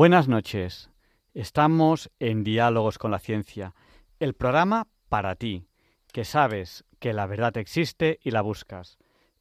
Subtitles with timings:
[0.00, 0.88] Buenas noches.
[1.34, 3.74] Estamos en Diálogos con la Ciencia,
[4.18, 5.66] el programa para ti,
[6.10, 8.96] que sabes que la verdad existe y la buscas.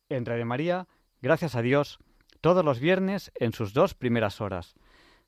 [0.09, 0.89] En Radio María,
[1.21, 1.99] gracias a Dios,
[2.41, 4.75] todos los viernes en sus dos primeras horas.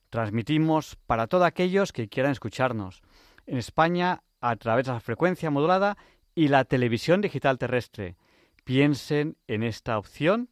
[0.10, 3.02] Transmitimos para todos aquellos que quieran escucharnos.
[3.46, 5.96] En España, a través de la frecuencia modulada
[6.36, 8.18] y la televisión digital terrestre.
[8.66, 10.50] Piensen en esta opción.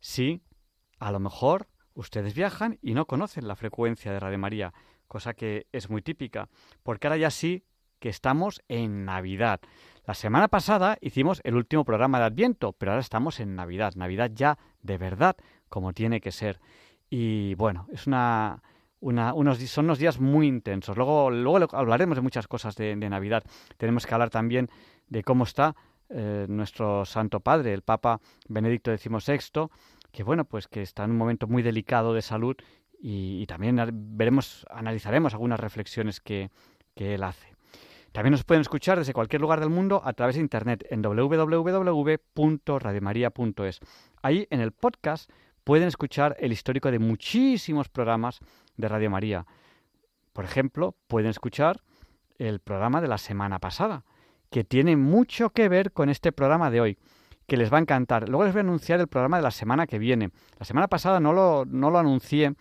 [0.00, 0.42] Sí,
[0.98, 4.72] a lo mejor ustedes viajan y no conocen la frecuencia de Radio María,
[5.08, 6.48] cosa que es muy típica,
[6.82, 7.64] porque ahora ya sí
[7.98, 9.60] que estamos en Navidad.
[10.04, 14.30] La semana pasada hicimos el último programa de Adviento, pero ahora estamos en Navidad, Navidad
[14.34, 15.36] ya de verdad,
[15.68, 16.58] como tiene que ser.
[17.08, 18.62] Y bueno, es una,
[18.98, 20.96] unos, son unos días muy intensos.
[20.96, 23.44] Luego, luego hablaremos de muchas cosas de, Navidad.
[23.76, 24.68] Tenemos que hablar también
[25.08, 25.76] de cómo está
[26.08, 29.68] eh, nuestro Santo Padre, el Papa Benedicto XVI,
[30.12, 32.56] que bueno, pues que está en un momento muy delicado de salud
[33.04, 33.80] y, también
[34.16, 36.50] veremos, analizaremos algunas reflexiones que,
[36.94, 37.56] que él hace.
[38.12, 43.80] También nos pueden escuchar desde cualquier lugar del mundo a través de internet en www.radiomaria.es.
[44.22, 45.30] Ahí en el podcast
[45.64, 48.40] pueden escuchar el histórico de muchísimos programas
[48.76, 49.46] de Radio María.
[50.34, 51.80] Por ejemplo, pueden escuchar
[52.38, 54.04] el programa de la semana pasada,
[54.50, 56.98] que tiene mucho que ver con este programa de hoy
[57.52, 58.30] que les va a encantar.
[58.30, 60.30] Luego les voy a anunciar el programa de la semana que viene.
[60.58, 62.54] La semana pasada no lo, no lo anuncié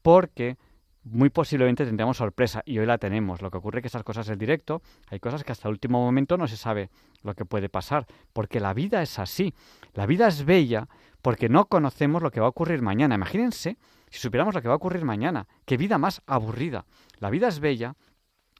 [0.00, 0.56] porque
[1.04, 3.42] muy posiblemente tendríamos sorpresa y hoy la tenemos.
[3.42, 6.02] Lo que ocurre es que estas cosas del directo, hay cosas que hasta el último
[6.02, 6.88] momento no se sabe
[7.22, 9.52] lo que puede pasar, porque la vida es así.
[9.92, 10.88] La vida es bella
[11.20, 13.16] porque no conocemos lo que va a ocurrir mañana.
[13.16, 13.76] Imagínense
[14.08, 15.48] si supiéramos lo que va a ocurrir mañana.
[15.66, 16.86] Qué vida más aburrida.
[17.18, 17.94] La vida es bella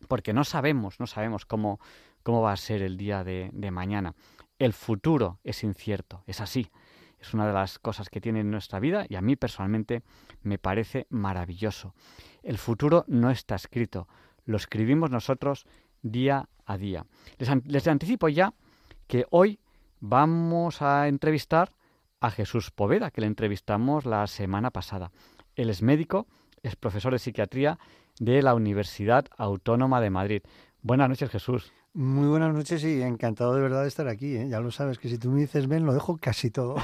[0.08, 1.80] porque no sabemos, no sabemos cómo,
[2.22, 4.14] cómo va a ser el día de mañana.
[4.60, 6.70] El futuro es incierto, es así.
[7.18, 10.02] Es una de las cosas que tiene nuestra vida y a mí personalmente
[10.42, 11.94] me parece maravilloso.
[12.42, 14.06] El futuro no está escrito,
[14.44, 15.64] lo escribimos nosotros
[16.02, 17.06] día a día.
[17.38, 18.52] Les, anticipo ya
[19.06, 19.60] que hoy
[19.98, 21.72] vamos a entrevistar
[22.20, 25.10] a Jesús Poveda, que le entrevistamos la semana pasada.
[25.56, 26.26] Él es médico,
[26.62, 27.78] es profesor de psiquiatría
[28.18, 30.42] de la Universidad Autónoma de Madrid.
[30.82, 31.72] Buenas noches, Jesús.
[31.92, 34.36] Muy buenas noches y encantado de verdad de estar aquí.
[34.36, 34.48] ¿eh?
[34.48, 36.76] Ya lo sabes, que si tú me dices ven, lo dejo casi todo.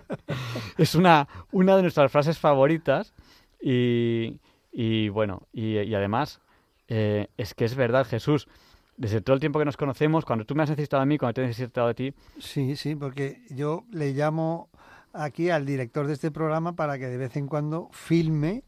[0.78, 3.14] es una, una de nuestras frases favoritas
[3.60, 4.40] y,
[4.72, 6.40] y bueno, y, además
[6.88, 8.48] eh, es que es verdad, Jesús.
[8.96, 11.34] Desde todo el tiempo que nos conocemos, cuando tú me has necesitado a mí, cuando
[11.34, 12.12] te he necesitado a ti.
[12.40, 14.68] Sí, sí, porque yo le llamo
[15.12, 18.64] aquí al director de este programa para que de vez en cuando filme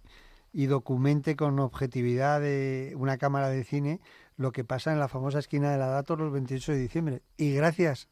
[0.52, 4.00] y documente con objetividad de una cámara de cine
[4.36, 7.22] lo que pasa en la famosa esquina de la Datos los 28 de diciembre.
[7.36, 8.08] Y gracias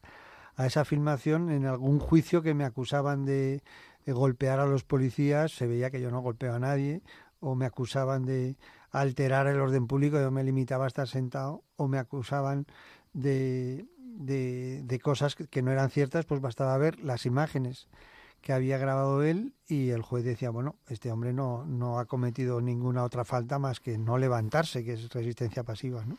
[0.55, 3.61] a esa filmación, en algún juicio que me acusaban de,
[4.07, 7.01] golpear a los policías, se veía que yo no golpeaba a nadie,
[7.39, 8.55] o me acusaban de
[8.91, 12.65] alterar el orden público, yo me limitaba a estar sentado, o me acusaban
[13.13, 17.87] de, de cosas que no eran ciertas, pues bastaba ver las imágenes
[18.45, 22.61] que había grabado él y el juez decía, bueno, este hombre no, no ha cometido
[22.61, 26.15] ninguna otra falta más que no levantarse, que es resistencia pasiva, ¿no?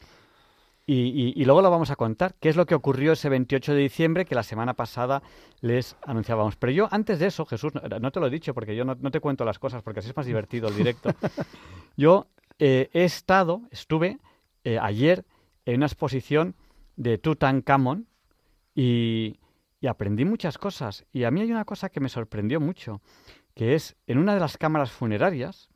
[0.88, 3.80] Y, y, luego lo vamos a contar, qué es lo que ocurrió ese 28 de
[3.80, 5.22] diciembre que la semana pasada
[5.60, 6.56] les anunciábamos.
[6.56, 9.20] Pero yo antes de eso, Jesús, no, te lo he dicho porque yo no, te
[9.20, 11.10] cuento las cosas porque así es más divertido el directo.
[11.96, 12.26] yo
[12.58, 14.18] eh, he estado, estuve
[14.64, 15.24] eh, ayer
[15.64, 16.54] en una exposición
[16.96, 18.06] de Tutankamón
[18.74, 19.38] y,
[19.86, 21.06] y aprendí muchas cosas.
[21.12, 23.00] Y a mí hay una cosa que me sorprendió mucho,
[23.54, 25.70] que es en una de las cámaras funerarias,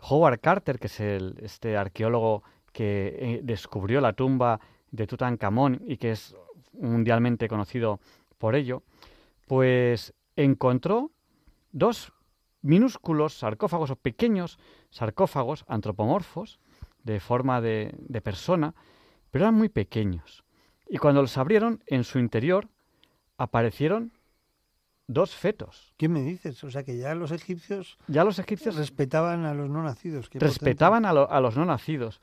[0.00, 4.58] Howard Carter, que es el, este arqueólogo que eh, descubrió la tumba
[4.90, 6.34] de Tutankamón y que es
[6.72, 8.00] mundialmente conocido
[8.38, 8.82] por ello,
[9.46, 11.10] pues encontró
[11.72, 12.14] dos
[12.62, 14.58] minúsculos sarcófagos o pequeños
[14.88, 16.58] sarcófagos antropomorfos
[17.02, 18.74] de forma de, de persona,
[19.30, 20.42] pero eran muy pequeños.
[20.88, 22.70] Y cuando los abrieron, en su interior
[23.38, 24.12] aparecieron
[25.06, 25.94] dos fetos.
[25.96, 26.62] ¿Qué me dices?
[26.64, 27.98] O sea que ya los egipcios...
[28.08, 28.76] Ya los egipcios...
[28.76, 30.28] Respetaban a los no nacidos.
[30.32, 32.20] respetaban a, los no nacidos,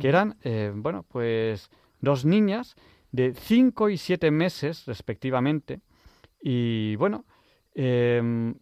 [0.00, 0.10] que mm.
[0.10, 1.70] eran, eh, bueno, pues
[2.00, 2.76] dos niñas
[3.12, 5.80] de cinco y siete meses respectivamente.
[6.40, 7.24] Y bueno,
[7.74, 8.54] em,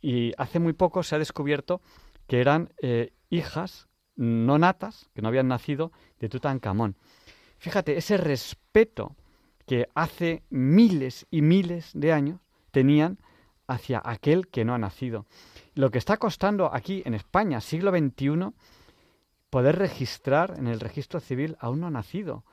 [0.00, 1.80] y hace muy poco se ha descubierto
[2.26, 6.96] que eran eh, hijas no natas, que no habían nacido, de Tutankamón.
[7.58, 9.16] Fíjate, ese respeto
[9.66, 13.18] que hace miles y miles de años tenían
[13.66, 15.26] hacia aquel que no ha nacido.
[15.74, 18.52] Lo que está costando aquí en España, siglo XXI,
[19.50, 22.44] poder registrar en el registro civil a un no nacido.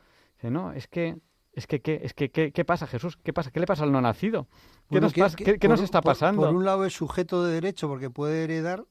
[0.42, 1.18] no, es que
[1.54, 3.18] es que, ¿qué, es que, ¿qué, pasa, Jesús?
[3.18, 3.52] ¿Qué pasa?
[3.52, 4.48] ¿Qué le pasa al no nacido?
[4.90, 6.44] ¿Qué, nos, nos, está pasando?
[6.44, 8.86] por, un lado es sujeto de derecho porque puede heredar,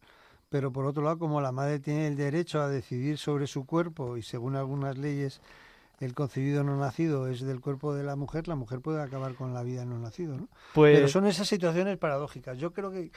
[0.48, 4.16] pero por otro lado, como la madre tiene el derecho a decidir sobre su cuerpo
[4.16, 5.40] y según algunas leyes
[6.00, 9.52] el concebido no nacido es del cuerpo de la mujer, la mujer puede acabar con
[9.52, 10.48] la vida no nacido, ¿no?
[10.74, 10.96] Pues...
[10.96, 12.58] Pero son esas situaciones paradójicas.
[12.58, 13.10] Yo creo que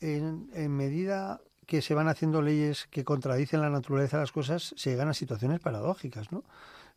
[0.00, 4.90] en, medida que se van haciendo leyes que contradicen la naturaleza de las cosas, se
[4.90, 6.44] llegan a situaciones paradójicas, ¿no?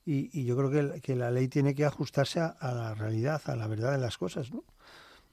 [0.06, 3.68] Y, yo creo que, que, la ley tiene que ajustarse a, la realidad, a la
[3.68, 4.64] verdad de las cosas, ¿no?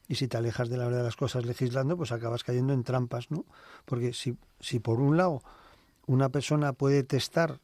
[0.08, 2.84] Y si te alejas de la verdad de las cosas legislando, pues acabas cayendo en
[2.84, 3.46] trampas, ¿no?
[3.84, 5.42] Porque si, si por un lado
[6.06, 7.60] una persona puede testar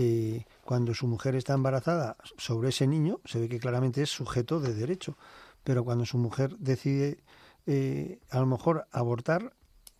[0.00, 4.60] eh, cuando su mujer está embarazada sobre ese niño, se ve que claramente es sujeto
[4.60, 5.18] de derecho.
[5.64, 7.18] Pero cuando su mujer decide
[7.66, 9.54] eh, a lo mejor abortar,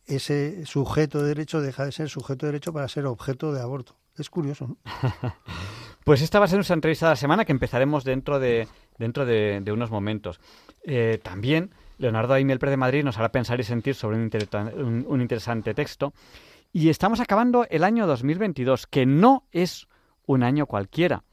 [0.07, 3.97] ese sujeto de derecho deja de ser sujeto de derecho para ser objeto de aborto.
[4.17, 4.77] Es curioso, ¿no?
[6.05, 8.69] pues esta va a ser nuestra entrevista de la semana que empezaremos dentro de,
[8.99, 10.39] dentro de, unos momentos.
[10.85, 15.75] Eh, también Leonardo Aimel de Madrid nos hará pensar y sentir sobre un, un interesante
[15.75, 16.15] texto
[16.73, 19.88] y estamos acabando el año 2022, que no es
[20.29, 21.25] un año cualquiera.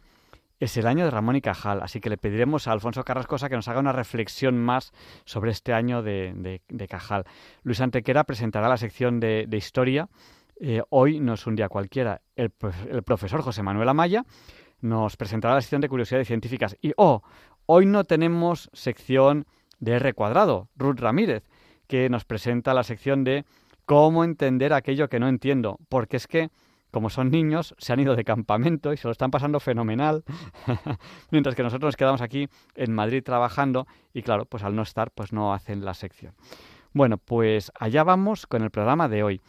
[0.58, 3.58] Es el año de Ramón y Cajal, así que le pediremos a Alfonso Carrascosa que
[3.58, 4.94] nos haga una reflexión más
[5.26, 7.26] sobre este año de, Cajal.
[7.64, 10.08] Luis Antequera presentará la sección de, historia.
[10.62, 12.22] Eh, hoy no es un día cualquiera.
[12.38, 12.54] El,
[12.90, 14.24] el, profesor José Manuel Amaya
[14.80, 16.78] nos presentará la sección de curiosidades científicas.
[16.82, 17.22] Y, oh,
[17.66, 19.46] hoy no tenemos sección
[19.80, 21.44] de R cuadrado, Ruth Ramírez,
[21.88, 23.44] que nos presenta la sección de
[23.86, 26.50] cómo entender aquello que no entiendo, porque es que
[26.96, 30.24] como son niños, se han ido de campamento y se lo están pasando fenomenal,
[31.30, 35.12] mientras que nosotros nos quedamos aquí en Madrid trabajando y claro, pues al no estar,
[35.12, 36.36] pues no hacen la sección.
[36.94, 39.42] Bueno, pues allá vamos con el programa de hoy.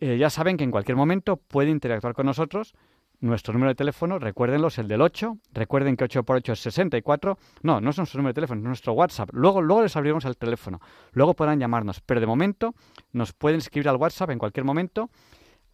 [0.00, 2.72] Eh, ya saben que en cualquier momento pueden interactuar con nosotros
[3.20, 5.36] nuestro número de teléfono, recuérdenlo, es el del 8.
[5.52, 7.36] Recuerden que 8 por 8 es 64.
[7.60, 9.28] No, no es nuestro número de teléfono, es nuestro WhatsApp.
[9.34, 10.80] Luego, luego les abriremos el teléfono.
[11.12, 12.00] Luego podrán llamarnos.
[12.00, 12.74] Pero de momento
[13.12, 15.10] nos pueden escribir al WhatsApp en cualquier momento.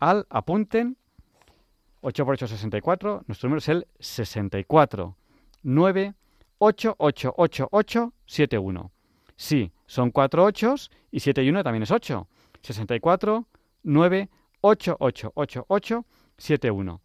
[0.01, 0.97] Al apunten
[2.03, 3.25] 8 por 8 es 64.
[3.27, 5.17] Nuestro número es el 64
[5.63, 6.15] 9
[6.59, 8.93] 8 8 8 8 7 1.
[9.37, 10.75] Sí, son 4 8
[11.11, 12.29] y 7 y 1 también es 8.
[12.61, 13.47] 64
[13.85, 14.29] 9
[14.61, 16.05] 8 8 8 8
[16.37, 17.01] 7 1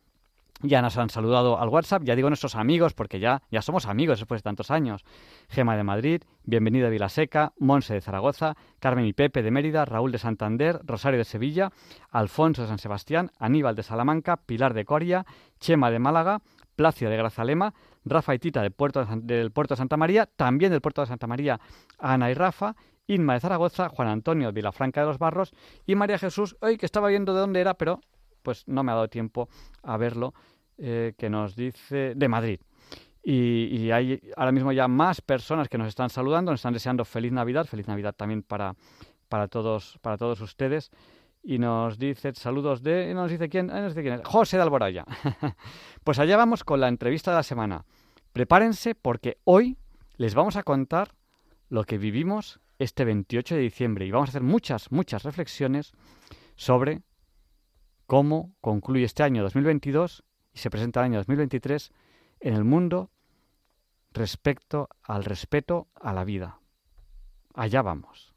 [0.61, 4.19] ya nos han saludado al WhatsApp, ya digo nuestros amigos, porque ya, ya somos amigos
[4.19, 5.03] después de tantos años.
[5.49, 10.11] Gema de Madrid, Bienvenido de Vilaseca, Monse de Zaragoza, Carmen y Pepe de Mérida, Raúl
[10.11, 11.71] de Santander, Rosario de Sevilla,
[12.09, 15.25] Alfonso de San Sebastián, Aníbal de Salamanca, Pilar de Coria,
[15.59, 16.41] Chema de Málaga,
[16.75, 17.73] Placio de Grazalema,
[18.05, 21.07] Rafa y Tita del puerto de, del puerto de Santa María, también del puerto de
[21.07, 21.59] Santa María,
[21.99, 22.75] Ana y Rafa,
[23.07, 25.53] Inma de Zaragoza, Juan Antonio de Vilafranca de los Barros
[25.85, 28.01] y María Jesús, hoy que estaba viendo de dónde era, pero
[28.47, 29.49] pues no me ha dado tiempo
[29.83, 30.33] a verlo,
[30.77, 32.61] eh, que nos dice de Madrid.
[33.21, 37.33] Y, hay ahora mismo ya más personas que nos están saludando, nos están deseando feliz
[37.33, 38.73] Navidad, feliz Navidad también para,
[39.27, 40.91] para, todos, para todos ustedes.
[41.43, 43.13] Y nos dice saludos de.
[43.13, 44.21] Nos dice quién, nos dice quién es.
[44.25, 45.03] José de Alboraya.
[46.05, 47.83] pues allá vamos con la entrevista de la semana.
[48.31, 49.75] Prepárense porque hoy
[50.15, 51.09] les vamos a contar
[51.67, 55.91] lo que vivimos este 28 de diciembre y vamos a hacer muchas, muchas reflexiones
[56.55, 57.01] sobre
[58.07, 60.23] cómo concluye este año 2022
[60.53, 61.91] y se presenta el año 2023
[62.39, 63.11] en el mundo
[64.11, 66.59] respecto al respeto a la vida.
[67.53, 68.33] Allá vamos.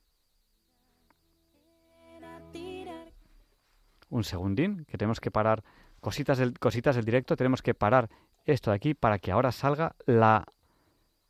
[4.11, 5.63] Un segundín, que tenemos que parar
[6.01, 8.11] cositas del, cositas del directo, tenemos que parar
[8.45, 10.45] esto de aquí para que ahora salga la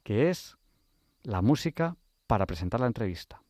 [0.03, 0.57] que es
[1.23, 3.43] la música para presentar la entrevista.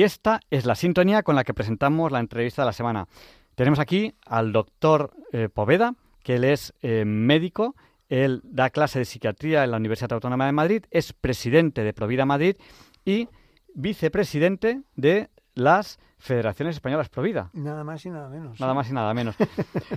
[0.00, 3.06] Y esta es la sintonía con la que presentamos la entrevista de la semana.
[3.54, 7.76] Tenemos aquí al doctor eh, Poveda, que él es eh, médico,
[8.08, 12.24] él da clase de psiquiatría en la Universidad Autónoma de Madrid, es presidente de Provida
[12.24, 12.56] Madrid
[13.04, 13.28] y
[13.74, 17.50] vicepresidente de las Federaciones Españolas Provida.
[17.52, 18.58] Nada más y nada menos.
[18.58, 19.36] Nada más y nada menos.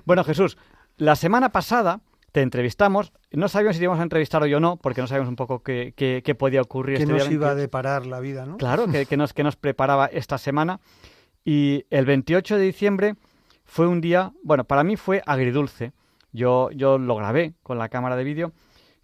[0.06, 0.58] bueno, Jesús,
[0.98, 2.02] la semana pasada
[2.34, 3.14] te entrevistamos.
[3.32, 5.94] No sabíamos si íbamos a entrevistar hoy o no, porque no sabíamos un poco qué,
[5.96, 6.98] qué, podía ocurrir.
[6.98, 8.58] Que este nos iba a deparar la vida, ¿no?
[8.58, 10.80] Claro, que, nos, que nos preparaba esta semana.
[11.46, 13.16] Y el 28 de diciembre
[13.66, 15.94] fue un día, bueno, para mí fue agridulce.
[16.32, 18.52] Yo, yo lo grabé con la cámara de vídeo.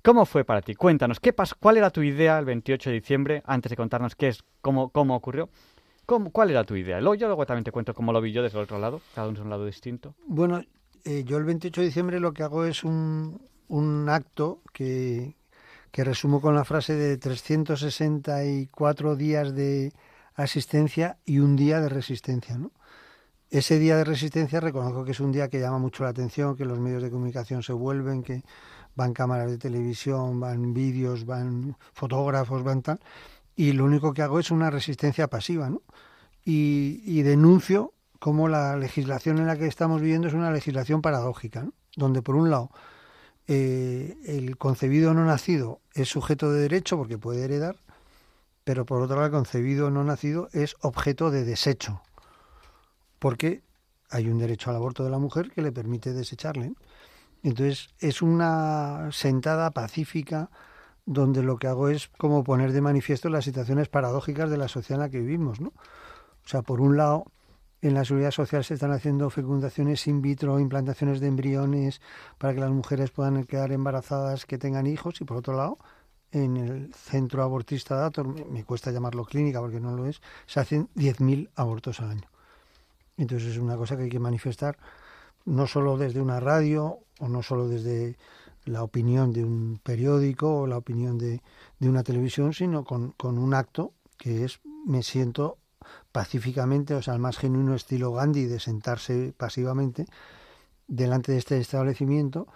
[0.03, 0.73] ¿Cómo fue para ti?
[0.73, 4.29] Cuéntanos, ¿qué pas ¿cuál era tu idea el 28 de diciembre, antes de contarnos qué
[4.29, 5.49] es, cómo, cómo ocurrió?
[6.07, 6.99] ¿Cómo, ¿Cuál era tu idea?
[6.99, 9.27] Luego, yo luego también te cuento cómo lo vi yo desde el otro lado, cada
[9.27, 10.15] uno es un lado distinto.
[10.25, 10.63] Bueno,
[11.05, 15.35] eh, yo el 28 de diciembre lo que hago es un, un acto que,
[15.91, 19.93] que resumo con la frase de 364 días de
[20.35, 22.71] asistencia y un día de resistencia, ¿no?
[23.49, 26.65] Ese día de resistencia reconozco que es un día que llama mucho la atención, que
[26.65, 28.43] los medios de comunicación se vuelven, que
[28.95, 32.99] van cámaras de televisión, van vídeos, van fotógrafos, van tal,
[33.55, 35.81] y lo único que hago es una resistencia pasiva, ¿no?
[36.45, 41.67] Y, y denuncio cómo la legislación en la que estamos viviendo es una legislación paradójica,
[41.95, 42.69] donde por un lado
[43.47, 47.77] eh, el concebido no nacido es sujeto de derecho porque puede heredar,
[48.63, 52.01] pero por otro lado el concebido no nacido es objeto de desecho,
[53.17, 53.63] porque
[54.09, 56.73] hay un derecho al aborto de la mujer que le permite desecharle.
[57.41, 60.49] Entonces es una sentada pacífica
[61.05, 65.01] donde lo que hago es como poner de manifiesto las situaciones paradójicas de la sociedad
[65.01, 65.69] en la que vivimos, ¿no?
[65.69, 67.25] O sea, por un lado,
[67.81, 72.01] en la seguridad social se están haciendo fecundaciones in vitro, implantaciones de embriones
[72.37, 75.21] para que las mujeres puedan quedar embarazadas, que tengan hijos.
[75.21, 75.77] Y por otro lado,
[76.31, 80.89] en el centro abortista Dator, me cuesta llamarlo clínica porque no lo es, se hacen
[80.95, 82.29] 10.000 abortos al año.
[83.17, 84.77] Entonces es una cosa que hay que manifestar
[85.45, 88.17] no solo desde una radio o no solo desde
[88.65, 91.41] la opinión de un periódico o la opinión de,
[91.79, 95.57] de una televisión, sino con un acto que es me siento
[96.11, 100.05] pacíficamente, o sea, el más genuino estilo Gandhi de sentarse pasivamente
[100.87, 102.47] delante de este establecimiento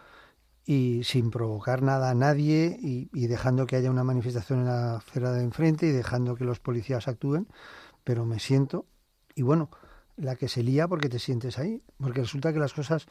[0.65, 5.31] y sin provocar nada a nadie y, dejando que haya una manifestación en la acera
[5.31, 7.47] de enfrente y dejando que los policías actúen,
[8.03, 8.85] pero me siento
[9.35, 9.69] y bueno,
[10.15, 13.07] la que se lía porque te sientes ahí, porque resulta que las cosas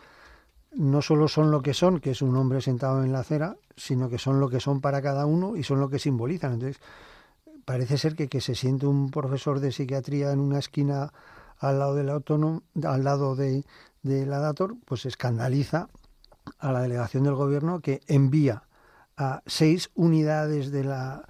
[0.75, 4.09] no solo son lo que son, que es un hombre sentado en la acera, sino
[4.09, 6.55] que son lo que son para cada uno y son lo que simbolizan.
[6.55, 6.81] Entonces,
[7.65, 11.13] parece ser que, que se siente un profesor de psiquiatría en una esquina
[11.59, 13.65] al lado del autónomo, al lado de,
[14.03, 15.89] de la Dator, pues escandaliza
[16.59, 18.65] a la delegación del gobierno que envía
[19.17, 21.29] a seis unidades de la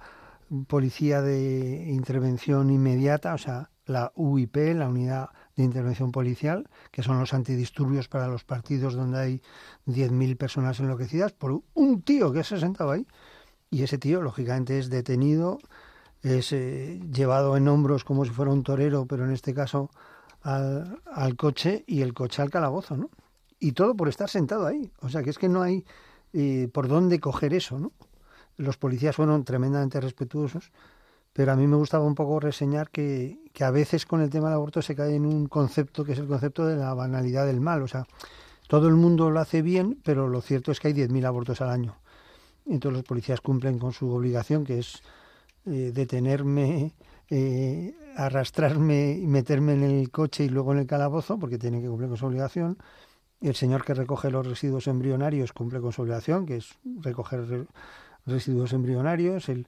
[0.67, 7.19] policía de intervención inmediata, o sea, la UIP, la unidad de intervención policial, que son
[7.19, 9.41] los antidisturbios para los partidos donde hay
[9.87, 13.07] 10.000 personas enloquecidas, por un tío que se sentaba ahí.
[13.69, 15.59] Y ese tío, lógicamente, es detenido,
[16.23, 19.91] es eh, llevado en hombros como si fuera un torero, pero en este caso
[20.41, 23.09] al, coche y el coche al calabozo, ¿no?
[23.59, 24.91] Y todo por estar sentado ahí.
[25.01, 25.85] O sea, que es que no hay
[26.33, 27.91] eh, por dónde coger eso, ¿no?
[28.57, 30.71] Los policías fueron tremendamente respetuosos,
[31.33, 34.47] pero a mí me gustaba un poco reseñar que, que a veces con el tema
[34.47, 37.61] del aborto se cae en un concepto que es el concepto de la banalidad del
[37.61, 37.81] mal.
[37.81, 38.05] O sea,
[38.67, 41.69] todo el mundo lo hace bien, pero lo cierto es que hay 10.000 abortos al
[41.69, 41.97] año.
[42.65, 45.01] Entonces los policías cumplen con su obligación, que es
[45.65, 46.93] eh, detenerme,
[47.29, 51.87] eh, arrastrarme y meterme en el coche y luego en el calabozo, porque tiene que
[51.87, 52.77] cumplir con su obligación.
[53.39, 57.67] El señor que recoge los residuos embrionarios cumple con su obligación, que es recoger
[58.25, 59.47] residuos embrionarios.
[59.47, 59.67] El,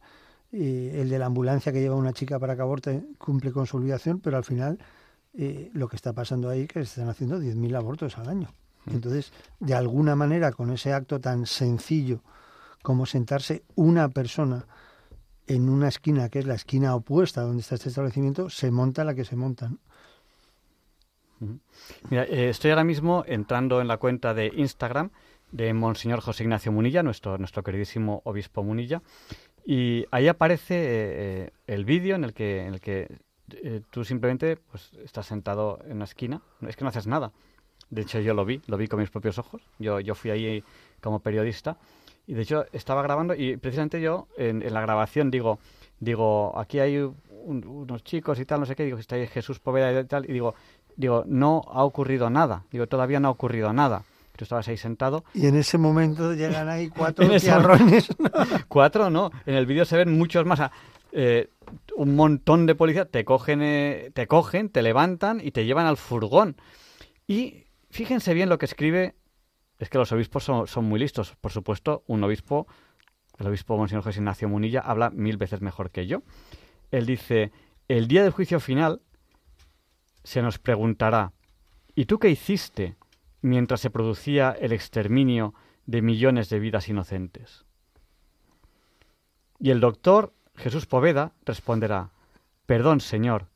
[0.52, 3.78] eh, el de la ambulancia que lleva una chica para que aborte cumple con su
[3.78, 4.80] obligación, pero al final
[5.74, 8.50] lo que está pasando ahí es que se están haciendo 10.000 abortos al año.
[8.86, 8.92] Mm.
[8.92, 12.22] Entonces, de alguna manera, con ese acto tan sencillo
[12.82, 14.66] como sentarse una persona
[15.48, 19.16] en una esquina que es la esquina opuesta donde está este establecimiento, se monta la
[19.16, 19.80] que se montan.
[22.10, 25.12] Mira, eh, estoy ahora mismo entrando en la cuenta de Instagram
[25.52, 29.02] de Monseñor José Ignacio Munilla, nuestro, nuestro queridísimo obispo Munilla,
[29.66, 33.20] y ahí aparece eh, el vídeo en el que, en el que
[33.52, 37.32] eh, tú simplemente pues, estás sentado en una esquina, es que no haces nada.
[37.90, 39.62] De hecho, yo lo vi, lo vi con mis propios ojos.
[39.78, 40.64] Yo, yo fui ahí
[41.02, 41.78] como periodista
[42.28, 45.60] y de hecho estaba grabando y precisamente yo en, la grabación digo,
[46.00, 46.98] digo, aquí hay
[47.46, 50.34] unos chicos y tal, no sé qué, digo, está ahí Jesús Poveda y tal, y
[50.34, 50.56] digo,
[50.96, 54.04] digo, no ha ocurrido nada, digo, todavía no ha ocurrido nada.
[54.36, 55.24] Tú estabas ahí sentado.
[55.34, 58.10] Y en ese momento llegan ahí cuatro tiarrones.
[58.68, 60.60] cuatro no, en el vídeo se ven muchos más.
[61.14, 61.50] eh,
[61.96, 65.96] un montón de policías te cogen, eh, te cogen, te levantan y te llevan al
[65.96, 66.58] furgón.
[67.28, 69.16] Y fíjense bien lo que escribe.
[69.80, 71.36] Es que los obispos son, muy listos.
[71.42, 72.68] Por supuesto, un obispo,
[73.38, 76.24] el obispo Monseñor José Ignacio Munilla, habla mil veces mejor que yo.
[76.92, 77.52] Él dice,
[77.88, 79.02] el día del juicio final
[80.24, 81.34] se nos preguntará,
[81.94, 82.96] ¿y tú qué hiciste
[83.42, 85.54] mientras se producía el exterminio
[85.86, 87.66] de millones de vidas inocentes?
[89.60, 92.12] Y el doctor Jesús Poveda responderá,
[92.66, 93.48] Perdón, Señor,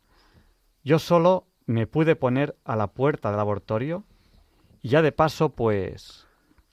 [0.83, 4.05] yo solo me pude poner a la puerta del laboratorio
[4.81, 6.27] y ya de paso, pues...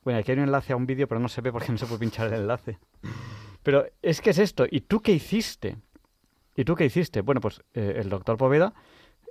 [0.05, 1.87] Bueno, aquí hay un enlace a un vídeo, pero no se ve porque no se
[1.87, 2.79] puede pinchar el enlace.
[3.63, 4.65] Pero es que es esto.
[4.71, 5.79] ¿Y tú qué hiciste?
[6.55, 7.23] ¿Y tú qué hiciste?
[7.23, 8.73] Bueno, pues eh, el doctor Poveda,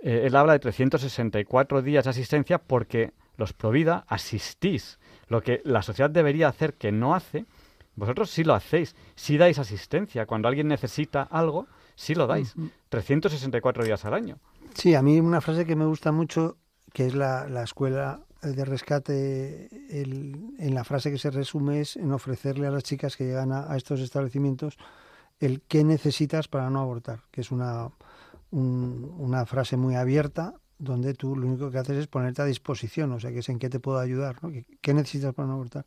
[0.02, 5.00] eh, él habla de 364 días de asistencia porque los Provida asistís.
[5.28, 7.46] Lo que la sociedad debería hacer que no hace
[7.96, 10.26] vosotros sí lo hacéis, sí dais asistencia.
[10.26, 12.54] Cuando alguien necesita algo, sí lo dais.
[12.90, 14.38] 364 días al año.
[14.74, 16.58] Sí, a mí una frase que me gusta mucho,
[16.94, 18.20] que es la, escuela
[18.54, 19.70] de rescate,
[20.02, 23.76] en la frase que se resume es en ofrecerle a las chicas que llegan a,
[23.76, 24.78] estos establecimientos
[25.40, 27.90] el qué necesitas para no abortar, que es una,
[28.52, 33.20] una frase muy abierta donde tú lo único que haces es ponerte a disposición, o
[33.20, 34.38] sea, que es en qué te puedo ayudar.
[34.82, 35.86] ¿Qué necesitas para no abortar?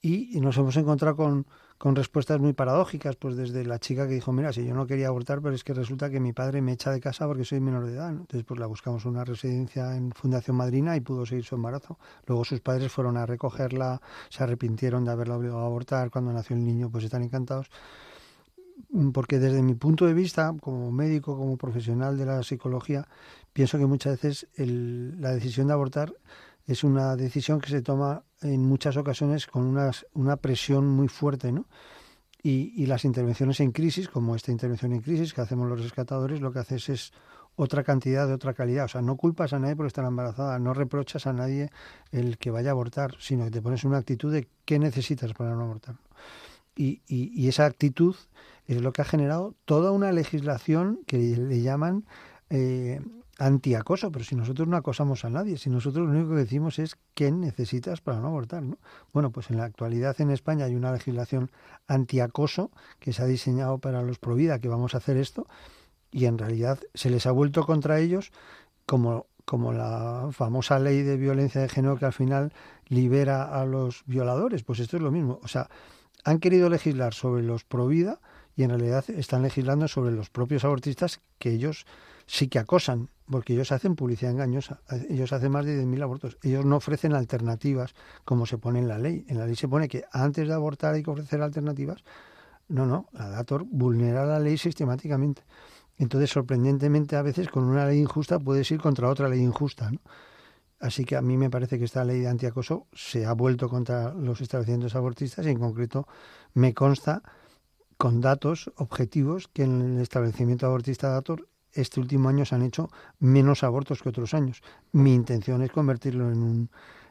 [0.00, 1.46] y, nos hemos encontrado con,
[1.78, 5.08] con, respuestas muy paradójicas, pues desde la chica que dijo, mira, si yo no quería
[5.08, 7.86] abortar, pero es que resulta que mi padre me echa de casa porque soy menor
[7.86, 8.10] de edad.
[8.10, 11.98] Entonces, pues la buscamos una residencia en Fundación Madrina y pudo seguir su embarazo.
[12.26, 16.10] Luego sus padres fueron a recogerla, se arrepintieron de haberla obligado a abortar.
[16.10, 17.70] Cuando nació el niño, pues están encantados.
[19.12, 23.06] Porque desde mi punto de vista, como médico, como profesional de la psicología,
[23.52, 26.14] pienso que muchas veces la decisión de abortar
[26.68, 31.50] es una decisión que se toma en muchas ocasiones con una, una presión muy fuerte,
[31.50, 31.66] ¿no?
[32.42, 36.40] Y, y, las intervenciones en crisis, como esta intervención en crisis que hacemos los rescatadores,
[36.40, 37.12] lo que haces es
[37.56, 38.84] otra cantidad de otra calidad.
[38.84, 41.70] O sea, no culpas a nadie por estar embarazada, no reprochas a nadie
[42.12, 45.54] el que vaya a abortar, sino que te pones una actitud de qué necesitas para
[45.56, 45.96] no abortar.
[46.76, 48.14] Y, y, y esa actitud
[48.66, 52.04] es lo que ha generado toda una legislación que le llaman
[52.50, 53.00] eh,
[53.38, 56.96] antiacoso, pero si nosotros no acosamos a nadie, si nosotros lo único que decimos es
[57.14, 58.78] qué necesitas para no abortar, ¿no?
[59.12, 61.50] Bueno, pues en la actualidad en España hay una legislación
[61.86, 65.46] antiacoso que se ha diseñado para los Provida que vamos a hacer esto
[66.10, 68.32] y en realidad se les ha vuelto contra ellos
[68.86, 72.52] como como la famosa ley de violencia de género que al final
[72.88, 75.70] libera a los violadores, pues esto es lo mismo, o sea,
[76.22, 78.20] han querido legislar sobre los Provida
[78.56, 81.86] y en realidad están legislando sobre los propios abortistas que ellos
[82.28, 86.64] sí que acosan porque ellos hacen publicidad engañosa, ellos hacen más de 10.000 abortos, ellos
[86.64, 89.24] no ofrecen alternativas como se pone en la ley.
[89.28, 92.04] En la ley se pone que antes de abortar hay que ofrecer alternativas.
[92.68, 95.42] No, no, la Dator vulnera la ley sistemáticamente.
[95.96, 99.90] Entonces, sorprendentemente, a veces con una ley injusta puedes ir contra otra ley injusta.
[100.80, 104.14] Así que a mí me parece que esta ley de antiacoso se ha vuelto contra
[104.14, 106.06] los establecimientos abortistas y en concreto
[106.54, 107.22] me consta
[107.96, 112.90] con datos objetivos que en el establecimiento abortista Dator este último año se han hecho
[113.18, 114.62] menos abortos que otros años.
[114.92, 116.70] Mi intención es convertirlo en, un,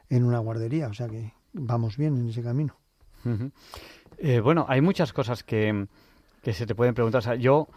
[0.09, 2.75] en una guardería, o sea que vamos bien en ese camino.
[4.17, 5.87] Eh, bueno, hay muchas cosas que,
[6.41, 7.19] que, se te pueden preguntar.
[7.19, 7.67] O sea, yo,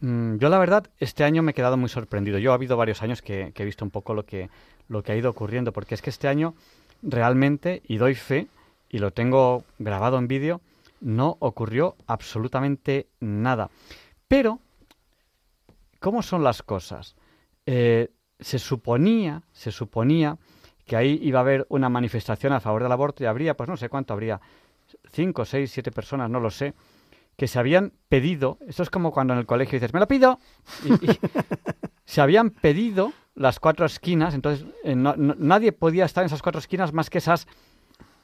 [0.00, 2.38] mm, yo la verdad, este año me he quedado muy sorprendido.
[2.38, 4.50] Yo ha habido varios años que, que, he visto un poco lo que,
[4.88, 6.54] lo que ha ido ocurriendo, porque es que este año
[7.02, 8.48] realmente, y doy fe,
[8.90, 10.60] y lo tengo grabado en vídeo,
[11.00, 13.70] no ocurrió absolutamente nada.
[14.26, 14.60] Pero
[15.98, 17.16] ¿Cómo son las cosas?
[17.66, 20.38] Eh, se suponía, se suponía
[20.86, 23.76] que ahí iba a haber una manifestación a favor del aborto y habría, pues no
[23.76, 24.40] sé cuánto habría,
[25.10, 26.74] cinco, seis, siete personas, no lo sé,
[27.36, 30.38] que se habían pedido, esto es como cuando en el colegio dices, me lo pido,
[30.84, 30.90] y,
[32.06, 36.92] se habían pedido las cuatro esquinas, entonces eh, nadie podía estar en esas cuatro esquinas
[36.92, 37.46] más que esas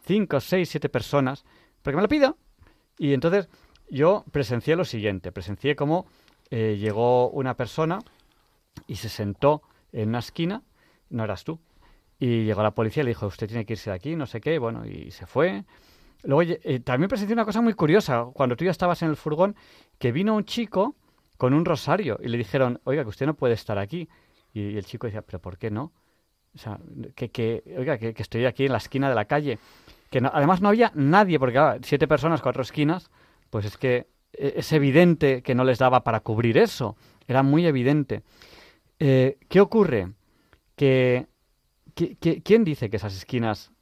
[0.06, 1.44] cinco, seis, siete personas,
[1.82, 2.38] porque me lo pido.
[2.98, 3.48] Y entonces
[3.90, 6.06] yo presencié lo siguiente, presencié como
[6.50, 8.00] eh, llegó una persona
[8.86, 10.62] y se sentó en una esquina,
[11.10, 11.58] no eras tú,
[12.18, 14.40] y llegó la policía y le dijo, usted tiene que irse de aquí, no sé
[14.40, 15.64] qué, bueno, y se fue.
[16.22, 19.56] Luego eh, también presencié una cosa muy curiosa, cuando tú ya estabas en el furgón,
[19.98, 20.96] que vino un chico
[21.36, 24.08] con un rosario y le dijeron, oiga, que usted no puede estar aquí.
[24.52, 25.92] Y, el chico decía, pero ¿por qué no?
[26.54, 26.78] O sea,
[27.14, 29.58] que, oiga, que, estoy aquí en la esquina de la calle.
[30.10, 33.10] Que además no había nadie, porque siete personas, cuatro esquinas,
[33.50, 34.06] pues es que
[34.38, 36.96] es evidente que no les daba para cubrir eso.
[37.26, 38.22] Era muy evidente.
[38.98, 40.12] Eh, ¿Qué ocurre?
[40.76, 41.26] Que,
[41.94, 43.72] ¿Quién dice que esas esquinas...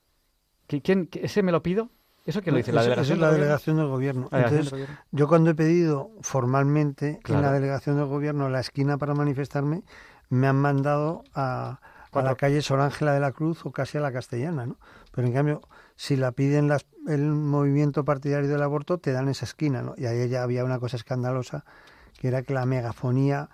[0.66, 1.90] ¿quién, ¿Ese me lo pido?
[2.24, 2.72] ¿Eso quién lo dice?
[2.72, 4.28] ¿La ¿La delegación, es la delegación del gobierno.
[4.30, 4.74] Entonces,
[5.10, 9.82] yo cuando he pedido formalmente en la delegación del gobierno la esquina para manifestarme,
[10.28, 11.80] me han mandado a,
[12.12, 14.76] a la calle Sor Ángela de la Cruz o casi a la Castellana, ¿no?
[15.12, 15.62] Pero en cambio,
[15.96, 19.94] si la piden las, el movimiento partidario del aborto, te dan esa esquina, ¿no?
[19.96, 21.64] Y ahí ya había una cosa escandalosa,
[22.18, 23.50] que era que la megafonía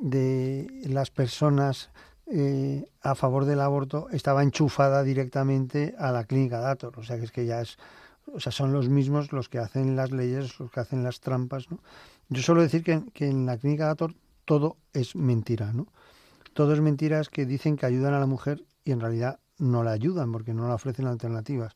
[0.00, 1.90] de las personas
[2.26, 6.98] eh, a favor del aborto estaba enchufada directamente a la clínica Dator.
[6.98, 7.76] O sea, que es que ya es,
[8.32, 11.70] o sea, son los mismos los que hacen las leyes, los que hacen las trampas,
[11.70, 11.80] ¿no?
[12.30, 15.86] Yo suelo decir que, que en la clínica Dator todo es mentira, ¿no?
[16.54, 19.92] Todo es mentiras que dicen que ayudan a la mujer y en realidad no la
[19.92, 21.74] ayudan porque no le ofrecen alternativas.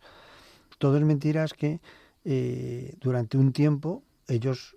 [0.79, 1.81] Todo es mentiras que
[2.25, 4.77] eh, durante un tiempo ellos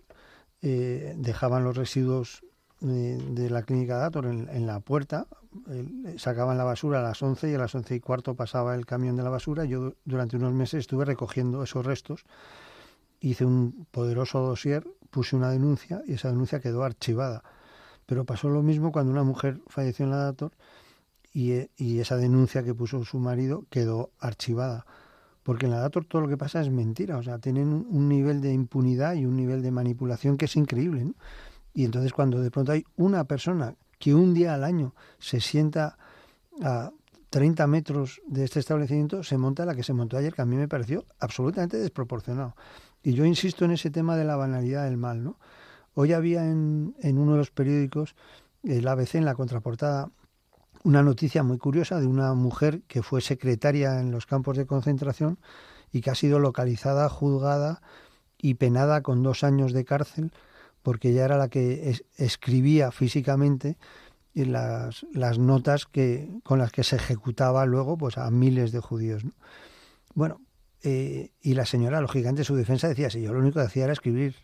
[0.62, 2.44] eh, dejaban los residuos
[2.80, 5.28] de, la clínica Dator en, la puerta,
[6.18, 9.16] sacaban la basura a las 11 y a las once y cuarto pasaba el camión
[9.16, 9.66] de la basura.
[9.66, 12.26] Yo durante unos meses estuve recogiendo esos restos,
[13.20, 17.44] hice un poderoso dossier, puse una denuncia y esa denuncia quedó archivada.
[18.08, 20.52] Pero pasó lo mismo cuando una mujer falleció en la Dator
[21.34, 24.86] y, y esa denuncia que puso su marido quedó archivada.
[25.44, 28.42] Porque en la Dator todo lo que pasa es mentira, o sea, tienen un nivel
[28.42, 31.14] de impunidad y un nivel de manipulación que es increíble.
[31.74, 35.98] Y entonces cuando de pronto hay una persona que un día al año se sienta
[36.62, 36.92] a
[37.30, 40.56] 30 metros de este establecimiento, se monta la que se montó ayer, que a mí
[40.56, 42.56] me pareció absolutamente desproporcionado.
[43.04, 45.24] Y yo insisto en ese tema de la banalidad del mal.
[45.24, 45.38] ¿no?
[45.96, 48.16] Hoy había en uno de los periódicos,
[48.64, 50.12] el ABC, en la contraportada,
[50.84, 55.40] una noticia muy curiosa de una mujer que fue secretaria en los campos de concentración
[55.92, 57.82] y que ha sido localizada, juzgada
[58.38, 60.32] y penada con dos años de cárcel
[60.82, 63.78] porque ella era la que escribía físicamente
[64.34, 69.24] las, las notas que, con las que se ejecutaba luego pues a miles de judíos.
[70.14, 70.42] Bueno,
[70.84, 73.94] eh, y la señora, lógicamente, su defensa decía, si yo lo único que hacía era
[73.94, 74.36] escribir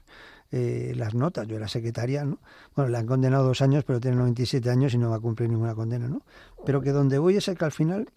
[0.51, 2.39] eh, las notas, yo era secretaria, ¿no?
[2.75, 5.49] Bueno, le han condenado dos años, pero tiene 97 años y no va a cumplir
[5.49, 6.21] ninguna condena, ¿no?
[6.65, 8.07] Pero que donde voy es que al final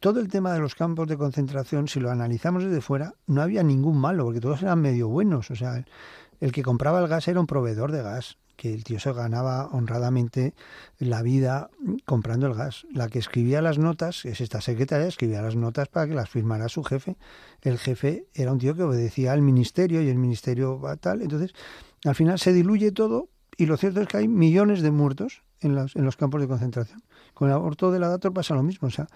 [0.00, 3.62] todo el tema de los campos de concentración, si lo analizamos desde fuera, no había
[3.62, 5.50] ningún malo, porque todos eran medio buenos.
[5.50, 5.84] O sea,
[6.40, 9.68] el que compraba el gas era un proveedor de gas, que el tío se ganaba
[9.68, 10.52] honradamente
[10.98, 11.70] la vida
[12.04, 12.86] comprando el gas.
[12.92, 16.68] La que escribía las notas, es esta secretaria, escribía las notas para que las firmara
[16.68, 17.16] su jefe.
[17.62, 21.22] El jefe era un tío que obedecía al ministerio y el ministerio va tal.
[21.22, 21.52] Entonces,
[22.04, 25.76] al final se diluye todo y lo cierto es que hay millones de muertos en
[25.76, 27.00] los, en los campos de concentración.
[27.34, 28.88] Con el aborto de la Dator pasa lo mismo.
[28.88, 29.06] O sea,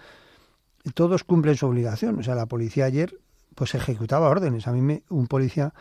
[0.94, 2.16] todos cumplen su obligación.
[2.16, 3.18] O sea, la policía ayer
[3.56, 4.68] pues ejecutaba órdenes.
[4.68, 5.74] A mí me, un policía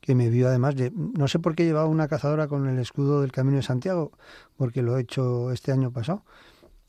[0.00, 3.22] que me vio además, de, no sé por qué llevaba una cazadora con el escudo
[3.22, 4.12] del Camino de Santiago,
[4.56, 6.24] porque lo he hecho este año pasado.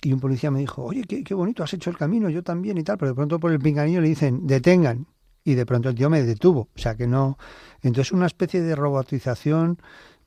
[0.01, 2.77] Y un policía me dijo, oye, qué, qué bonito, has hecho el camino, yo también
[2.77, 5.07] y tal, pero de pronto por el pinganillo le dicen, detengan.
[5.43, 6.67] Y de pronto el tío me detuvo.
[6.75, 7.37] O sea que no.
[7.81, 9.79] Entonces, una especie de robotización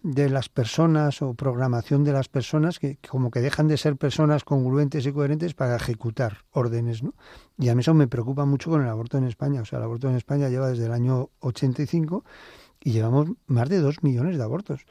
[0.02, 4.44] de las personas o programación de las personas que como que dejan de ser personas
[4.44, 7.12] congruentes y coherentes para ejecutar órdenes, ¿no?
[7.58, 9.60] Y a mí eso me preocupa mucho con el aborto en España.
[9.60, 12.24] O sea, el aborto en España lleva desde el año 85
[12.82, 14.86] y llevamos más de dos millones de abortos.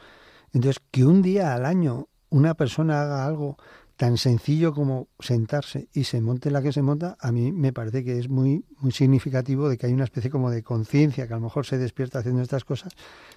[0.54, 3.58] Entonces, que un día al año una persona haga algo
[4.00, 8.06] tan sencillo como sentarse y se monte la que se monta, a mí me parece
[8.06, 11.36] que es muy, muy significativo de que hay una especie como de conciencia que a
[11.36, 12.94] lo mejor se despierta haciendo estas cosas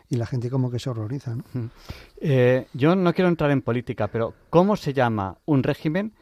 [0.09, 1.35] y la gente como que se horroriza.
[1.35, 1.43] ¿no?
[2.21, 6.13] Eh, yo no quiero entrar en política, pero ¿cómo se llama un régimen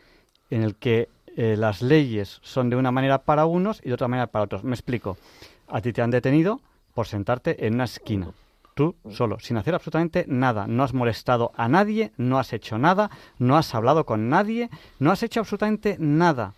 [0.49, 4.09] en el que eh, las leyes son de una manera para unos y de otra
[4.09, 4.65] manera para otros?
[4.65, 5.19] Me explico.
[5.69, 6.63] A ti te han detenido
[6.95, 8.33] por sentarte en una esquina.
[8.75, 10.67] Tú solo, sin hacer absolutamente nada.
[10.67, 15.11] No has molestado a nadie, no has hecho nada, no has hablado con nadie, no
[15.11, 16.55] has hecho absolutamente nada.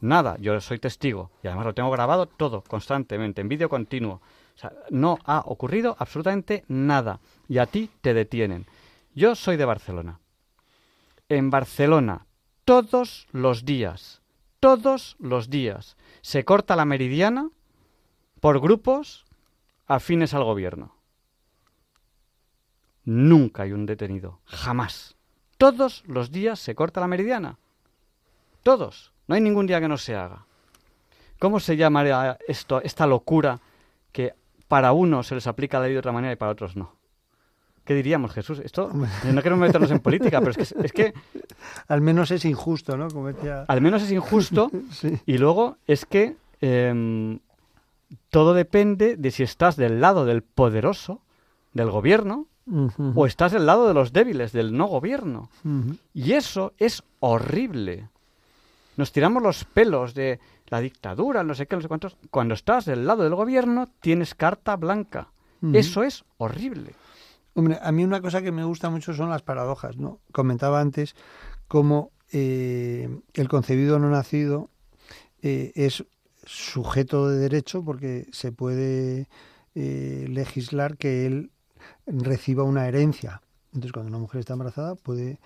[0.00, 0.36] Nada.
[0.38, 4.22] Yo soy testigo y además lo tengo grabado todo, constantemente, en vídeo continuo.
[4.54, 7.20] O sea, no ha ocurrido absolutamente nada.
[7.48, 8.66] Y a ti te detienen.
[9.14, 10.20] Yo soy de Barcelona.
[11.28, 12.26] En Barcelona,
[12.64, 14.22] todos los días,
[14.60, 17.50] todos los días, se corta la meridiana
[18.40, 19.26] por grupos
[19.90, 20.94] afines al gobierno.
[23.04, 25.16] Nunca hay un detenido, jamás.
[25.58, 27.58] Todos los días se corta la meridiana.
[28.62, 29.12] Todos.
[29.26, 30.46] No hay ningún día que no se haga.
[31.40, 33.58] ¿Cómo se llamaría esto, esta locura
[34.12, 34.34] que
[34.68, 36.94] para unos se les aplica la ley de otra manera y para otros no?
[37.84, 38.60] ¿Qué diríamos, Jesús?
[38.60, 41.12] Esto no queremos meternos en política, pero es que,
[41.88, 43.08] al menos es injusto, ¿no?
[43.66, 44.70] Al menos es injusto.
[45.26, 47.40] Y luego es que em,
[48.30, 51.22] todo depende de si estás del lado del poderoso,
[51.72, 52.46] del gobierno,
[53.14, 55.50] o estás del lado de los débiles, del no gobierno.
[56.14, 58.08] Y eso es horrible.
[58.96, 62.16] Nos tiramos los pelos de la dictadura, no sé qué, no sé cuántos.
[62.30, 65.28] Cuando estás del lado del gobierno, tienes carta blanca.
[65.72, 66.94] Eso es horrible.
[67.54, 70.20] Hombre, a mí una cosa que me gusta mucho son las paradojas, ¿no?
[70.32, 71.16] Comentaba antes
[71.66, 74.70] cómo eh, el concebido no nacido
[75.42, 76.04] eh, es
[76.50, 79.28] sujeto de derecho porque se puede
[79.74, 81.52] eh, legislar que él
[82.06, 83.42] reciba una herencia.
[83.66, 85.38] Entonces, cuando una mujer está embarazada, puede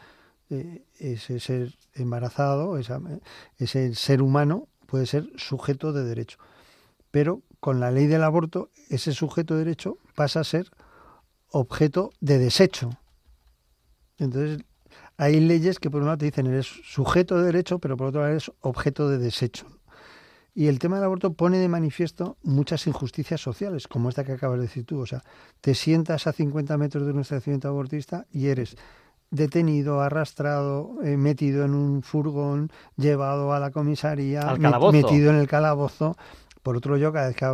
[0.98, 6.38] ese ser embarazado, ese ser humano, puede ser sujeto de derecho.
[7.10, 10.70] Pero con la ley del aborto, ese sujeto de derecho pasa a ser
[11.50, 12.90] objeto de desecho.
[14.18, 14.64] Entonces,
[15.16, 18.20] hay leyes que por un lado te dicen eres sujeto de derecho, pero por otro
[18.20, 19.66] lado eres objeto de desecho.
[20.54, 24.58] Y el tema del aborto pone de manifiesto muchas injusticias sociales, como esta que acabas
[24.58, 25.00] de decir tú.
[25.00, 25.22] O sea,
[25.60, 28.76] te sientas a 50 metros de un establecimiento abortista y eres
[29.30, 34.54] detenido, arrastrado, eh, metido en un furgón, llevado a la comisaría,
[34.92, 36.16] metido en el calabozo.
[36.62, 37.44] Por otro, yo cada vez que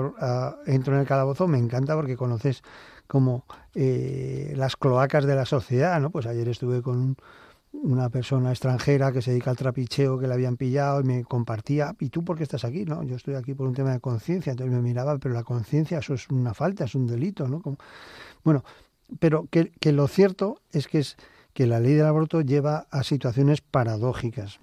[0.67, 2.63] entro en el calabozo me encanta porque conoces
[3.07, 6.11] como eh, las cloacas de la sociedad, ¿no?
[6.11, 7.17] Pues ayer estuve con
[7.73, 11.95] una persona extranjera que se dedica al trapicheo que le habían pillado y me compartía,
[12.01, 12.85] ¿y tú por qué estás aquí?
[12.85, 15.99] No, yo estoy aquí por un tema de conciencia, entonces me miraba, pero la conciencia
[15.99, 17.63] eso es una falta, es un delito, ¿no?
[18.45, 18.65] bueno,
[19.19, 21.17] pero que, que lo cierto es que es
[21.53, 24.61] que la ley del aborto lleva a situaciones paradójicas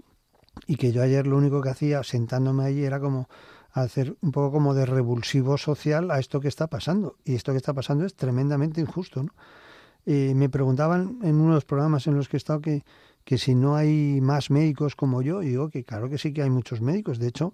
[0.66, 3.28] y que yo ayer lo único que hacía sentándome allí era como
[3.74, 7.58] hacer un poco como de revulsivo social a esto que está pasando y esto que
[7.58, 9.24] está pasando es tremendamente injusto.
[9.24, 9.34] ¿no?
[10.08, 12.84] Me preguntaban en uno de los programas en los que he estado que,
[13.26, 16.44] que si no hay más médicos como yo, y digo que claro que sí que
[16.44, 17.20] hay muchos médicos.
[17.20, 17.54] De hecho,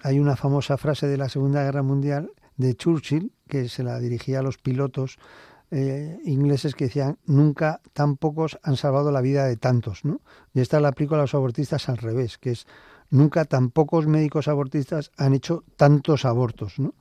[0.00, 4.40] hay una famosa frase de la Segunda Guerra Mundial de Churchill que se la dirigía
[4.40, 5.18] a los pilotos
[5.70, 10.20] eh, ingleses que decían nunca tan pocos han salvado la vida de tantos, ¿no?
[10.54, 12.66] Y esta la aplico a los abortistas al revés, que es
[13.10, 16.94] nunca tan pocos médicos abortistas han hecho tantos abortos, ¿no?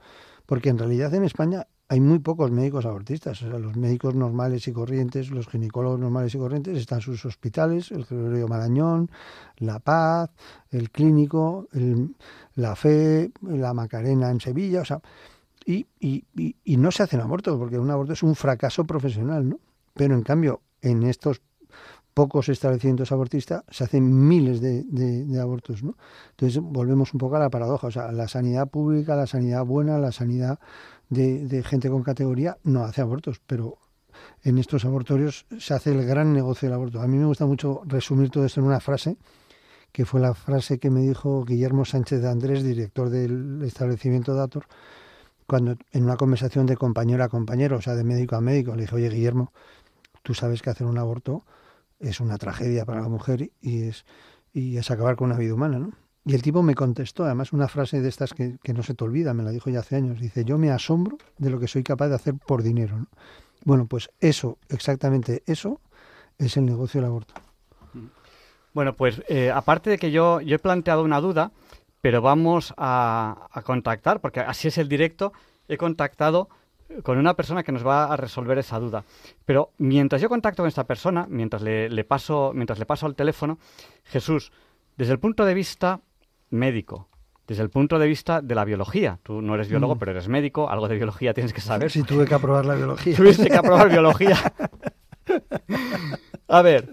[0.46, 3.42] Porque en realidad en España hay muy pocos médicos abortistas.
[3.42, 7.92] O sea, los médicos normales y corrientes, los ginecólogos normales y corrientes están sus hospitales,
[7.92, 9.10] el Gregorio Marañón,
[9.58, 10.30] La Paz,
[10.72, 11.68] el Clínico,
[12.56, 15.02] la Fe, la Macarena en Sevilla, o sea,
[15.66, 16.24] y, y,
[16.64, 19.60] y, no se hacen abortos, porque un aborto es un fracaso profesional, ¿no?
[19.94, 21.42] Pero en cambio, en estos
[22.14, 25.96] pocos establecimientos abortistas se hacen miles de, de, abortos, ¿no?
[26.32, 30.00] Entonces volvemos un poco a la paradoja, o sea, la sanidad pública, la sanidad buena,
[30.00, 30.58] la sanidad
[31.10, 33.78] de, gente con categoría no hace abortos, pero
[34.44, 37.02] en estos abortorios se hace el gran negocio del aborto.
[37.02, 39.18] A mí me gusta mucho resumir todo esto en una frase,
[39.92, 44.66] que fue la frase que me dijo Guillermo Sánchez de Andrés, director del establecimiento Dator,
[45.46, 48.82] cuando en una conversación de compañero a compañero, o sea, de médico a médico, le
[48.82, 49.54] dije, oye, Guillermo,
[50.24, 51.46] tú sabes que hacer un aborto
[52.00, 54.06] es una tragedia para la mujer y es,
[54.54, 56.07] y es acabar con una vida humana, ¿no?
[56.28, 59.34] Y el tipo me contestó, además, una frase de estas que, no se te olvida,
[59.34, 60.20] me la dijo ya hace años.
[60.20, 63.08] Dice, yo me asombro de lo que soy capaz de hacer por dinero.
[63.64, 65.80] Bueno, pues eso, exactamente eso,
[66.38, 67.34] es el negocio del aborto.
[68.74, 71.54] Bueno, pues eh, aparte de que yo, yo he planteado una duda,
[72.02, 75.32] pero vamos a, contactar, porque así es el directo,
[75.70, 76.50] he contactado
[77.04, 79.06] con una persona que nos va a resolver esa duda.
[79.46, 83.16] Pero mientras yo contacto con esta persona, mientras le, le paso, mientras le paso al
[83.16, 83.60] teléfono,
[84.04, 84.52] Jesús,
[84.98, 86.02] desde el punto de vista
[86.50, 87.08] médico,
[87.48, 89.20] desde el punto de vista de la biología.
[89.24, 90.00] Tú no eres biólogo, mm.
[90.00, 91.92] pero eres médico, algo de biología tienes que saber.
[91.92, 93.16] Sí, tuve que aprobar la biología.
[93.16, 94.38] Tuviste que aprobar biología.
[96.48, 96.90] A ver,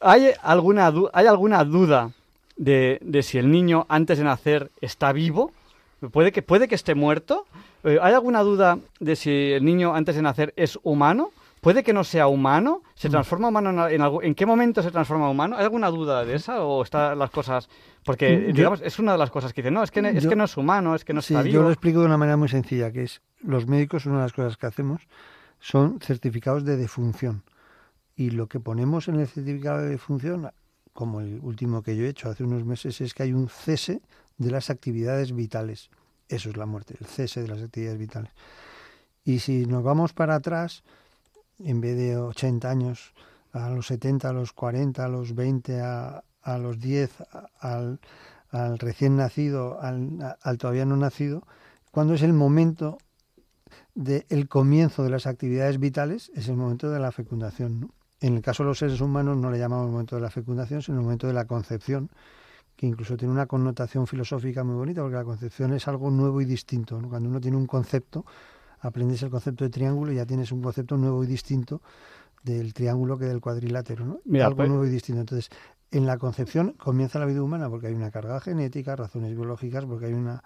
[0.00, 2.12] ¿hay alguna, ¿hay alguna duda
[2.56, 5.52] de, de, si el niño antes de nacer está vivo?
[6.12, 7.46] ¿Puede que, puede que esté muerto?
[7.84, 11.30] Eh, ¿Hay alguna duda de si el niño antes de nacer es humano?
[11.60, 12.82] ¿Puede que no sea humano?
[12.94, 13.10] ¿Se mm.
[13.10, 14.22] transforma humano en, algo?
[14.22, 15.56] ¿En qué momento se transforma humano?
[15.56, 17.68] ¿Hay alguna duda de esa o están las cosas...?
[18.04, 20.36] Porque, mm, digamos, es una de las cosas que dicen, no, es que, es que
[20.36, 21.54] no es humano, es que no está vivo.
[21.54, 24.32] Yo lo explico de una manera muy sencilla, que es, los médicos, una de las
[24.32, 25.02] cosas que hacemos
[25.60, 27.42] son certificados de defunción.
[28.16, 30.50] Y lo que ponemos en el certificado de defunción,
[30.92, 34.00] como el último que yo he hecho hace unos meses, es que hay un cese
[34.38, 35.90] de las actividades vitales.
[36.28, 38.32] Eso es la muerte, el cese de las actividades vitales.
[39.24, 40.82] Y si nos vamos para atrás,
[41.58, 43.14] en vez de 80 años,
[43.52, 47.10] a los 70, a los 40, a los 20, a, a los 10,
[47.60, 48.00] al,
[48.50, 51.42] al, recién nacido, al, todavía no nacido,
[51.90, 52.98] cuando es el momento
[53.94, 57.92] del comienzo de las actividades vitales, es el momento de la fecundación.
[58.20, 60.98] En el caso de los seres humanos no le llamamos momento de la fecundación, sino
[60.98, 62.10] el momento de la concepción,
[62.76, 66.44] que incluso tiene una connotación filosófica muy bonita, porque la concepción es algo nuevo y
[66.44, 67.00] distinto.
[67.08, 68.24] Cuando uno tiene un concepto,
[68.80, 71.82] aprendes el concepto de triángulo y ya tienes un concepto nuevo y distinto
[72.42, 74.20] del triángulo que del cuadrilátero, ¿no?
[74.42, 75.20] Algo pues nuevo y distinto.
[75.20, 75.50] Entonces,
[75.90, 80.06] en la concepción comienza la vida humana porque hay una carga genética, razones biológicas, porque
[80.06, 80.42] hay una,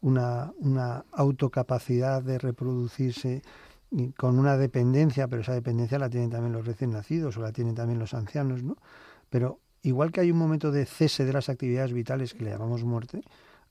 [0.00, 3.42] una, una autocapacidad de reproducirse
[4.16, 7.74] con una dependencia, pero esa dependencia la tienen también los recién nacidos o la tienen
[7.74, 8.76] también los ancianos, ¿no?
[9.28, 12.84] Pero igual que hay un momento de cese de las actividades vitales que le llamamos
[12.84, 13.22] muerte,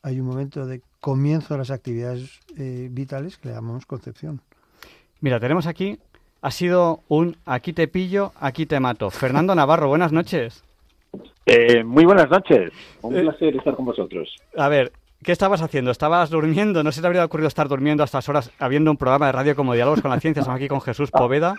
[0.04, 4.42] hay un momento de comienzo de las actividades eh, vitales que le llamamos concepción.
[5.20, 6.00] Mira, tenemos aquí,
[6.42, 9.10] ha sido un aquí te pillo, aquí te mato.
[9.12, 10.64] Fernando Navarro, buenas noches.
[11.46, 14.36] Eh, muy buenas noches, un eh, placer estar con vosotros.
[14.58, 14.92] A ver,
[15.23, 15.91] ¿Qué estabas haciendo?
[15.91, 16.84] ¿Estabas durmiendo?
[16.84, 19.55] ¿No se te habría ocurrido estar durmiendo a estas horas habiendo un programa de radio
[19.55, 20.39] como Diálogos con la Ciencia?
[20.39, 21.55] Estamos aquí con Jesús Poveda.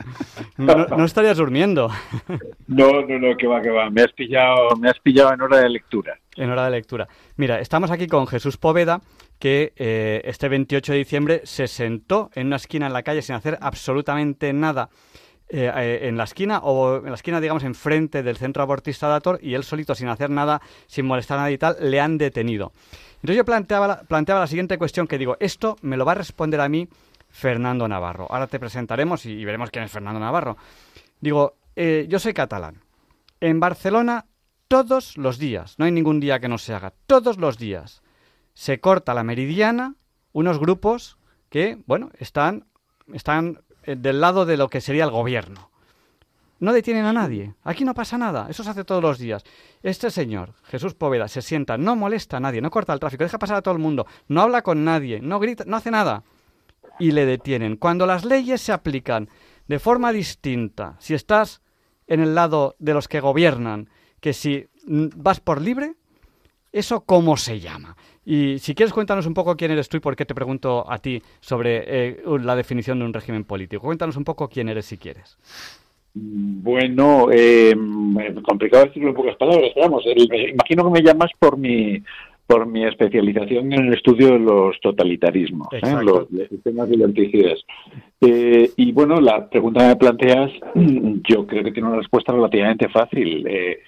[0.57, 1.89] No, estarías durmiendo.
[2.67, 3.89] No, no, no, que va, que va.
[3.89, 6.19] Me has pillado, me has pillado en hora de lectura.
[6.37, 7.07] En hora de lectura.
[7.37, 9.01] Mira, estamos aquí con Jesús Poveda,
[9.39, 13.37] que eh, este 28 de diciembre se sentó en una esquina en la calle sin
[13.37, 14.89] hacer absolutamente nada.
[15.55, 19.17] Eh, eh, en la esquina o en la esquina, digamos, enfrente del centro abortista de
[19.17, 22.17] Ator y él solito, sin hacer nada, sin molestar a nadie y tal, le han
[22.17, 22.73] detenido.
[23.17, 26.59] Entonces yo planteaba, planteaba la siguiente cuestión que digo, esto me lo va a responder
[26.63, 26.89] a mí
[27.29, 28.27] Fernando Navarro.
[28.31, 30.57] Ahora te presentaremos y, veremos quién es Fernando Navarro.
[31.21, 32.81] Digo, eh, yo soy catalán.
[33.39, 34.25] En Barcelona
[34.69, 38.01] todos los días, no hay ningún día que no se haga, todos los días
[38.55, 39.97] se corta la meridiana
[40.33, 41.19] unos grupos
[41.51, 42.65] que, bueno, están,
[43.13, 45.73] están del lado de lo que sería el gobierno
[46.63, 47.55] no detienen a nadie.
[47.65, 48.47] Aquí no pasa nada.
[48.49, 49.43] Eso se hace todos los días.
[49.83, 53.41] Este señor, Jesús Poveda, se sienta, no molesta a nadie, no corta el tráfico, deja
[53.41, 56.23] pasar a todo el mundo, no habla con nadie, no grita, no hace nada.
[57.01, 57.77] Y le detienen.
[57.77, 59.29] Cuando las leyes se aplican
[59.67, 61.63] de forma distinta, si estás
[62.07, 63.91] en el lado de los que gobiernan,
[64.21, 65.97] que si vas por libre,
[66.73, 67.97] ¿eso cómo se llama?
[68.25, 70.99] Y si quieres cuéntanos un poco quién eres tú y por qué te pregunto a
[70.99, 73.83] ti sobre eh, la definición de un régimen político.
[73.83, 75.37] Cuéntanos un poco quién eres si quieres.
[76.15, 77.75] Bueno, eh,
[78.47, 82.03] complicado decirlo en pocas palabras, vamos, imagino que me llamas por mi
[82.47, 85.81] por mi especialización en el estudio de los totalitarismos, ¿eh?
[86.03, 87.57] los, sistemas de
[88.21, 90.51] Eh, y bueno, la pregunta que me planteas,
[91.29, 93.47] yo creo que tiene una respuesta relativamente fácil.
[93.47, 93.79] Eh,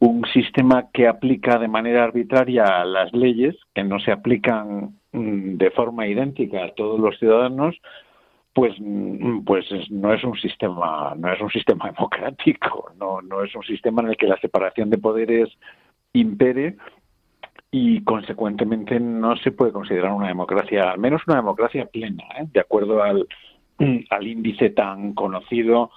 [0.00, 5.70] un sistema que aplica de manera arbitraria las leyes, que no se aplican mm, de
[5.70, 7.76] forma idéntica a todos los ciudadanos,
[8.52, 13.54] pues mm, pues no es un sistema no es un sistema democrático no no es
[13.54, 15.48] un sistema en el que la separación de poderes
[16.12, 16.76] impere
[17.70, 22.46] y consecuentemente no se puede considerar una democracia al menos una democracia plena ¿eh?
[22.52, 23.28] de acuerdo al,
[24.10, 25.90] al índice tan conocido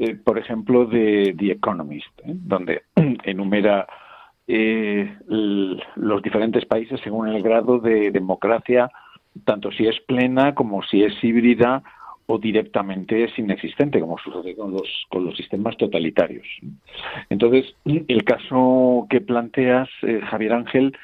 [0.00, 2.32] eh, por ejemplo de The Economist ¿eh?
[2.34, 2.82] donde
[3.24, 3.86] enumera
[4.48, 8.90] los diferentes países según el grado de democracia
[9.44, 11.84] tanto si es plena como si es híbrida
[12.30, 16.46] o directamente es inexistente, como sucede con los, con los sistemas totalitarios.
[17.28, 20.96] Entonces, el caso que planteas, eh, Javier Ángel,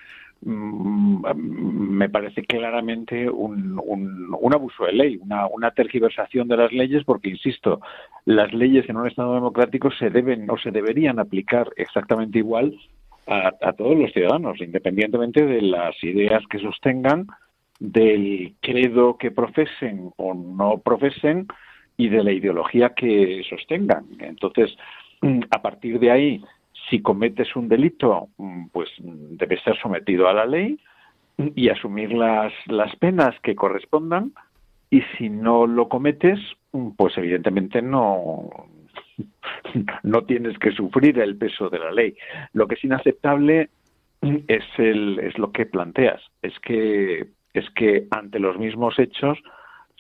[0.47, 7.31] me parece claramente un, un, abuso de ley, una, una, tergiversación de las leyes, porque,
[7.31, 7.81] insisto,
[8.25, 12.79] las leyes en un Estado democrático se deben o se deberían aplicar exactamente igual
[13.27, 17.27] a, a todos los ciudadanos, independientemente de las ideas que sostengan
[17.81, 21.49] del credo que profesen o no profesen
[21.97, 24.07] y de la ideología que sostengan.
[24.21, 24.77] Entonces,
[25.23, 26.45] mm, a partir de ahí,
[26.89, 30.79] si cometes un delito, mm, pues debes ser sometido a la ley
[31.39, 34.33] y asumir las, las penas que correspondan.
[34.91, 36.39] Y si no lo cometes,
[36.73, 38.49] mm, pues evidentemente no,
[40.03, 42.17] no tienes que sufrir el peso de la ley.
[42.53, 43.71] Lo que es inaceptable
[44.21, 49.39] es, el, es lo que planteas, es que es que ante los mismos hechos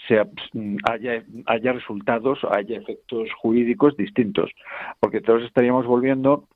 [0.07, 4.51] se haya, haya resultados, haya efectos jurídicos distintos,
[5.01, 6.46] porque todos estaríamos volviendo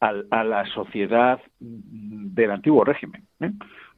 [0.00, 3.50] a, la sociedad del antiguo régimen, ¿eh?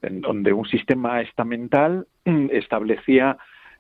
[0.03, 3.37] en donde un sistema estamental establecía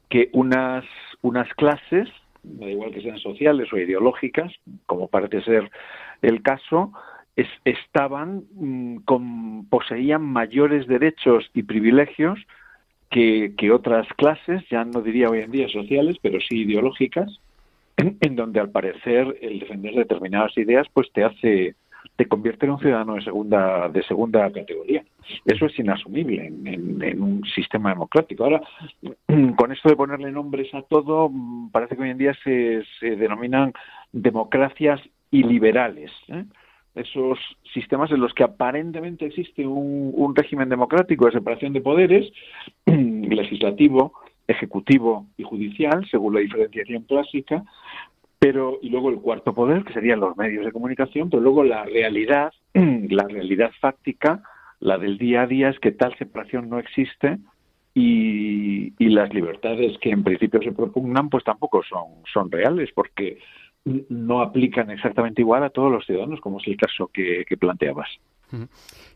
[0.08, 0.84] que unas,
[1.22, 2.08] unas clases,
[2.42, 4.52] da igual que sean sociales o ideológicas,
[4.86, 5.70] como parece ser
[6.22, 6.92] el caso,
[7.64, 12.38] estaban mm, con, poseían mayores derechos y privilegios
[13.10, 17.40] que, otras clases, ya no diría hoy en día sociales, pero sí ideológicas,
[18.20, 21.74] en, donde al parecer el defender determinadas ideas pues te hace
[22.16, 25.04] te convierte en un ciudadano de segunda de segunda categoría.
[25.44, 28.44] Eso es inasumible en, en, un sistema democrático.
[28.44, 28.62] Ahora,
[29.56, 33.16] con esto de ponerle nombres a todo, mm, parece que hoy en día se, se
[33.16, 33.72] denominan
[34.12, 36.10] democracias iliberales.
[36.28, 36.44] ¿eh?
[36.94, 37.38] esos
[37.72, 42.30] sistemas en los que aparentemente existe un, régimen democrático de separación de poderes,
[42.86, 44.12] legislativo,
[44.50, 47.64] ejecutivo y judicial, según la diferenciación clásica,
[48.38, 51.84] Pero, y luego el cuarto poder, que serían los medios de comunicación, pero luego la
[51.84, 54.42] realidad, la realidad fáctica,
[54.78, 57.38] la del día a día, es que tal separación no existe
[57.94, 63.38] y, y las libertades que en principio se propugnan, pues tampoco son, son reales, porque
[63.84, 68.08] no aplican exactamente igual a todos los ciudadanos, como es el caso que, planteabas.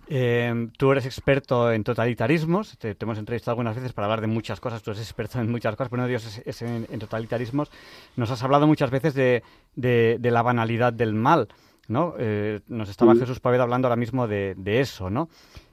[0.09, 4.61] Eh, tú eres experto en totalitarismos, te, hemos entrevistado algunas veces para hablar de muchas
[4.61, 7.71] cosas, tú eres experto en muchas cosas, pero uno de ellos es, en, totalitarismos.
[8.17, 9.43] Nos has hablado muchas veces de,
[9.77, 11.49] de, la banalidad del mal,
[11.89, 12.15] ¿no?
[12.19, 15.29] Eh, nos estaba Jesús Paveda hablando ahora mismo de, eso, ¿no?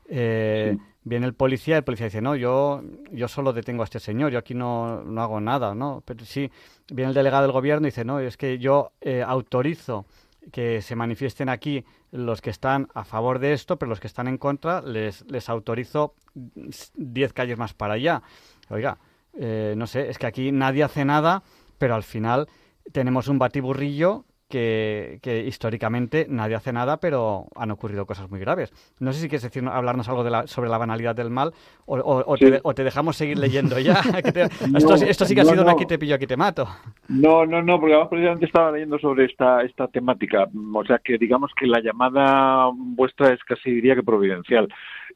[0.07, 4.31] Eh, viene el policía, el policía dice, no, yo, yo solo detengo a este señor,
[4.31, 6.03] yo aquí no, no hago nada, ¿no?
[6.05, 6.49] Pero sí,
[6.89, 10.05] viene el delegado del gobierno y dice, no, es que yo eh, autorizo
[10.51, 14.27] que se manifiesten aquí los que están a favor de esto, pero los que están
[14.27, 18.23] en contra les, les autorizo 10 calles más para allá.
[18.69, 18.97] Oiga,
[19.37, 21.43] eh, no sé, es que aquí nadie hace nada,
[21.77, 22.47] pero al final
[22.91, 28.71] tenemos un batiburrillo que, históricamente nadie hace nada, pero han ocurrido cosas muy graves.
[28.99, 31.53] No sé si quieres decir, hablarnos algo de sobre la banalidad del mal
[31.85, 34.01] o, te, dejamos seguir leyendo ya.
[35.07, 36.67] esto, sí que ha sido aquí te pillo, aquí te mato.
[37.07, 40.47] No, no, no, porque además precisamente estaba leyendo sobre esta, esta temática.
[40.73, 44.67] O sea que digamos que la llamada vuestra es casi diría que providencial.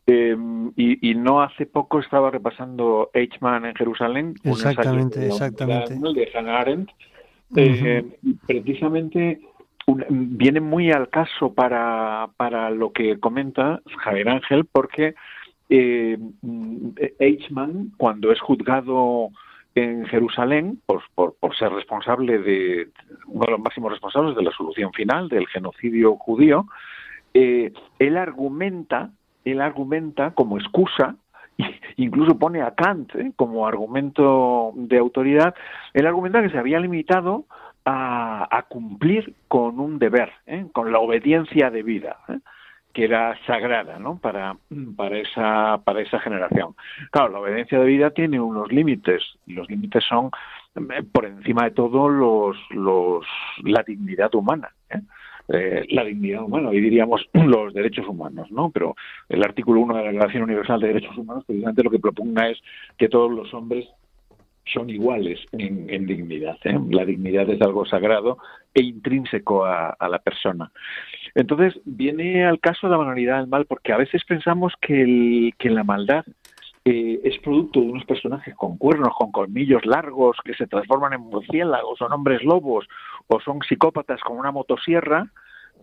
[0.07, 0.37] Eh,
[0.75, 4.35] y, no hace poco estaba repasando Eichmann en Jerusalén.
[4.43, 5.95] Exactamente, exactamente.
[5.95, 6.91] De Hannah Arendt
[7.55, 8.05] eh,
[8.47, 9.39] precisamente
[10.09, 15.15] viene muy al caso para, para lo que comenta Javier Ángel, porque
[15.69, 16.17] eh,
[17.19, 19.29] Eichmann, cuando es juzgado
[19.75, 22.89] en Jerusalén por, por, ser responsable de
[23.27, 26.65] uno de los máximos responsables de la solución final del genocidio judío,
[27.33, 29.11] eh, él argumenta,
[29.43, 31.17] él argumenta como excusa
[31.97, 33.31] incluso pone a Kant ¿eh?
[33.35, 35.55] como argumento de autoridad,
[35.93, 37.45] él argumenta que se había limitado
[37.85, 40.65] a, cumplir con un deber, ¿eh?
[40.73, 42.39] con la obediencia de vida, ¿eh?
[42.93, 44.17] que era sagrada ¿no?
[44.17, 44.57] para,
[44.95, 46.75] para, esa, para esa generación.
[47.11, 50.31] Claro, la obediencia de vida tiene unos límites, y los límites son,
[51.11, 53.25] por encima de todo, los, los,
[53.63, 54.69] la dignidad humana.
[55.49, 55.85] ¿Eh?
[55.89, 58.69] La dignidad humana, hoy diríamos los derechos humanos, ¿no?
[58.71, 58.95] Pero
[59.29, 62.59] el artículo 1 de la Declaración Universal de Derechos Humanos precisamente lo que propugna es
[62.97, 63.85] que todos los hombres
[64.73, 66.57] son iguales en, dignidad.
[66.63, 66.77] ¿eh?
[66.89, 68.39] La dignidad es algo sagrado
[68.73, 70.71] e intrínseco a, la persona.
[71.35, 75.69] Entonces, viene al caso la banalidad del mal, porque a veces pensamos que, el, que
[75.69, 76.25] la maldad
[76.87, 81.21] eh, es producto de unos personajes con cuernos, con colmillos largos, que se transforman en
[81.21, 82.87] murciélagos, son hombres lobos,
[83.25, 85.31] o son psicópatas con una motosierra,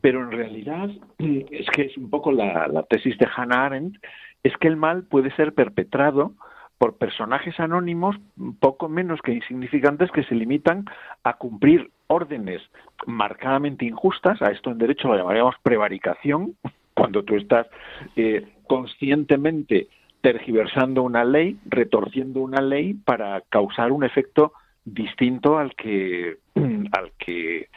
[0.01, 3.97] pero en realidad es que es un poco la, tesis de Hannah Arendt,
[4.45, 6.35] es que el mal puede ser perpetrado
[6.79, 8.17] por personajes anónimos
[8.61, 10.85] poco menos que insignificantes que se limitan
[11.25, 12.63] a cumplir órdenes
[13.07, 16.55] marcadamente injustas, a esto en derecho lo llamaríamos prevaricación,
[16.95, 17.67] cuando tú estás
[18.15, 19.89] eh, conscientemente
[20.23, 24.53] tergiversando una ley, retorciendo una ley para causar un efecto
[24.85, 26.39] distinto al que
[26.93, 27.69] al que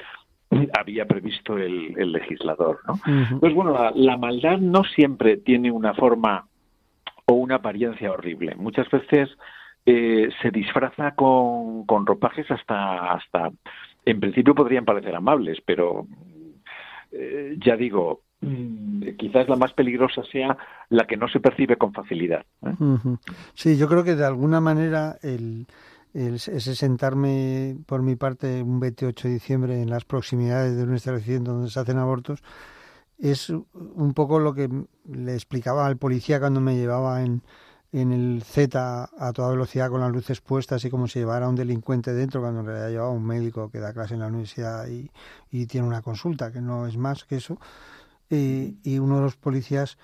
[0.78, 2.80] había previsto el, legislador.
[2.88, 3.40] ¿no?
[3.40, 6.48] Pues bueno, la, maldad no siempre tiene una forma
[7.26, 8.56] o una apariencia horrible.
[8.56, 9.30] Muchas veces
[9.86, 13.52] eh, se disfraza con, con, ropajes hasta, hasta,
[14.06, 16.06] en principio podrían parecer amables, pero
[17.12, 18.22] eh, ya digo,
[19.18, 20.58] quizás la más peligrosa sea
[20.90, 22.46] la que no se percibe con facilidad.
[22.64, 22.74] ¿eh?
[23.54, 25.68] Sí, yo creo que de alguna manera el,
[26.14, 31.54] ese sentarme por mi parte un 28 de diciembre en las proximidades de un establecimiento
[31.54, 32.44] donde se hacen abortos
[33.18, 34.70] es un poco lo que
[35.10, 37.42] le explicaba al policía cuando me llevaba en,
[37.92, 41.50] en el Z a toda velocidad con las luces puestas y como si llevara a
[41.50, 44.88] un delincuente dentro cuando en realidad llevaba un médico que da clase en la universidad
[44.88, 45.10] y,
[45.50, 47.58] y tiene una consulta, que no es más que eso.
[48.30, 49.98] Y, y uno de los policías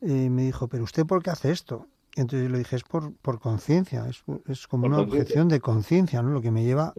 [0.00, 1.86] eh, me dijo, pero usted por qué hace esto?
[2.14, 6.22] Entonces yo le dije, es por, por conciencia, es, es, como una objeción de conciencia,
[6.22, 6.30] ¿no?
[6.30, 6.92] Lo que me lleva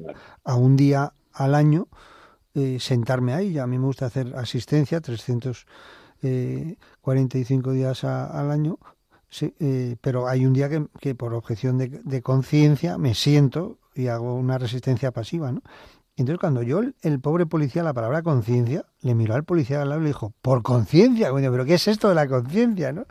[0.44, 1.88] a un día al año
[2.56, 3.58] eh, sentarme ahí.
[3.58, 8.80] A mí me gusta hacer asistencia, 345 eh, días al año,
[9.60, 14.08] eh, pero hay un día que, que por objeción de, de conciencia me siento y
[14.08, 15.62] hago una resistencia pasiva, ¿no?
[16.22, 20.02] Entonces, cuando yo, el, pobre policía, la palabra conciencia, le miró al policía al lado
[20.02, 23.06] y le dijo, por conciencia, coño, pero ¿qué es esto de la conciencia, no?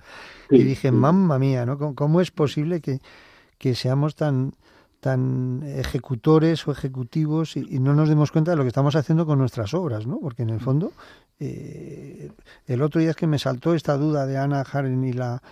[0.51, 1.79] y dije, mamma mía, ¿no?
[1.95, 4.53] ¿Cómo, es posible que, seamos tan,
[5.01, 9.39] tan ejecutores o ejecutivos y, no nos demos cuenta de lo que estamos haciendo con
[9.39, 10.19] nuestras obras, ¿no?
[10.21, 10.93] Porque en el fondo,
[11.41, 12.31] eh,
[12.67, 15.43] el otro día es que me saltó esta duda de Ana Haren y la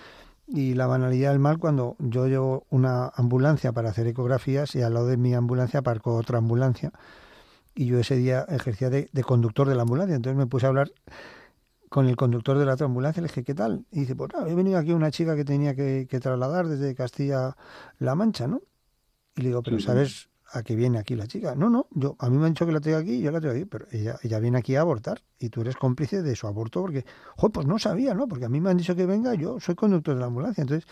[0.49, 4.95] y la banalidad del mal cuando yo llevo una ambulancia para hacer ecografías y al
[4.95, 6.93] lado de mi ambulancia aparco otra ambulancia
[7.77, 10.17] y yo ese día ejercía de, conductor de la ambulancia.
[10.17, 10.91] Entonces me puse a hablar
[11.91, 13.85] con el conductor de la otra ambulancia, le dije, ¿qué tal?
[13.93, 18.49] Y dice, pues he venido aquí una chica que tenía que, trasladar desde Castilla-La Mancha,
[18.49, 18.63] ¿no?
[19.37, 21.55] Y le digo, pero ¿sabes a qué viene aquí la chica?
[21.55, 23.55] No, no, yo a mí me han dicho que la tengo aquí, yo la tengo
[23.55, 26.81] aquí, pero ella, ella viene aquí a abortar y tú eres cómplice de su aborto
[26.81, 27.05] porque,
[27.37, 28.27] joder, pues no sabía, ¿no?
[28.27, 30.63] Porque a mí me han dicho que venga, yo soy conductor de la ambulancia.
[30.63, 30.89] Entonces,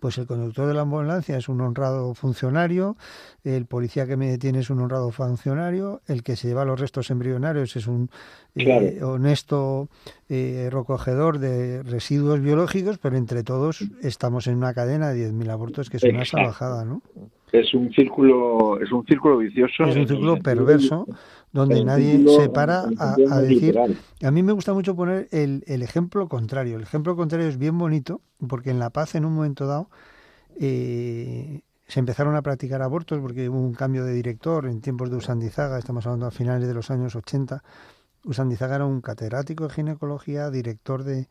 [0.00, 2.96] pues el conductor de la ambulancia es un honrado funcionario,
[3.44, 7.10] el policía que me detiene es un honrado funcionario, el que se lleva los restos
[7.10, 8.10] embrionarios es un
[8.56, 9.88] eh, honesto
[10.28, 15.90] eh, recogedor de residuos biológicos, pero entre todos estamos en una cadena de 10.000 abortos
[15.90, 17.02] que es una salvajada, ¿no?
[17.52, 19.84] Es un círculo, es un círculo vicioso.
[19.84, 21.06] Es un círculo perverso
[21.52, 23.78] donde nadie se para a, decir.
[24.22, 26.76] A mí me gusta mucho poner el, el, ejemplo contrario.
[26.76, 29.90] El ejemplo contrario es bien bonito porque en La Paz, en un momento dado,
[30.58, 35.16] eh, se empezaron a practicar abortos porque hubo un cambio de director en tiempos de
[35.16, 37.62] Usandizaga, estamos hablando a finales de los años 80.
[38.24, 41.26] Usandizaga era un catedrático de ginecología, director de,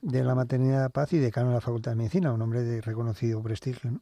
[0.00, 2.80] de la maternidad de paz y decano de la Facultad de Medicina, un hombre de
[2.80, 4.00] reconocido prestigio.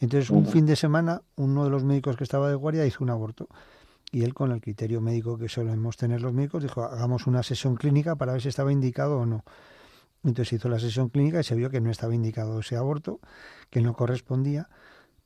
[0.00, 3.10] Entonces, un fin de semana, uno de los médicos que estaba de guardia hizo un
[3.10, 3.48] aborto.
[4.10, 7.74] Y él, con el criterio médico que solemos tener los médicos, dijo, hagamos una sesión
[7.74, 9.44] clínica para ver si estaba indicado o no.
[10.22, 13.20] Entonces hizo la sesión clínica y se vio que no estaba indicado ese aborto,
[13.70, 14.68] que no correspondía.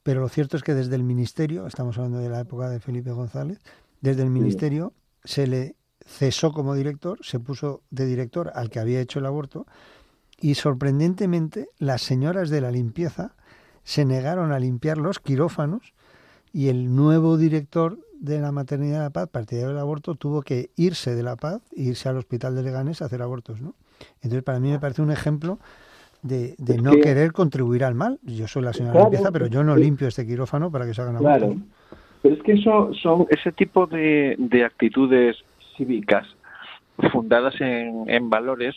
[0.03, 3.13] Pero lo cierto es que desde el ministerio, estamos hablando de la época de Felipe
[3.13, 3.61] González,
[4.01, 4.93] desde el ministerio
[5.23, 9.67] se le cesó como director, se puso de director al que había hecho el aborto
[10.41, 13.33] y sorprendentemente las señoras de la limpieza
[13.83, 15.95] se negaron a limpiar los quirófanos
[16.53, 20.71] y el nuevo director de la maternidad de la paz, partidario del aborto, tuvo que
[20.77, 23.75] irse de la paz e irse al hospital de Leganés a hacer abortos, ¿no?
[24.17, 25.59] Entonces para mí me parece un ejemplo
[26.23, 28.19] de, no querer contribuir al mal.
[28.23, 31.03] Yo soy la señora de limpieza, pero yo no limpio este quirófano para que se
[31.03, 31.39] hagan abortos.
[31.39, 31.57] Claro.
[32.23, 35.37] Pero es que eso son ese tipo de, de actitudes
[35.77, 36.27] cívicas
[37.13, 38.75] fundadas en, en valores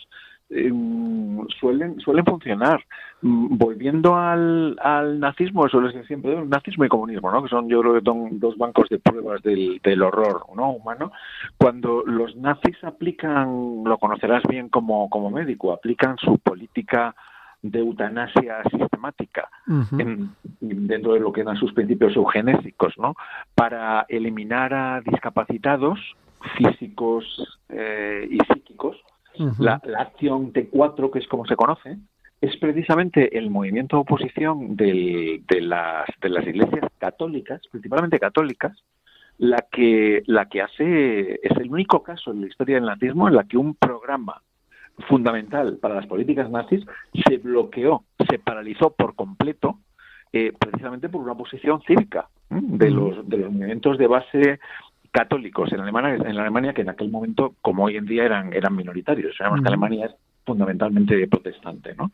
[0.54, 2.84] Em, suelen suelen funcionar.
[3.22, 7.42] Mm, volviendo al, al nazismo, eso es siempre, nazismo y comunismo, ¿no?
[7.42, 10.72] que son yo creo que son dos bancos de pruebas del, del horror ¿no?
[10.72, 11.12] humano.
[11.56, 17.14] Cuando los nazis aplican, lo conocerás bien como, como médico, aplican su política
[17.62, 19.48] de eutanasia sistemática
[20.60, 23.14] dentro de lo que eran sus principios eugenésicos, ¿no?
[23.54, 26.00] Para eliminar a discapacitados
[26.56, 28.96] físicos eh, y psíquicos
[29.58, 31.98] la, acción T4, que es como se conoce,
[32.40, 38.76] es precisamente el movimiento de oposición de, las, de las iglesias católicas, principalmente católicas,
[39.38, 43.36] la que, la que hace, es el único caso en la historia del nazismo en
[43.36, 44.42] la que un programa
[45.08, 46.84] fundamental para las políticas nazis
[47.26, 49.78] se bloqueó, se paralizó por completo,
[50.32, 54.60] eh, precisamente por una oposición cívica de los, de los movimientos de base
[55.12, 58.74] católicos en Alemania, en Alemania que en aquel momento, como hoy en día, eran, eran
[58.74, 59.36] minoritarios.
[59.36, 60.12] Sabemos que Alemania es
[60.44, 62.10] fundamentalmente protestante, ¿no?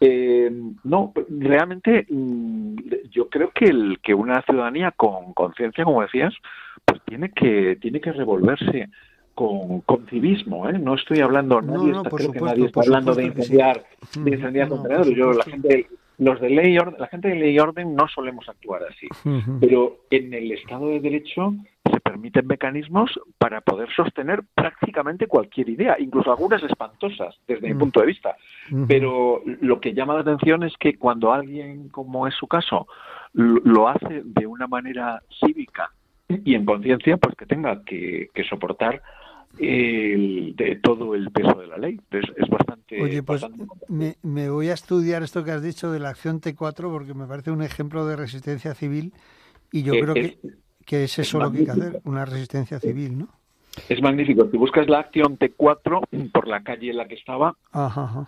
[0.00, 2.76] Eh, no, realmente mm,
[3.10, 6.34] yo creo que el que una ciudadanía con conciencia, como decías,
[6.84, 8.88] pues tiene que tiene que revolverse
[9.34, 10.78] con, con civismo, ¿eh?
[10.78, 13.84] No estoy hablando, nadie está, creo que nadie está hablando de incendiar,
[14.16, 15.16] de incendiar contenedores.
[15.16, 18.82] Yo la gente los de ley la gente de ley y orden no solemos actuar
[18.84, 19.08] así,
[19.60, 21.54] pero en el Estado de Derecho
[21.90, 28.00] se permiten mecanismos para poder sostener prácticamente cualquier idea, incluso algunas espantosas desde mi punto
[28.00, 28.36] de vista.
[28.88, 32.86] Pero lo que llama la atención es que cuando alguien, como es su caso,
[33.32, 35.90] lo hace de una manera cívica
[36.28, 39.02] y en conciencia, pues que tenga que, soportar
[39.58, 42.00] el, de todo el peso de la ley.
[42.10, 43.02] Es, es bastante.
[43.02, 43.46] Oye, pues
[43.88, 47.26] me, me, voy a estudiar esto que has dicho de la acción T4 porque me
[47.26, 49.12] parece un ejemplo de resistencia civil
[49.70, 50.38] y yo eh, creo que
[50.84, 53.28] que es eso lo que hay que hacer, una resistencia civil, ¿no?
[53.88, 54.48] Es magnífico.
[54.50, 57.54] Si buscas la acción T4 por la calle en la que estaba,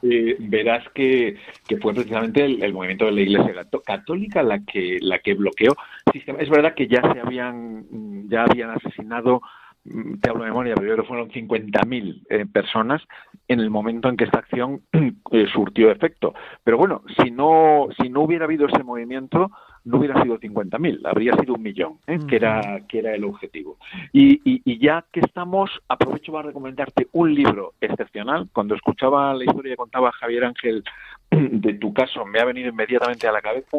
[0.02, 1.36] eh, verás que,
[1.68, 5.76] que, fue precisamente el, movimiento de la Iglesia Católica la que la que bloqueó.
[6.12, 9.40] Es verdad que ya se habían ya habían asesinado
[9.84, 13.02] mm, te hablo de memoria, que fueron 50.000 eh, personas
[13.48, 16.34] en el momento en que esta acción eh, surtió efecto.
[16.64, 19.52] Pero bueno, si no, si no hubiera habido ese movimiento,
[19.86, 22.18] no hubiera sido 50.000, habría sido un millón, ¿eh?
[22.28, 23.78] que, era, que era el objetivo.
[24.12, 28.48] Y, y, ya que estamos, aprovecho para recomendarte un libro excepcional.
[28.52, 30.82] Cuando escuchaba la historia que contaba Javier Ángel
[31.30, 33.78] de tu caso, me ha venido inmediatamente a la cabeza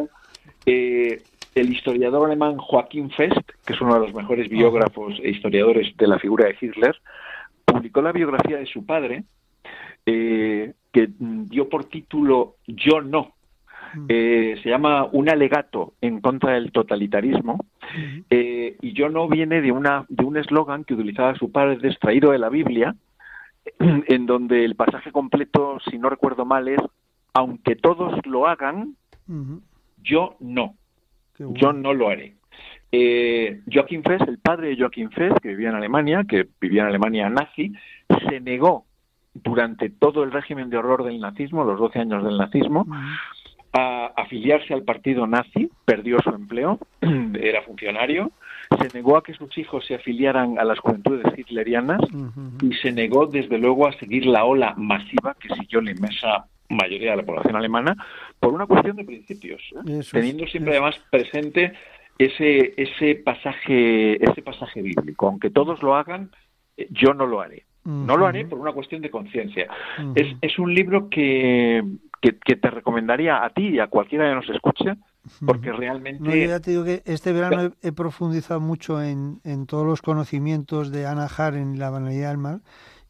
[0.65, 1.21] eh,
[1.55, 6.07] el historiador alemán Joaquín Fest, que es uno de los mejores biógrafos e historiadores de
[6.07, 6.95] la figura de Hitler,
[7.65, 9.25] publicó la biografía de su padre,
[10.05, 13.33] eh, que dio por título Yo no,
[14.09, 17.65] Eh, se llama Un alegato en contra del totalitarismo.
[18.29, 22.31] Eh, y yo no viene de, una, de un eslogan que utilizaba su padre extraído
[22.31, 22.95] de la Biblia,
[23.79, 26.81] en donde el pasaje completo, si no recuerdo mal, es
[27.33, 28.95] aunque todos lo hagan,
[30.01, 30.75] yo no.
[31.37, 32.35] Yo no lo haré.
[32.91, 36.87] Eh, Joachim Fest, el padre de Joachim Fest, que vivía en Alemania, que vivía en
[36.87, 37.73] Alemania nazi,
[38.27, 38.85] se negó
[39.43, 42.87] durante todo el régimen de horror del nazismo, los 12 años del nazismo,
[43.77, 46.79] a afiliarse al partido nazi, perdió su empleo,
[47.39, 48.31] era funcionario,
[48.81, 52.01] se negó a que sus hijos se afiliaran a las juventudes hitlerianas
[52.61, 57.11] y se negó desde luego a seguir la ola masiva que siguió la inmensa mayoría
[57.11, 57.95] de la población alemana
[58.39, 60.01] por una cuestión de principios, ¿eh?
[60.11, 61.73] teniendo siempre además presente
[62.17, 66.31] ese ese pasaje ese pasaje bíblico, aunque todos lo hagan,
[66.75, 67.63] eh, yo no lo haré.
[67.85, 69.69] No lo haré por una cuestión de conciencia.
[70.13, 71.81] es, es un libro que,
[72.21, 74.95] que, te recomendaría a ti y a cualquiera que nos escuche,
[75.45, 76.23] porque realmente...
[76.23, 80.91] No, ya te digo que este verano he, profundizado mucho en, en, todos los conocimientos
[80.91, 82.61] de Ana Har en La banalidad del mal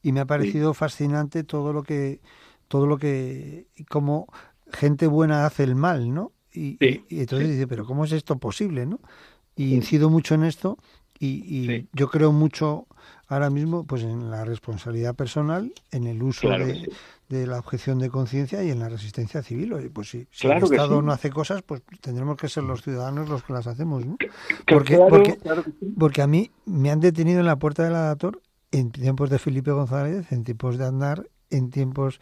[0.01, 2.21] y me ha parecido fascinante todo lo que...
[2.67, 3.67] todo lo que...
[3.89, 4.27] como
[4.71, 6.31] gente buena hace el mal, ¿no?
[6.53, 6.77] Y,
[7.09, 8.99] entonces dice, pero ¿cómo es esto posible, no?
[9.55, 10.77] Y incido mucho en esto
[11.19, 12.86] y, yo creo mucho
[13.27, 18.63] ahora mismo pues en la responsabilidad personal, en el uso de, la objeción de conciencia
[18.63, 19.73] y en la resistencia civil.
[19.73, 23.43] Oye, pues si, el Estado no hace cosas, pues tendremos que ser los ciudadanos los
[23.43, 24.05] que las hacemos.
[24.05, 24.17] ¿no?
[24.65, 25.37] Porque, porque,
[25.97, 29.71] porque a mí me han detenido en la puerta del Adator en tiempos de Felipe
[29.71, 32.19] González, en tiempos de Andar, en tiempos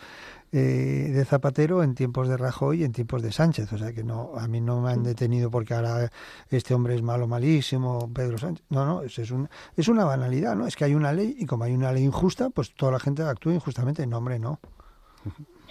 [0.58, 3.74] eh, de Zapatero, en tiempos de Rajoy y en tiempos de Sánchez.
[3.74, 6.10] O sea que no, a mí no me han detenido porque ahora
[6.50, 8.66] este hombre es malo, malísimo, Pedro Sánchez.
[8.70, 10.66] No, no, es, es, un, es una banalidad, ¿no?
[10.66, 13.22] Es que hay una ley y como hay una ley injusta, pues toda la gente
[13.24, 14.08] actúa injustamente.
[14.08, 14.62] No, hombre, no.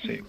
[0.07, 0.21] Sí,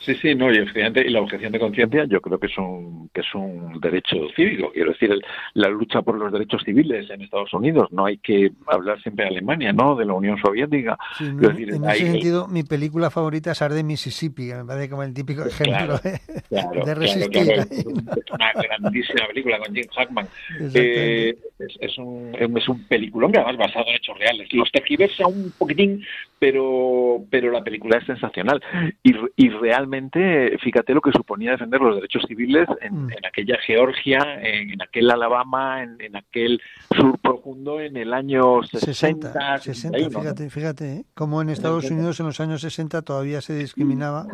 [0.00, 3.20] sí, sí, no, y y la objeción de conciencia yo creo que es un que
[3.20, 4.70] es un derecho cívico.
[4.72, 5.10] Quiero decir,
[5.54, 7.88] la lucha por los derechos civiles en Estados Unidos.
[7.92, 9.94] No hay que hablar siempre de Alemania, ¿no?
[9.96, 10.98] De la Unión Soviética.
[11.20, 15.44] en ese sentido, mi película favorita es Arde Mississippi, que me parece como el típico
[15.44, 17.50] ejemplo de, resistir.
[17.52, 17.84] Es
[18.32, 20.28] una grandísima película con Jim Hackman.
[20.74, 24.52] Eh, es, un, es un peliculón que además basado en hechos reales.
[24.52, 26.04] Los tejiversa un poquitín,
[26.42, 28.60] pero, pero la película es sensacional.
[29.04, 33.10] Y, y, realmente, fíjate lo que suponía defender los derechos civiles en, mm.
[33.24, 36.60] aquella Georgia, en, aquel Alabama, en, aquel
[36.96, 39.58] sur profundo en el año 60.
[39.60, 41.04] 60, fíjate, fíjate, ¿eh?
[41.14, 44.26] como en Estados Unidos en los años 60 todavía se discriminaba.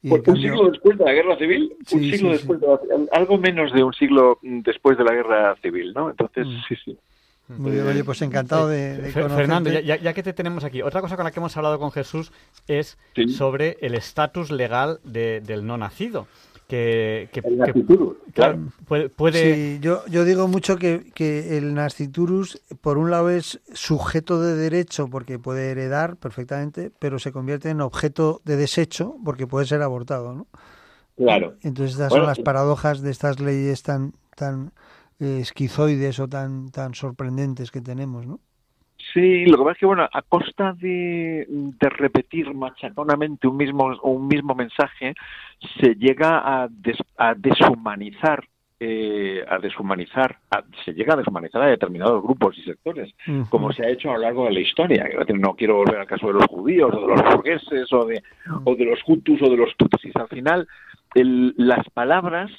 [0.00, 2.60] Y un siglo después de la guerra civil, un siglo después,
[3.10, 6.08] algo menos de un siglo después de la guerra civil, ¿no?
[6.10, 6.60] Entonces, mm.
[6.68, 6.98] sí, sí.
[7.48, 11.24] Muy bien, oye, pues encantado de, Fernando, ya, que te tenemos aquí, otra cosa con
[11.24, 12.30] la que hemos hablado con Jesús
[12.66, 12.98] es
[13.36, 16.26] sobre el estatus legal del no nacido.
[16.68, 17.30] Que,
[18.34, 18.58] claro,
[19.16, 24.38] puede, Sí, yo, yo digo mucho que, que el nasciturus, por un lado, es sujeto
[24.42, 29.64] de derecho porque puede heredar perfectamente, pero se convierte en objeto de desecho porque puede
[29.64, 30.46] ser abortado, ¿no?
[31.16, 31.54] Claro.
[31.62, 34.72] Entonces, estas son las paradojas de estas leyes tan, tan
[35.18, 38.40] esquizoides o tan, tan sorprendentes que tenemos, ¿no?
[39.14, 43.96] Sí, lo que pasa es que, bueno, a costa de, de repetir machaconamente un mismo,
[44.02, 45.14] un mismo mensaje,
[45.80, 46.68] se llega a,
[47.16, 48.44] a deshumanizar
[48.80, 50.38] eh, a deshumanizar,
[50.84, 53.12] se llega a deshumanizar a determinados grupos y sectores,
[53.50, 55.08] como se ha hecho a lo largo de la historia.
[55.34, 58.22] No quiero volver al caso de los judíos, o de los burgueses, o de,
[58.64, 60.14] o de los hutus, o de los tutsis.
[60.14, 60.68] Al final,
[61.14, 62.52] el, las palabras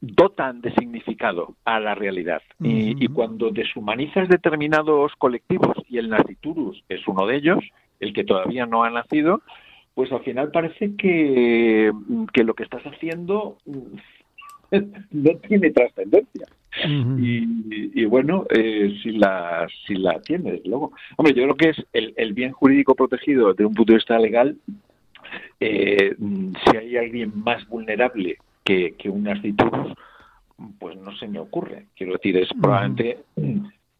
[0.00, 2.42] dotan de significado a la realidad.
[2.60, 7.64] y, cuando deshumanizas determinados colectivos, y el naciturus es uno de ellos,
[8.00, 9.42] el que todavía no ha nacido,
[9.94, 13.56] pues al final parece que, mm, que lo que estás haciendo
[15.10, 16.46] no tiene trascendencia.
[16.86, 20.92] y, bueno, eh, si la si la tienes, luego.
[21.16, 24.18] Hombre, yo creo que es el, el bien jurídico protegido de un punto de vista
[24.18, 24.56] legal
[25.60, 29.92] eh, si hay alguien más vulnerable que, que un nasciturus,
[30.78, 31.86] pues no se me ocurre.
[31.96, 33.18] Quiero decir, es probablemente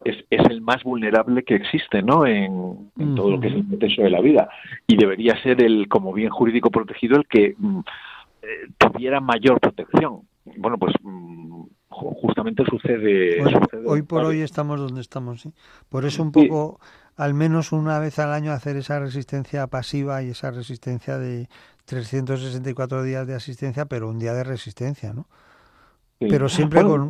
[0.05, 2.25] es, es, el más vulnerable que existe, ¿no?
[2.25, 4.49] En, todo lo que es el proceso de la vida
[4.87, 7.79] y debería ser el como bien jurídico protegido el que mm,
[8.41, 10.21] eh, tuviera mayor protección.
[10.57, 13.41] Bueno, pues mm, justamente sucede,
[13.85, 15.51] hoy, por hoy estamos donde estamos, ¿sí?
[15.89, 16.79] Por eso un poco
[17.15, 21.47] al menos una vez al año hacer esa resistencia pasiva y esa resistencia de
[21.85, 25.25] 364 días de asistencia, pero un día de resistencia, ¿no?
[26.19, 27.09] Pero siempre con...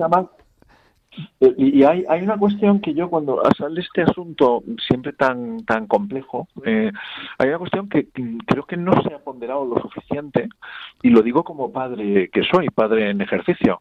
[1.39, 5.87] Eh, y, hay, hay una cuestión que yo cuando sale este asunto siempre tan tan
[5.87, 6.91] complejo, eh,
[7.37, 8.07] hay una cuestión que
[8.45, 10.49] creo que no se ha ponderado lo suficiente
[11.01, 13.79] y lo digo como padre que soy, padre en ejercicio.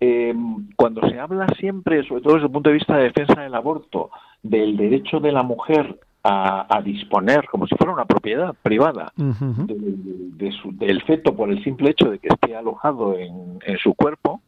[0.00, 0.34] Eh,
[0.76, 4.10] cuando se habla siempre, sobre todo desde el punto de vista de defensa del aborto,
[4.42, 11.34] del derecho de la mujer a, disponer, como si fuera una propiedad privada, del feto
[11.34, 14.40] por el simple hecho de que esté alojado en, su cuerpo,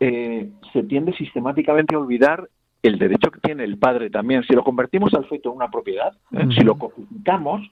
[0.00, 2.48] eh, se tiende sistemáticamente a olvidar
[2.82, 4.42] el derecho que tiene el padre también.
[4.44, 6.48] Si lo convertimos al feto en una propiedad, ¿eh?
[6.54, 7.62] si lo codificamos,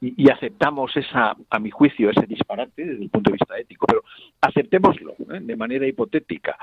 [0.00, 4.02] y, aceptamos esa, a mi juicio, ese disparate desde el punto de vista ético, pero
[4.40, 5.40] aceptémoslo ¿eh?
[5.40, 6.56] de manera hipotética.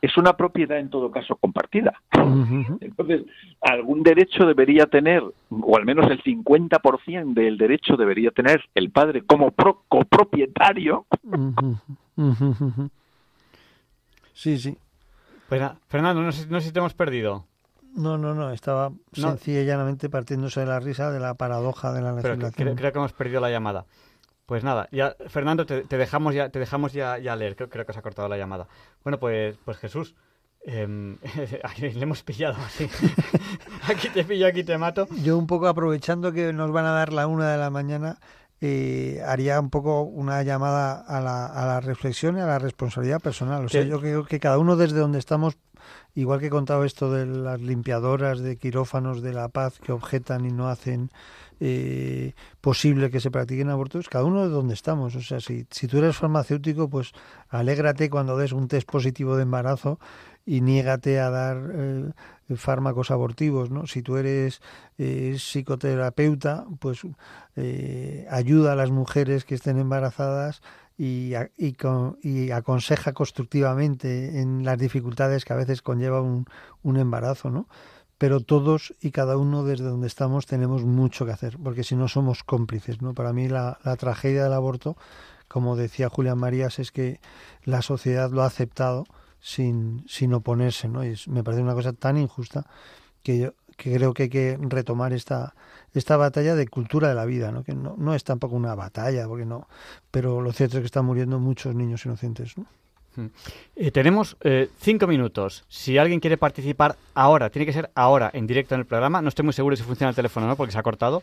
[0.00, 2.00] Es una propiedad en todo caso compartida.
[2.80, 3.22] Entonces,
[3.60, 9.22] algún derecho debería tener, o al menos el 50% del derecho debería tener el padre
[9.22, 9.52] como
[9.88, 11.06] copropietario.
[14.32, 14.76] Sí, sí.
[15.48, 17.44] Pues, Fernando, no sé, no sé si te hemos perdido.
[17.94, 22.02] No, no, no, estaba sencilla y llanamente partiéndose de la risa de la paradoja de
[22.02, 22.76] la legislación.
[22.76, 23.86] creo, que hemos perdido la llamada.
[24.46, 27.54] Pues nada, ya Fernando, te, dejamos ya, te dejamos ya, ya leer.
[27.56, 28.66] Creo, creo, que se ha cortado la llamada.
[29.04, 30.14] Bueno, pues, pues Jesús,
[30.64, 31.18] em,
[31.78, 32.88] le hemos pillado así.
[33.88, 35.06] aquí te pillo, aquí te mato.
[35.22, 38.18] Yo un poco aprovechando que nos van a dar la una de la mañana,
[38.60, 43.20] eh, haría un poco una llamada a la, a la reflexión y a la responsabilidad
[43.20, 43.64] personal.
[43.64, 45.56] O sea, yo creo que cada uno desde donde estamos
[46.14, 50.44] igual que he contado esto de las limpiadoras de quirófanos de la paz que objetan
[50.44, 51.10] y no hacen
[51.60, 55.14] eh, posible que se practiquen abortos, cada uno de donde estamos.
[55.14, 57.12] O sea, si, si tú eres farmacéutico, pues
[57.48, 59.98] alégrate cuando des un test positivo de embarazo
[60.46, 62.10] y niégate a dar eh,
[62.56, 63.86] fármacos abortivos, ¿no?
[63.86, 64.62] Si tú eres
[64.98, 67.02] eh, psicoterapeuta, pues
[68.30, 70.62] ayuda a las mujeres que estén embarazadas
[71.02, 71.32] y,
[72.22, 76.44] y, aconseja constructivamente en las dificultades que a veces conlleva un,
[76.82, 77.68] un embarazo, ¿no?
[78.18, 82.06] Pero todos y cada uno desde donde estamos tenemos mucho que hacer, porque si no
[82.06, 83.14] somos cómplices, ¿no?
[83.14, 84.98] Para mí la, la tragedia del aborto,
[85.48, 87.18] como decía Julián Marías, es que
[87.64, 89.06] la sociedad lo ha aceptado
[89.40, 91.02] sin, sin oponerse, ¿no?
[91.02, 92.66] Y me parece una cosa tan injusta
[93.22, 95.54] que yo que creo que hay que retomar esta,
[95.94, 97.64] esta batalla de cultura de la vida, ¿no?
[97.64, 99.68] que no, no es tampoco una batalla, porque no,
[100.10, 102.56] pero lo cierto es que están muriendo muchos niños inocentes.
[102.56, 102.66] ¿no?
[103.16, 103.26] Mm.
[103.76, 105.64] Eh, tenemos eh, cinco minutos.
[105.68, 109.20] Si alguien quiere participar ahora, tiene que ser ahora, en directo en el programa.
[109.20, 111.22] No estoy muy seguro si funciona el teléfono no, porque se ha cortado.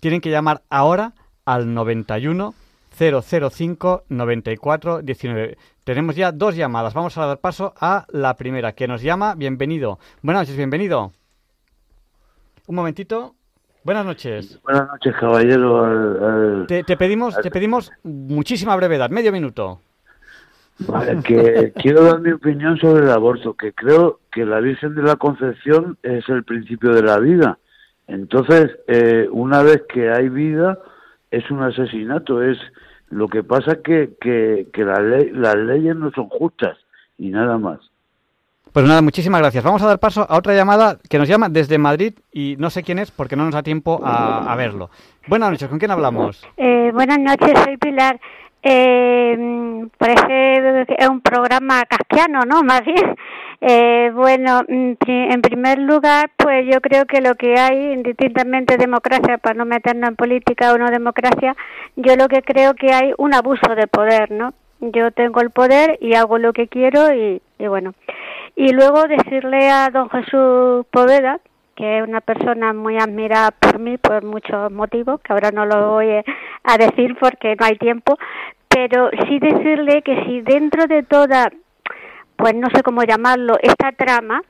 [0.00, 2.54] Tienen que llamar ahora al 91
[2.96, 5.58] 005 94 19.
[5.82, 6.94] Tenemos ya dos llamadas.
[6.94, 9.34] Vamos a dar paso a la primera, que nos llama.
[9.34, 9.98] Bienvenido.
[10.22, 11.12] Buenas noches, bienvenido.
[12.66, 13.34] Un momentito.
[13.84, 14.58] Buenas noches.
[14.62, 16.64] Buenas noches, caballero.
[16.66, 19.78] te, pedimos, te pedimos muchísima brevedad, medio minuto.
[20.88, 25.02] Vale, que quiero dar mi opinión sobre el aborto, que creo que la Virgen de
[25.02, 27.58] la Concepción es el principio de la vida.
[28.06, 30.78] Entonces, eh, una vez que hay vida,
[31.30, 32.42] es un asesinato.
[32.42, 32.56] Es
[33.10, 36.78] lo que pasa que que, que las leyes no son justas
[37.18, 37.80] y nada más.
[38.74, 39.62] Pues nada, muchísimas gracias.
[39.62, 42.82] Vamos a dar paso a otra llamada que nos llama desde Madrid y no sé
[42.82, 44.90] quién es porque no nos da tiempo a, verlo.
[45.28, 46.44] Buenas noches, ¿con quién hablamos?
[46.56, 48.18] Eh, buenas noches, soy Pilar.
[48.64, 52.62] Eh, parece que es un programa casquiano, ¿no?
[52.64, 53.14] Más bien.
[53.60, 59.38] Eh, bueno, mm, en primer lugar, pues yo creo que lo que hay, indistintamente democracia,
[59.38, 61.54] para no meternos en política o no democracia,
[61.94, 64.52] yo lo que creo que hay un abuso de poder, ¿no?
[64.80, 67.94] Yo tengo el poder y hago lo que quiero y, y bueno.
[68.56, 71.40] Y luego decirle a don Jesús Poveda,
[71.74, 75.90] que es una persona muy admirada por mí por muchos motivos, que ahora no lo
[75.90, 76.08] voy
[76.62, 78.16] a decir porque no hay tiempo,
[78.68, 81.50] pero sí decirle que si dentro de toda,
[82.36, 84.42] pues no sé cómo llamarlo, esta trama,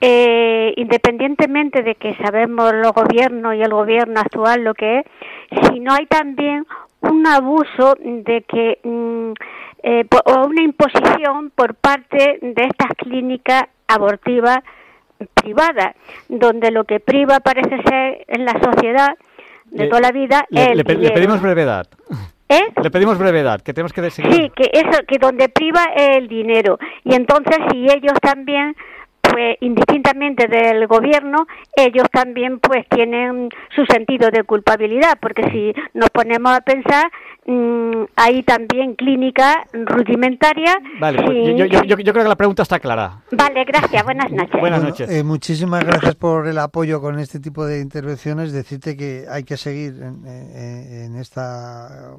[0.00, 5.04] eh, independientemente de que sabemos los gobiernos y el gobierno actual lo que es,
[5.68, 6.66] si no hay también
[7.00, 9.32] un abuso de que mm,
[9.82, 14.58] eh, o una imposición por parte de estas clínicas abortivas
[15.34, 15.94] privadas,
[16.28, 19.16] donde lo que priva parece ser en la sociedad
[19.66, 21.86] de toda la vida le, le, pedimos brevedad.
[22.48, 22.72] ¿Eh?
[22.82, 24.32] Le pedimos brevedad, que tenemos que decidir.
[24.32, 26.78] Sí, que eso, que donde priva el dinero.
[27.04, 28.74] Y entonces, si ellos también
[29.38, 36.10] pues indistintamente del gobierno, ellos también pues tienen su sentido de culpabilidad, porque si nos
[36.10, 37.08] ponemos a pensar,
[37.46, 40.76] mmm, hay también clínica rudimentaria.
[40.98, 43.22] Vale, pues yo, creo que la pregunta está clara.
[43.30, 44.60] Vale, gracias, buenas noches.
[44.60, 45.08] Buenas noches.
[45.08, 48.52] Eh, muchísimas gracias por el apoyo con este tipo de intervenciones.
[48.52, 52.16] Decirte que hay que seguir en, en esta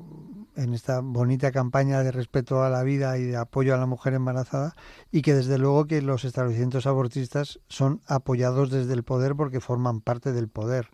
[0.55, 4.13] en esta bonita campaña de respeto a la vida y de apoyo a la mujer
[4.13, 4.75] embarazada
[5.11, 9.59] y que desde luego que los establecimientos abortivos deportistas son apoyados desde el poder porque
[9.59, 10.89] forman parte del poder.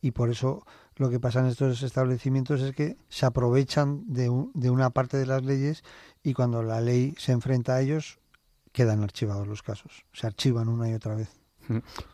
[0.00, 0.64] Y por eso
[0.96, 5.26] lo que pasa en estos establecimientos es que se aprovechan de, de una parte de
[5.26, 5.84] las leyes
[6.24, 8.18] y cuando la ley se enfrenta a ellos
[8.72, 10.04] quedan archivados los casos.
[10.12, 11.40] Se archivan una y otra vez.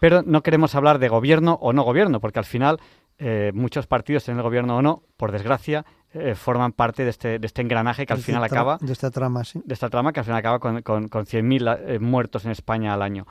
[0.00, 2.80] Pero no queremos hablar de gobierno o no gobierno, porque al final
[3.18, 7.38] eh, muchos partidos en el gobierno o no, por desgracia, eh, forman parte de este,
[7.38, 8.78] de este engranaje que al final acaba...
[8.80, 9.60] De esta trama, sí.
[9.64, 12.94] De esta trama que al final acaba con, con, con 100.000 eh, muertos en España
[12.94, 13.26] al año.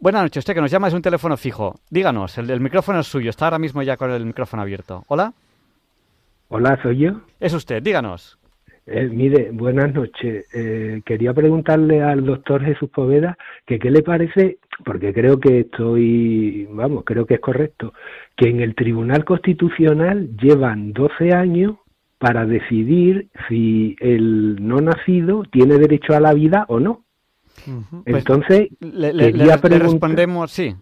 [0.00, 1.74] buenas noches, usted que nos llama es un teléfono fijo.
[1.90, 5.02] Díganos, el, el, micrófono es suyo, está ahora mismo ya con el micrófono abierto.
[5.08, 5.32] ¿Hola?
[6.48, 7.12] Hola, ¿soy yo?
[7.40, 8.38] Es usted, díganos.
[8.86, 10.46] Eh, mire, buenas noches.
[10.52, 16.66] Eh, quería preguntarle al doctor Jesús Poveda que qué le parece, porque creo que estoy,
[16.70, 17.92] vamos, creo que es correcto,
[18.36, 21.76] que en el Tribunal Constitucional llevan 12 años
[22.18, 27.04] para decidir si el no nacido tiene derecho a la vida o no.
[28.06, 30.74] Entonces, pues, le, le, le, le respondemos, sí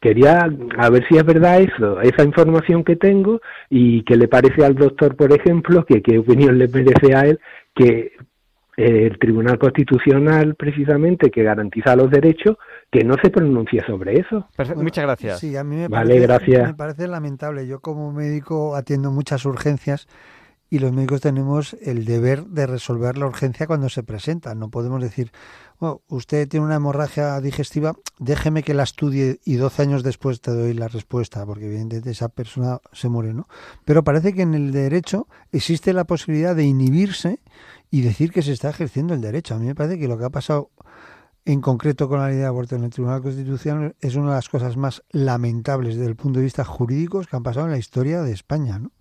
[0.00, 4.64] quería a ver si es verdad eso, esa información que tengo y qué le parece
[4.64, 7.40] al doctor, por ejemplo, que qué opinión le merece a él
[7.74, 8.12] que
[8.76, 12.56] eh, el Tribunal Constitucional, precisamente, que garantiza los derechos,
[12.92, 14.48] que no se pronuncie sobre eso.
[14.56, 15.40] Perfecto, muchas gracias.
[15.40, 17.66] Sí, a mí me, vale, parece, me parece lamentable.
[17.66, 20.06] Yo como médico atiendo muchas urgencias
[20.70, 24.54] y los médicos tenemos el deber de resolver la urgencia cuando se presenta.
[24.54, 25.32] No podemos decir,
[25.80, 30.50] bueno, usted tiene una hemorragia digestiva, déjeme que la estudie y 12 años después te
[30.50, 33.48] doy la respuesta, porque evidentemente esa persona se muere, ¿no?
[33.84, 37.40] Pero parece que en el derecho existe la posibilidad de inhibirse
[37.90, 39.54] y decir que se está ejerciendo el derecho.
[39.54, 40.70] A mí me parece que lo que ha pasado
[41.46, 44.50] en concreto con la ley de aborto en el Tribunal Constitucional es una de las
[44.50, 48.20] cosas más lamentables desde el punto de vista jurídico que han pasado en la historia
[48.20, 48.92] de España, ¿no?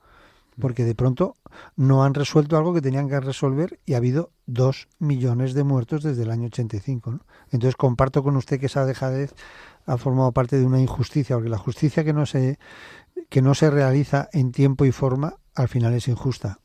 [0.60, 1.36] Porque de pronto
[1.76, 6.04] no han resuelto algo que tenían que resolver y ha habido dos millones de muertos
[6.04, 7.12] desde el año 85.
[7.12, 7.20] ¿no?
[7.52, 9.36] Entonces comparto con usted que esa dejadez
[9.86, 12.60] ha formado parte de una injusticia, porque la justicia que no se
[13.30, 16.60] que no se realiza en tiempo y forma al final es injusta.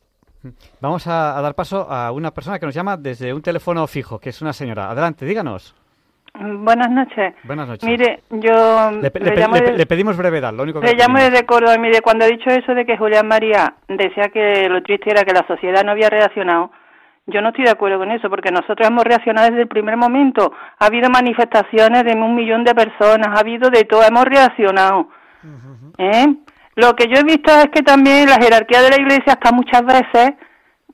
[0.80, 4.18] Vamos a, a dar paso a una persona que nos llama desde un teléfono fijo,
[4.18, 4.90] que es una señora.
[4.90, 5.74] Adelante, díganos.
[6.42, 7.34] Buenas noches.
[7.44, 7.88] Buenas noches.
[7.88, 11.46] Mire, yo le, le, le, de, le pedimos brevedad, lo único que le llamo desde
[11.46, 11.76] Córdoba.
[11.78, 15.32] Mire, cuando ha dicho eso de que Julián María decía que lo triste era que
[15.32, 16.70] la sociedad no había reaccionado,
[17.26, 20.52] yo no estoy de acuerdo con eso, porque nosotros hemos reaccionado desde el primer momento.
[20.78, 25.08] Ha habido manifestaciones de un millón de personas, ha habido de todo, hemos reaccionado.
[25.98, 26.26] ¿Eh?
[26.74, 29.84] Lo que yo he visto es que también la jerarquía de la Iglesia está muchas
[29.84, 30.32] veces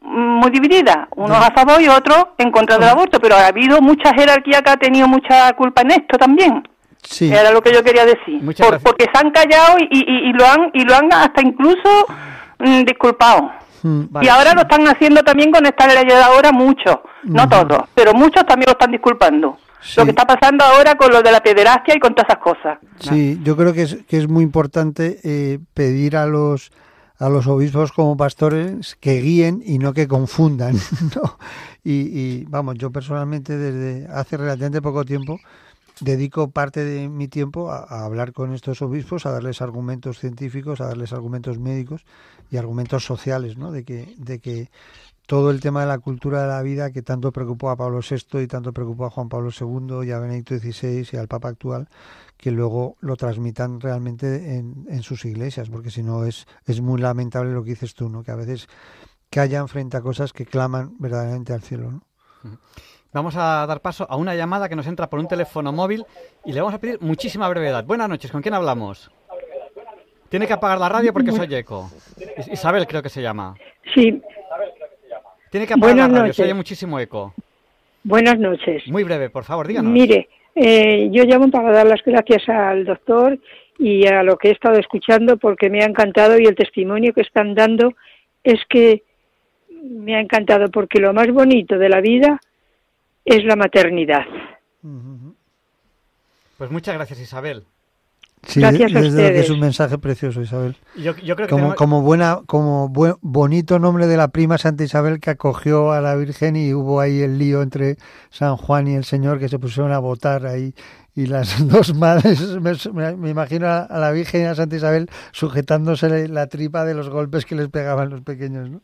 [0.08, 4.12] muy dividida, unos a favor y otros en contra del aborto, pero ha habido mucha
[4.14, 6.62] jerarquía que ha tenido mucha culpa en esto también.
[7.02, 7.32] Sí.
[7.32, 8.44] Era lo que yo quería decir.
[8.58, 12.06] Por, porque se han callado y, y, y, lo han y lo han hasta incluso
[12.58, 13.52] mm, disculpado.
[13.82, 14.26] Mm, vale.
[14.26, 17.66] Y ahora lo están haciendo también con esta ley de ahora muchos, no uh -huh.
[17.68, 19.58] todos, pero muchos también lo están disculpando.
[19.80, 19.94] Sí.
[20.00, 22.78] Lo que está pasando ahora con lo de la pederastia y con todas esas cosas.
[22.98, 26.72] Sí, yo creo que es, que es muy importante eh, pedir a los
[27.18, 30.76] a los obispos como pastores que guíen y no que confundan.
[31.16, 31.38] ¿no?
[31.84, 35.40] Y, y, vamos, yo personalmente desde hace relativamente poco tiempo
[36.00, 40.80] dedico parte de mi tiempo a, a, hablar con estos obispos, a darles argumentos científicos,
[40.80, 42.04] a darles argumentos médicos
[42.50, 43.72] y argumentos sociales, ¿no?
[43.72, 44.70] De que, de que
[45.28, 48.40] todo el tema de la cultura de la vida que tanto preocupó a Pablo VI
[48.40, 51.86] y tanto preocupó a Juan Pablo II y a Benedicto XVI y al Papa actual,
[52.38, 56.98] que luego lo transmitan realmente en, en sus iglesias, porque si no es, es muy
[56.98, 58.22] lamentable lo que dices tú, ¿no?
[58.22, 58.68] que a veces
[59.28, 61.90] callan frente a cosas que claman verdaderamente al cielo.
[61.90, 62.58] ¿no?
[63.12, 66.06] Vamos a dar paso a una llamada que nos entra por un teléfono móvil
[66.46, 67.84] y le vamos a pedir muchísima brevedad.
[67.84, 69.10] Buenas noches, ¿con quién hablamos?
[70.30, 71.90] Tiene que apagar la radio porque soy eco.
[72.50, 73.54] Isabel creo que se llama.
[73.94, 74.22] Sí.
[75.50, 76.36] Tiene que apagar Buenas la radio, noches.
[76.36, 77.34] se oye muchísimo eco.
[78.04, 78.86] Buenas noches.
[78.88, 79.92] Muy breve, por favor, díganos.
[79.92, 83.38] Mire, eh, yo llamo para dar las gracias al doctor
[83.78, 87.22] y a lo que he estado escuchando porque me ha encantado y el testimonio que
[87.22, 87.94] están dando
[88.42, 89.02] es que
[89.82, 92.40] me ha encantado porque lo más bonito de la vida
[93.24, 94.26] es la maternidad.
[96.56, 97.64] Pues muchas gracias, Isabel.
[98.46, 100.76] Sí, Gracias a desde que es un mensaje precioso, Isabel.
[100.96, 101.74] Yo, yo creo que como, tenemos...
[101.76, 106.14] como buena, como buen, bonito nombre de la prima Santa Isabel que acogió a la
[106.14, 107.96] Virgen y hubo ahí el lío entre
[108.30, 110.74] San Juan y el Señor que se pusieron a votar ahí
[111.14, 115.08] y las dos madres, me, me imagino a, a, la Virgen y a Santa Isabel
[115.32, 118.82] sujetándose la tripa de los golpes que les pegaban los pequeños, ¿no?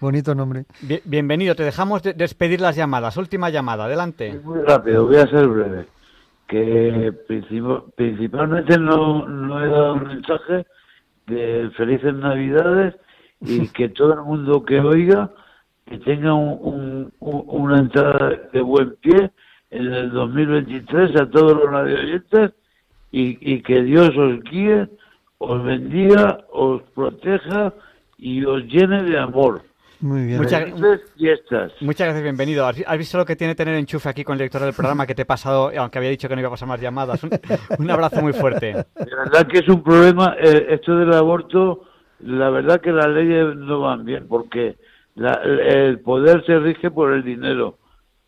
[0.00, 0.64] Bonito nombre.
[0.80, 3.16] Bien, bienvenido, te dejamos de despedir las llamadas.
[3.16, 4.40] Última llamada, adelante.
[4.42, 5.86] Muy rápido, voy a ser breve
[6.48, 10.66] que principalmente no, no he dado un mensaje
[11.26, 12.94] de felices navidades
[13.40, 15.30] y que todo el mundo que oiga
[15.86, 19.30] que tenga un, un, una entrada de buen pie
[19.70, 22.52] en el 2023 a todos los radioyentes
[23.10, 24.88] y, y que Dios os guíe,
[25.38, 27.74] os bendiga, os proteja
[28.16, 29.62] y os llene de amor.
[30.02, 30.38] Muy bien.
[30.38, 30.68] Muchas-
[31.16, 31.72] fiestas.
[31.80, 32.66] Muchas gracias, bienvenido.
[32.66, 35.22] ¿Has visto lo que tiene tener enchufe aquí con el director del programa que te
[35.22, 37.22] he pasado, aunque había dicho que no iba a pasar más llamadas?
[37.22, 37.30] Un,
[37.78, 38.72] un abrazo muy fuerte.
[38.96, 41.84] De verdad que es un problema, eh, esto del aborto,
[42.20, 44.76] la verdad que las leyes no van bien, porque
[45.14, 47.78] la- el poder se rige por el dinero,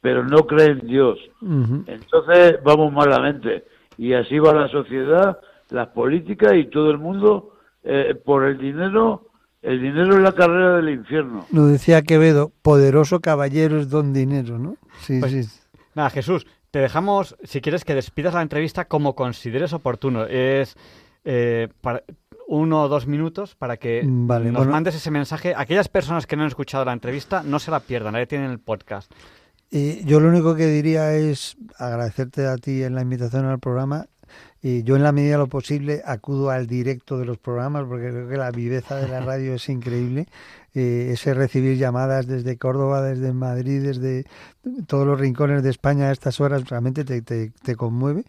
[0.00, 1.18] pero no cree en Dios.
[1.42, 3.64] Entonces vamos malamente.
[3.98, 5.38] Y así va la sociedad,
[5.70, 7.50] las políticas y todo el mundo
[7.82, 9.28] eh, por el dinero.
[9.64, 11.46] El dinero es la carrera del infierno.
[11.50, 14.76] Lo decía Quevedo, poderoso caballero es don dinero, ¿no?
[15.00, 15.60] Sí, Pues- sí.
[15.94, 20.26] Nada, Jesús, te dejamos, si quieres, que despidas la entrevista como consideres oportuno.
[20.26, 20.76] Es
[21.24, 22.02] eh, para
[22.46, 24.72] uno o dos minutos para que Vale, nos bueno.
[24.72, 25.54] mandes ese mensaje.
[25.56, 28.58] Aquellas personas que no han escuchado la entrevista, no se la pierdan, ahí tienen el
[28.58, 29.10] podcast.
[29.70, 34.06] Eh, yo lo único que diría es agradecerte a ti en la invitación al programa.
[34.66, 38.08] Y yo en la medida de lo posible acudo al directo de los programas porque
[38.08, 40.26] creo que la viveza de la radio es increíble.
[40.72, 44.24] Eh, ese recibir llamadas desde Córdoba, desde Madrid, desde
[44.86, 48.24] todos los rincones de España a estas horas realmente te, te, te conmueve.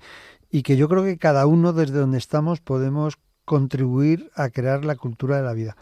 [0.52, 4.98] Y que yo creo que cada uno desde donde estamos podemos contribuir a crear la
[4.98, 5.78] cultura de la vida.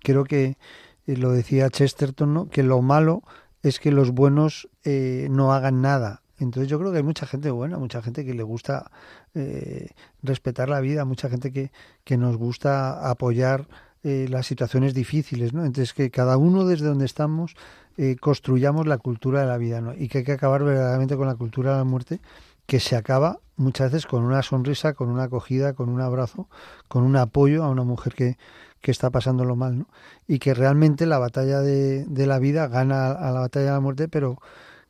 [0.00, 0.58] Creo que
[1.06, 2.50] eh, lo decía Chesterton, ¿no?
[2.50, 3.22] que lo malo
[3.62, 6.23] es que los buenos eh, no hagan nada.
[6.38, 8.90] Entonces yo creo que hay mucha gente buena, mucha gente que le gusta
[9.34, 9.90] eh,
[10.22, 11.70] respetar la vida, mucha gente que,
[12.04, 13.68] que nos gusta apoyar
[14.02, 15.64] eh, las situaciones difíciles, ¿no?
[15.64, 17.56] Entonces que cada uno desde donde estamos
[17.96, 19.94] eh, construyamos la cultura de la vida, ¿no?
[19.94, 22.20] Y que hay que acabar verdaderamente con la cultura de la muerte,
[22.66, 26.48] que se acaba muchas veces con una sonrisa, con una acogida, con un abrazo,
[26.88, 28.36] con un apoyo a una mujer que,
[28.80, 29.86] que está pasándolo mal, ¿no?
[30.28, 33.80] Y que realmente la batalla de, de la vida gana a la batalla de la
[33.80, 34.38] muerte, pero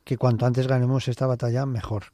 [0.05, 2.05] que cuanto antes ganemos esta batalla, mejor.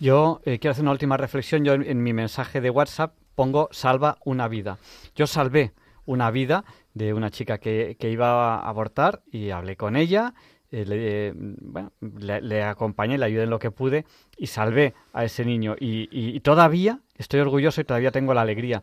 [0.00, 1.64] Yo eh, quiero hacer una última reflexión.
[1.64, 4.78] Yo en, mi mensaje de WhatsApp pongo salva una vida.
[5.14, 5.72] Yo salvé
[6.06, 10.34] una vida de una chica que, que iba a abortar y hablé con ella,
[10.70, 14.04] eh, le, bueno, le, le acompañé, le ayudé en lo que pude
[14.36, 15.76] y salvé a ese niño.
[15.78, 18.82] Y- y todavía estoy orgulloso y todavía tengo la alegría.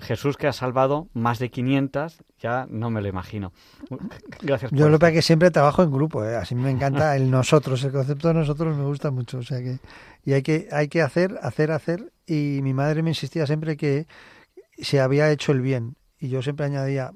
[0.00, 3.52] Jesús que ha salvado más de 500, ya no me lo imagino.
[4.40, 6.36] Gracias por Yo lo que siempre trabajo en grupo, ¿eh?
[6.36, 9.78] así me encanta el nosotros, el concepto de nosotros me gusta mucho, o sea que
[10.24, 14.06] y hay que hay que hacer, hacer, hacer y mi madre me insistía siempre que
[14.78, 17.12] se había hecho el bien y yo siempre añadía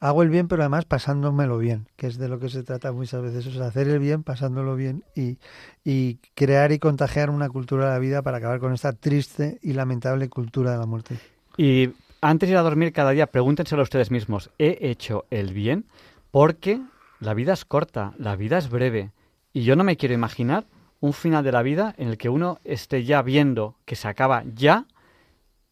[0.00, 3.22] hago el bien pero además pasándomelo bien, que es de lo que se trata muchas
[3.22, 5.38] veces, o sea, hacer el bien pasándolo bien y,
[5.84, 9.74] y crear y contagiar una cultura de la vida para acabar con esta triste y
[9.74, 11.18] lamentable cultura de la muerte.
[11.56, 11.90] Y
[12.24, 14.50] antes de ir a dormir cada día, pregúntenselo a ustedes mismos.
[14.58, 15.84] ¿He hecho el bien?
[16.30, 16.80] Porque
[17.20, 19.12] la vida es corta, la vida es breve.
[19.52, 20.64] Y yo no me quiero imaginar
[21.00, 24.42] un final de la vida en el que uno esté ya viendo que se acaba
[24.54, 24.86] ya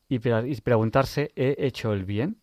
[0.09, 2.37] y, pre- y preguntarse, ¿he hecho el bien?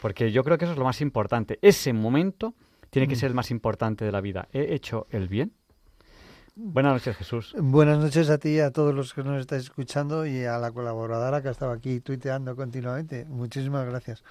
[0.00, 1.60] Porque yo creo que eso es lo más importante.
[1.62, 2.54] Ese momento
[2.90, 4.48] tiene que ser el más importante de la vida.
[4.52, 5.52] ¿He hecho el bien?
[6.56, 7.54] Buenas noches, Jesús.
[7.58, 10.70] Buenas noches a ti y a todos los que nos estáis escuchando y a la
[10.70, 13.24] colaboradora que ha estado aquí tuiteando continuamente.
[13.24, 14.22] Muchísimas gracias.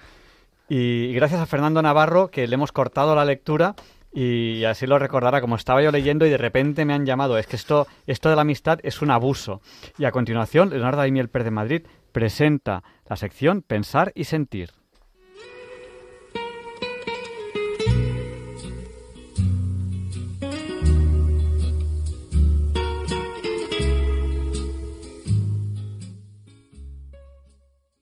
[0.68, 3.74] Y gracias a Fernando Navarro, que le hemos cortado la lectura
[4.10, 7.36] y así lo recordará, como estaba yo leyendo y de repente me han llamado.
[7.36, 9.60] Es que esto, esto de la amistad es un abuso.
[9.98, 14.70] Y a continuación, Leonardo Daimiel Pérez de Madrid presenta la sección Pensar y Sentir.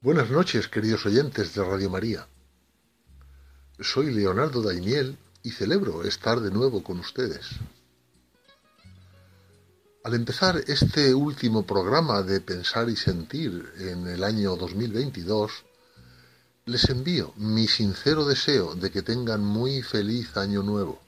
[0.02, 2.26] Buenas noches, queridos oyentes de Radio María.
[3.78, 7.46] Soy Leonardo Daimiel y celebro estar de nuevo con ustedes.
[10.02, 15.52] Al empezar este último programa de Pensar y Sentir en el año 2022,
[16.64, 21.00] les envío mi sincero deseo de que tengan muy feliz año nuevo.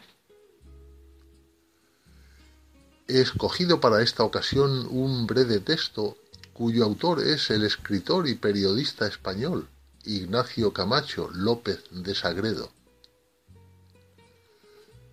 [3.09, 6.17] He escogido para esta ocasión un breve texto
[6.55, 9.69] cuyo autor es el escritor y periodista español
[10.05, 12.71] Ignacio Camacho López de Sagredo.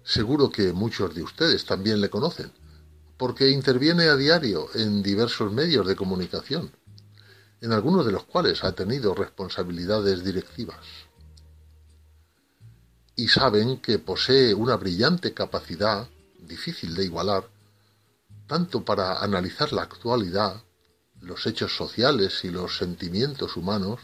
[0.03, 2.51] Seguro que muchos de ustedes también le conocen,
[3.17, 6.71] porque interviene a diario en diversos medios de comunicación,
[7.59, 10.85] en algunos de los cuales ha tenido responsabilidades directivas.
[13.15, 16.07] Y saben que posee una brillante capacidad,
[16.39, 17.47] difícil de igualar,
[18.45, 20.61] tanto para analizar la actualidad,
[21.21, 23.99] los hechos sociales y los sentimientos humanos,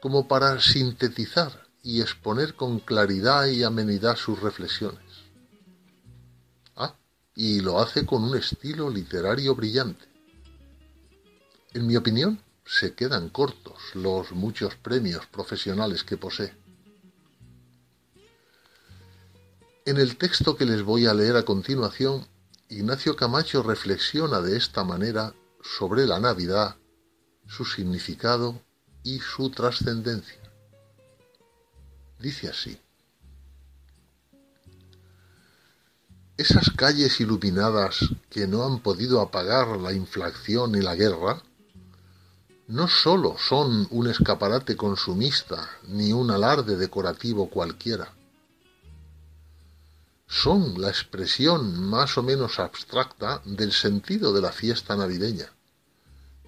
[0.00, 5.00] como para sintetizar y exponer con claridad y amenidad sus reflexiones.
[6.76, 6.94] Ah,
[7.34, 10.06] y lo hace con un estilo literario brillante.
[11.72, 16.54] En mi opinión, se quedan cortos los muchos premios profesionales que posee.
[19.86, 22.26] En el texto que les voy a leer a continuación,
[22.68, 25.32] Ignacio Camacho reflexiona de esta manera
[25.76, 26.76] sobre la Navidad,
[27.46, 28.60] su significado
[29.02, 30.40] y su trascendencia.
[32.18, 32.80] Dice así.
[36.36, 37.98] Esas calles iluminadas
[38.30, 41.42] que no han podido apagar la inflación y la guerra,
[42.68, 48.14] no sólo son un escaparate consumista ni un alarde decorativo cualquiera,
[50.28, 55.50] son la expresión más o menos abstracta del sentido de la fiesta navideña,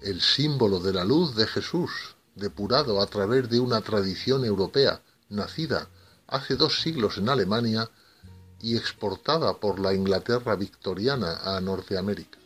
[0.01, 1.91] el símbolo de la luz de Jesús,
[2.35, 5.89] depurado a través de una tradición europea nacida
[6.27, 7.89] hace dos siglos en Alemania
[8.61, 12.39] y exportada por la Inglaterra victoriana a Norteamérica.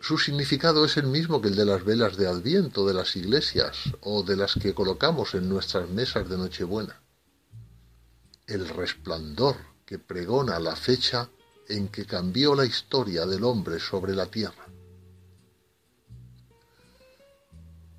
[0.00, 3.76] Su significado es el mismo que el de las velas de Adviento de las iglesias
[4.00, 6.98] o de las que colocamos en nuestras mesas de Nochebuena.
[8.46, 11.28] El resplandor que pregona la fecha
[11.68, 14.69] en que cambió la historia del hombre sobre la tierra.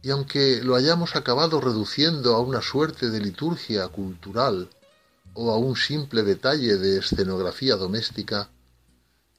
[0.03, 4.69] Y aunque lo hayamos acabado reduciendo a una suerte de liturgia cultural
[5.33, 8.49] o a un simple detalle de escenografía doméstica,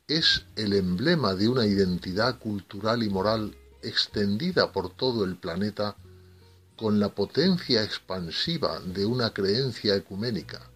[0.06, 5.96] es el emblema de una identidad cultural y moral extendida por todo el planeta
[6.76, 10.70] con la potencia expansiva de una creencia ecuménica,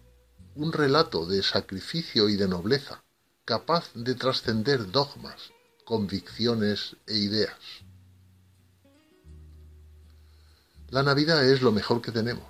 [0.55, 3.03] un relato de sacrificio y de nobleza,
[3.45, 5.51] capaz de trascender dogmas,
[5.85, 7.86] convicciones e ideas.
[10.89, 12.45] La Navidad es lo mejor que tenemos.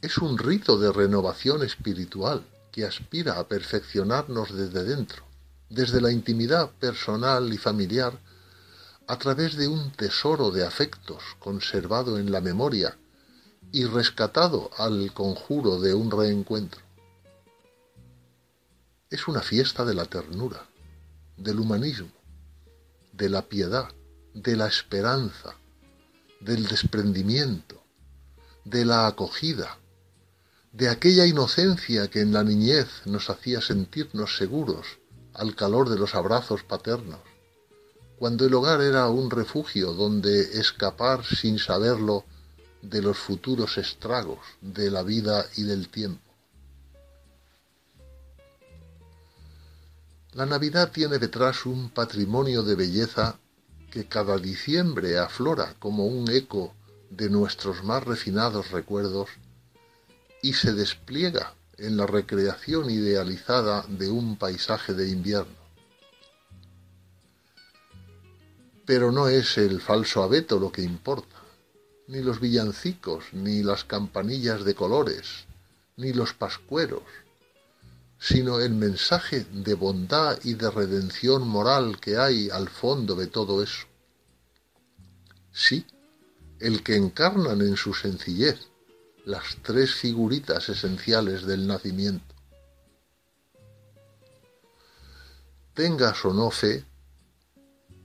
[0.00, 5.24] Es un rito de renovación espiritual que aspira a perfeccionarnos desde dentro,
[5.70, 8.18] desde la intimidad personal y familiar,
[9.06, 12.98] a través de un tesoro de afectos conservado en la memoria
[13.70, 16.80] y rescatado al conjuro de un reencuentro.
[19.10, 20.66] Es una fiesta de la ternura,
[21.36, 22.10] del humanismo,
[23.12, 23.88] de la piedad,
[24.34, 25.56] de la esperanza,
[26.44, 27.82] del desprendimiento,
[28.64, 29.78] de la acogida,
[30.72, 34.98] de aquella inocencia que en la niñez nos hacía sentirnos seguros
[35.34, 37.20] al calor de los abrazos paternos,
[38.18, 42.24] cuando el hogar era un refugio donde escapar sin saberlo
[42.80, 46.32] de los futuros estragos de la vida y del tiempo.
[50.32, 53.38] La Navidad tiene detrás un patrimonio de belleza
[53.92, 56.74] que cada diciembre aflora como un eco
[57.10, 59.28] de nuestros más refinados recuerdos
[60.40, 65.60] y se despliega en la recreación idealizada de un paisaje de invierno.
[68.86, 71.36] Pero no es el falso abeto lo que importa,
[72.08, 75.44] ni los villancicos, ni las campanillas de colores,
[75.98, 77.02] ni los pascueros,
[78.22, 83.64] sino el mensaje de bondad y de redención moral que hay al fondo de todo
[83.64, 83.88] eso.
[85.50, 85.84] Sí,
[86.60, 88.68] el que encarnan en su sencillez
[89.24, 92.32] las tres figuritas esenciales del nacimiento.
[95.74, 96.84] Tengas o no fe,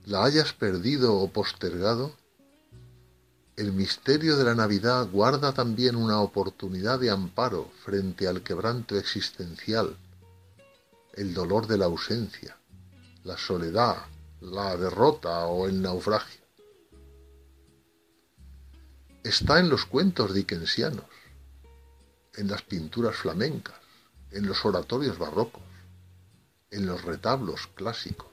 [0.06, 2.12] la hayas perdido o postergado,
[3.54, 9.96] el misterio de la Navidad guarda también una oportunidad de amparo frente al quebranto existencial,
[11.18, 12.56] el dolor de la ausencia,
[13.24, 13.96] la soledad,
[14.40, 16.38] la derrota o el naufragio
[19.24, 21.04] está en los cuentos dickensianos,
[22.34, 23.76] en las pinturas flamencas,
[24.30, 25.62] en los oratorios barrocos,
[26.70, 28.28] en los retablos clásicos.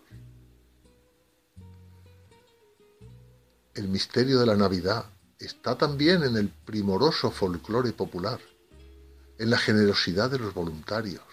[3.73, 5.05] El misterio de la Navidad
[5.39, 8.39] está también en el primoroso folclore popular,
[9.37, 11.23] en la generosidad de los voluntarios,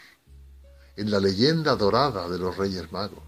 [0.97, 3.25] en la leyenda dorada de los Reyes Magos,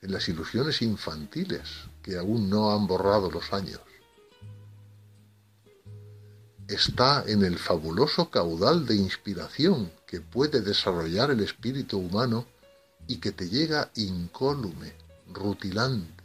[0.00, 1.62] en las ilusiones infantiles
[2.02, 3.80] que aún no han borrado los años
[6.74, 12.46] está en el fabuloso caudal de inspiración que puede desarrollar el espíritu humano
[13.06, 14.94] y que te llega incólume,
[15.32, 16.22] rutilante,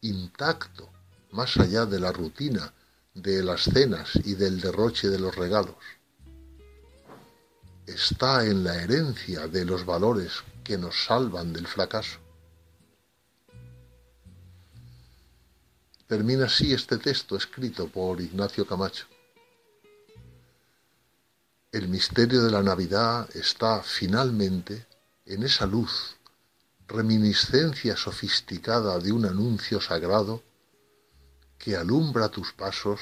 [0.00, 0.88] intacto,
[1.32, 2.72] más allá de la rutina
[3.14, 5.74] de las cenas y del derroche de los regalos.
[7.86, 10.32] Está en la herencia de los valores
[10.62, 12.18] que nos salvan del fracaso.
[16.06, 19.06] Termina así este texto escrito por Ignacio Camacho.
[21.72, 24.86] El misterio de la Navidad está finalmente
[25.26, 26.16] en esa luz,
[26.86, 30.42] reminiscencia sofisticada de un anuncio sagrado
[31.58, 33.00] que alumbra tus pasos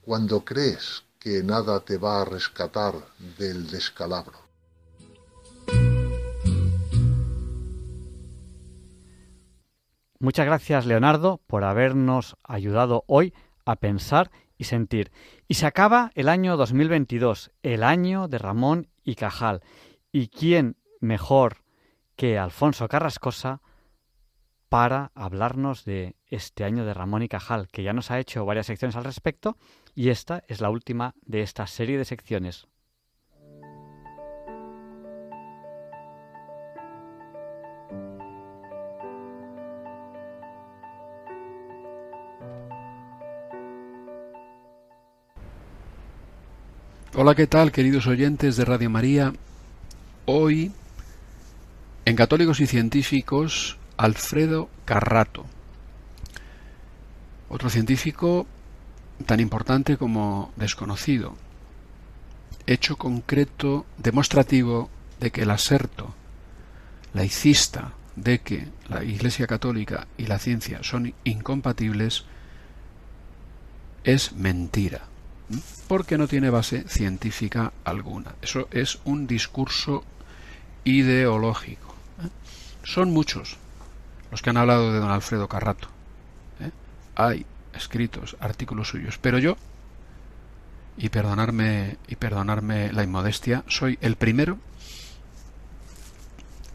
[0.00, 2.94] cuando crees que nada te va a rescatar
[3.36, 4.38] del descalabro.
[10.18, 13.34] Muchas gracias, Leonardo, por habernos ayudado hoy
[13.66, 15.12] a pensar y sentir.
[15.46, 19.60] Y se acaba el año 2022, el año de Ramón y Cajal.
[20.10, 21.58] ¿Y quién mejor
[22.16, 23.60] que Alfonso Carrascosa
[24.70, 28.66] para hablarnos de este año de Ramón y Cajal, que ya nos ha hecho varias
[28.66, 29.58] secciones al respecto
[29.98, 32.68] y esta es la última de esta serie de secciones.
[47.12, 49.32] Hola, ¿qué tal, queridos oyentes de Radio María?
[50.26, 50.70] Hoy,
[52.04, 55.44] en Católicos y Científicos, Alfredo Carrato.
[57.48, 58.46] Otro científico
[59.26, 61.36] tan importante como desconocido.
[62.66, 64.90] Hecho concreto demostrativo
[65.20, 66.14] de que el aserto
[67.14, 72.24] laicista de que la Iglesia Católica y la ciencia son incompatibles
[74.04, 75.02] es mentira
[75.86, 78.34] porque no tiene base científica alguna.
[78.42, 80.04] Eso es un discurso
[80.84, 81.94] ideológico.
[82.22, 82.28] ¿eh?
[82.84, 83.56] Son muchos
[84.30, 85.88] los que han hablado de don Alfredo Carrato.
[86.60, 86.70] ¿eh?
[87.16, 89.56] Hay escritos, artículos suyos, pero yo,
[90.96, 94.58] y perdonarme, y perdonarme la inmodestia, soy el primero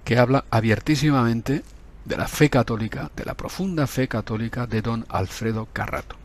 [0.05, 1.63] que habla abiertísimamente
[2.05, 6.15] de la fe católica, de la profunda fe católica de don Alfredo Carrato.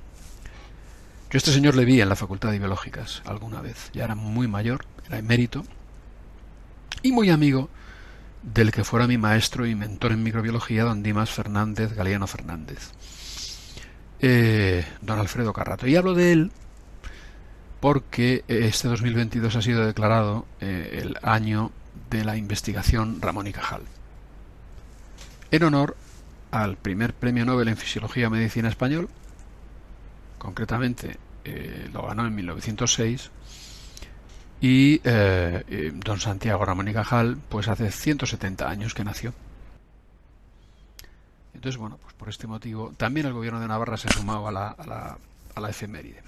[1.31, 3.90] Yo este señor le vi en la Facultad de Biológicas alguna vez.
[3.93, 5.65] Ya era muy mayor, era emérito
[7.03, 7.69] y muy amigo
[8.43, 12.93] del que fuera mi maestro y mentor en microbiología, don Dimas Fernández, Galeano Fernández.
[14.20, 15.86] Eh, don Alfredo Carrato.
[15.86, 16.53] Y hablo de él
[17.81, 21.70] porque este 2022 ha sido declarado eh, el año
[22.11, 23.82] de la investigación Ramón y Cajal.
[25.51, 25.97] En honor
[26.51, 29.09] al primer premio Nobel en Fisiología y Medicina Español,
[30.39, 33.31] concretamente eh, lo ganó en 1906
[34.61, 39.32] y eh, eh, don Santiago Ramón y Cajal pues hace 170 años que nació.
[41.59, 44.52] Entonces, bueno, pues por este motivo también el gobierno de Navarra se ha sumado a
[44.52, 45.18] la, a la,
[45.56, 46.22] a la efeméride.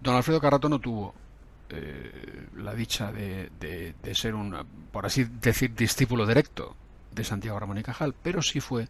[0.00, 1.14] don Alfredo Carrato no tuvo
[2.56, 6.74] la dicha de, de, de, ser un, por así decir, discípulo directo
[7.12, 8.88] de Santiago Ramón y Cajal, pero sí fue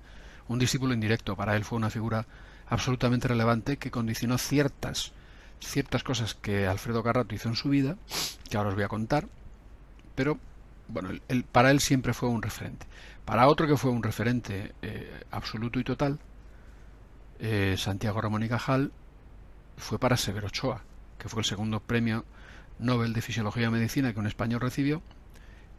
[0.48, 1.36] un discípulo indirecto.
[1.36, 2.24] Para él fue una figura
[2.66, 5.12] absolutamente relevante que condicionó ciertas,
[5.60, 7.98] ciertas cosas que Alfredo Carrato hizo en su vida,
[8.48, 9.28] que ahora os voy a contar,
[10.14, 10.39] pero
[10.88, 11.10] bueno,
[11.52, 12.86] para él siempre fue un referente.
[13.24, 16.18] Para otro que fue un referente eh, absoluto y total,
[17.40, 18.92] eh, Santiago Ramón y Cajal,
[19.76, 20.82] fue para Severo Ochoa,
[21.18, 22.24] que fue el segundo premio
[22.78, 25.02] Nobel de Fisiología y Medicina que un español recibió,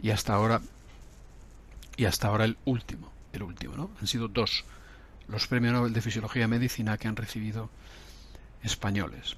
[0.01, 0.61] y hasta ahora,
[1.95, 3.91] y hasta ahora el último el último, ¿no?
[3.99, 4.65] Han sido dos
[5.27, 7.69] los premios Nobel de Fisiología y Medicina que han recibido
[8.63, 9.35] españoles.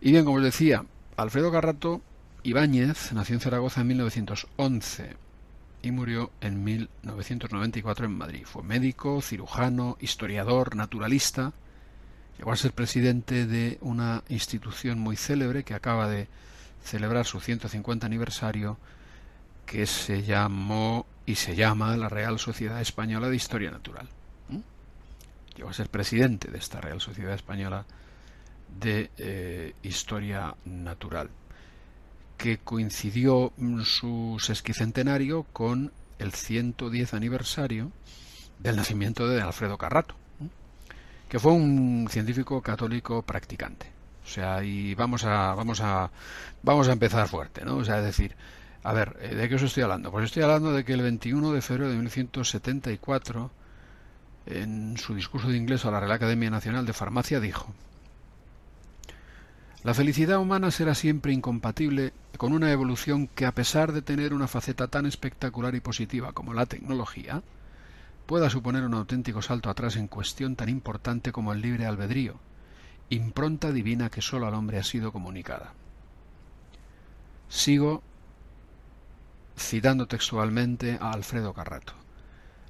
[0.00, 0.84] Y bien, como os decía,
[1.16, 2.00] Alfredo Carrato
[2.48, 5.16] Ibáñez nació en Zaragoza en 1911
[5.82, 8.46] y murió en 1994 en Madrid.
[8.46, 11.52] Fue médico, cirujano, historiador, naturalista.
[12.38, 16.26] Llegó a ser presidente de una institución muy célebre que acaba de
[16.82, 18.78] celebrar su 150 aniversario
[19.66, 24.08] que se llamó y se llama la Real Sociedad Española de Historia Natural.
[25.54, 27.84] Llegó a ser presidente de esta Real Sociedad Española
[28.80, 31.28] de eh, Historia Natural,
[32.38, 33.52] que coincidió
[33.84, 37.90] su sesquicentenario con el 110 aniversario
[38.60, 40.14] del nacimiento de Alfredo Carrato,
[41.28, 43.86] que fue un científico católico practicante.
[44.24, 46.10] O sea, y vamos a vamos a
[46.62, 47.76] vamos a empezar fuerte, ¿no?
[47.76, 48.36] O sea, es decir,
[48.84, 50.10] a ver, eh, ¿de qué os estoy hablando?
[50.10, 53.50] Pues estoy hablando de que el 21 de febrero de 1974,
[54.46, 57.74] en su discurso de inglés a la Real Academia Nacional de Farmacia, dijo,
[59.84, 64.48] La felicidad humana será siempre incompatible con una evolución que, a pesar de tener una
[64.48, 67.42] faceta tan espectacular y positiva como la tecnología,
[68.26, 72.40] pueda suponer un auténtico salto atrás en cuestión tan importante como el libre albedrío,
[73.08, 75.72] impronta divina que sólo al hombre ha sido comunicada.
[77.48, 78.02] Sigo
[79.56, 81.92] citando textualmente a Alfredo Carrato.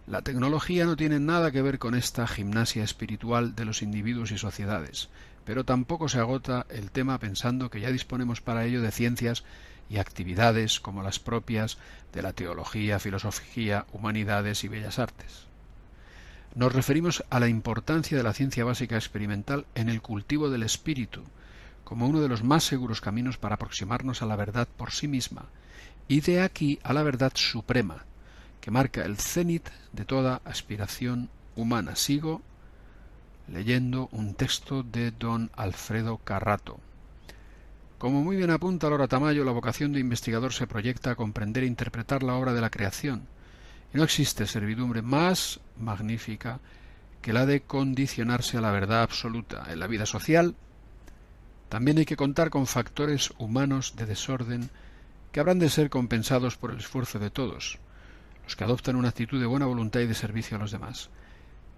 [0.06, 4.38] La tecnología no tiene nada que ver con esta gimnasia espiritual de los individuos y
[4.38, 5.08] sociedades,
[5.48, 9.44] pero tampoco se agota el tema pensando que ya disponemos para ello de ciencias
[9.88, 11.78] y actividades como las propias
[12.12, 15.46] de la teología, filosofía, humanidades y bellas artes.
[16.54, 21.22] Nos referimos a la importancia de la ciencia básica experimental en el cultivo del espíritu,
[21.82, 25.46] como uno de los más seguros caminos para aproximarnos a la verdad por sí misma,
[26.08, 28.04] y de aquí a la verdad suprema,
[28.60, 31.96] que marca el cenit de toda aspiración humana.
[31.96, 32.42] Sigo
[33.52, 36.78] leyendo un texto de don Alfredo Carrato.
[37.98, 41.66] Como muy bien apunta Laura Tamayo, la vocación de investigador se proyecta a comprender e
[41.66, 43.26] interpretar la obra de la creación,
[43.92, 46.60] y no existe servidumbre más magnífica
[47.22, 49.66] que la de condicionarse a la verdad absoluta.
[49.68, 50.54] En la vida social
[51.68, 54.70] también hay que contar con factores humanos de desorden
[55.32, 57.78] que habrán de ser compensados por el esfuerzo de todos,
[58.44, 61.10] los que adoptan una actitud de buena voluntad y de servicio a los demás.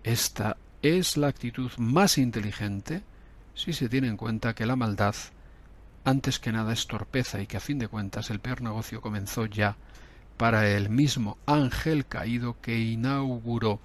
[0.05, 3.03] Esta es la actitud más inteligente
[3.55, 5.15] si se tiene en cuenta que la maldad,
[6.05, 9.47] antes que nada, es torpeza y que a fin de cuentas el peor negocio comenzó
[9.47, 9.77] ya
[10.37, 13.81] para el mismo ángel caído que inauguró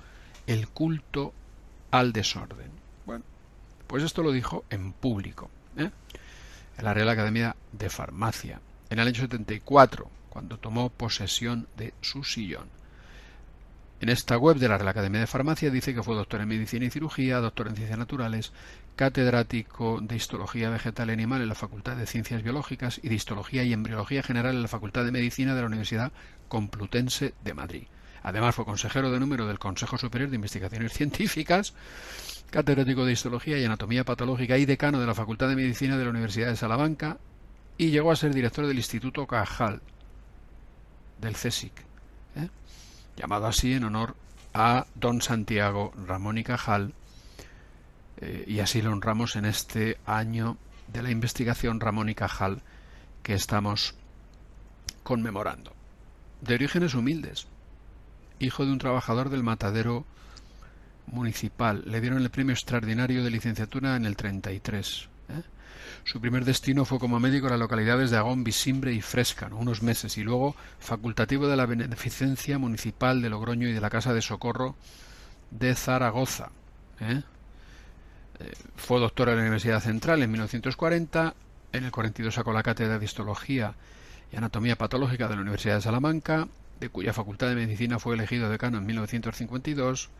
[0.48, 1.34] el culto
[1.92, 2.72] al desorden.
[3.06, 3.26] Bueno,
[3.88, 5.90] pues esto lo dijo en público, ¿eh?
[6.78, 12.24] en la Real Academia de Farmacia, en el año 74, cuando tomó posesión de su
[12.24, 12.75] sillón.
[14.06, 16.86] En esta web de la Real Academia de Farmacia dice que fue doctor en Medicina
[16.86, 18.54] y Cirugía, doctor en Ciencias Naturales,
[18.96, 23.64] catedrático de Histología Vegetal y Animal en la Facultad de Ciencias Biológicas y de Histología
[23.64, 26.12] y Embriología General en la Facultad de Medicina de la Universidad
[26.50, 27.88] Complutense de Madrid.
[28.22, 31.74] Además fue consejero de número del Consejo Superior de Investigaciones Científicas,
[32.52, 36.12] catedrático de Histología y Anatomía Patológica y decano de la Facultad de Medicina de la
[36.12, 37.18] Universidad de Salamanca
[37.76, 39.82] y llegó a ser director del Instituto Cajal
[41.20, 41.74] del CSIC,
[42.36, 42.50] ¿eh?
[43.16, 44.16] Llamado así en honor
[44.54, 46.94] a don Santiago Ramón y Cajal,
[48.18, 52.62] eh, y así lo honramos en este año de la investigación Ramón y Cajal
[53.24, 53.96] que estamos
[55.04, 55.74] conmemorando.
[56.42, 57.48] De orígenes humildes,
[58.40, 60.06] hijo de un trabajador del matadero
[61.08, 65.10] municipal, le dieron el premio extraordinario de licenciatura en el 33.
[65.30, 65.42] ¿eh?
[66.06, 69.82] Su primer destino fue como médico en las localidades de Agón, Visimbre y Frescano, unos
[69.82, 74.22] meses, y luego facultativo de la Beneficencia Municipal de Logroño y de la Casa de
[74.22, 74.76] Socorro
[75.50, 76.52] de Zaragoza.
[77.00, 77.24] ¿eh?
[78.40, 81.34] Eh, fue doctor en la Universidad Central en 1940,
[81.74, 83.74] en el 42 sacó la cátedra de Histología
[84.32, 86.48] y Anatomía Patológica de la Universidad de Salamanca,
[86.80, 90.12] de cuya Facultad de Medicina fue elegido decano en 1952.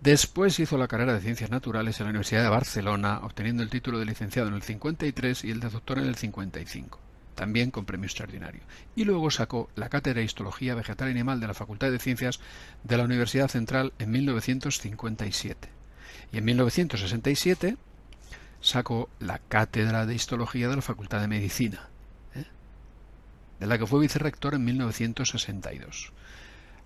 [0.00, 3.98] Después hizo la carrera de Ciencias Naturales en la Universidad de Barcelona, obteniendo el título
[3.98, 7.00] de licenciado en el 53 y el de doctor en el 55,
[7.34, 8.60] también con premio extraordinario.
[8.94, 12.40] Y luego sacó la cátedra de Histología Vegetal y Animal de la Facultad de Ciencias
[12.84, 15.76] de la Universidad Central en 1957
[16.32, 17.76] y en 1967
[18.60, 21.88] sacó la cátedra de histología de la Facultad de Medicina,
[22.34, 22.44] ¿eh?
[23.60, 26.12] de la que fue vicerrector en 1962.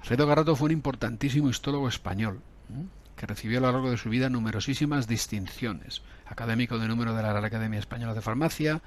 [0.01, 3.00] Alfredo Garrato fue un importantísimo histólogo español, ¿eh?
[3.21, 6.01] Que recibió a lo largo de su vida numerosísimas distinciones.
[6.25, 8.81] Académico de número de la Real Academia Española de Farmacia,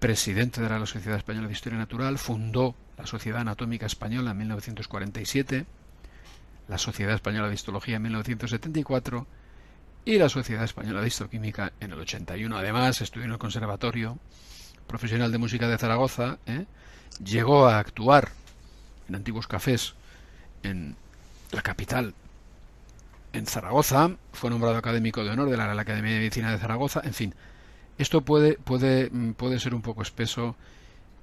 [0.00, 5.64] presidente de la Sociedad Española de Historia Natural, fundó la Sociedad Anatómica Española en 1947,
[6.66, 9.28] la Sociedad Española de Histología en 1974
[10.04, 12.58] y la Sociedad Española de Histoquímica en el 81.
[12.58, 14.18] Además, estudió en el Conservatorio
[14.88, 16.66] Profesional de Música de Zaragoza, ¿eh?
[17.22, 18.30] llegó a actuar
[19.08, 19.94] en antiguos cafés
[20.64, 20.96] en
[21.52, 22.12] la capital,
[23.36, 27.02] en Zaragoza, fue nombrado académico de honor de la Real Academia de Medicina de Zaragoza,
[27.04, 27.34] en fin,
[27.98, 30.56] esto puede, puede, mm, puede ser un poco espeso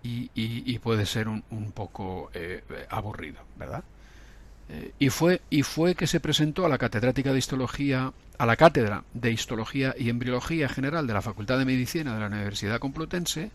[0.05, 3.83] y, puede ser un, un poco eh, aburrido, ¿verdad?
[4.69, 8.55] Eh, y, fue, y fue que se presentó a la catedrática de histología, a la
[8.55, 13.51] cátedra de histología y embriología general de la Facultad de Medicina de la Universidad Complutense,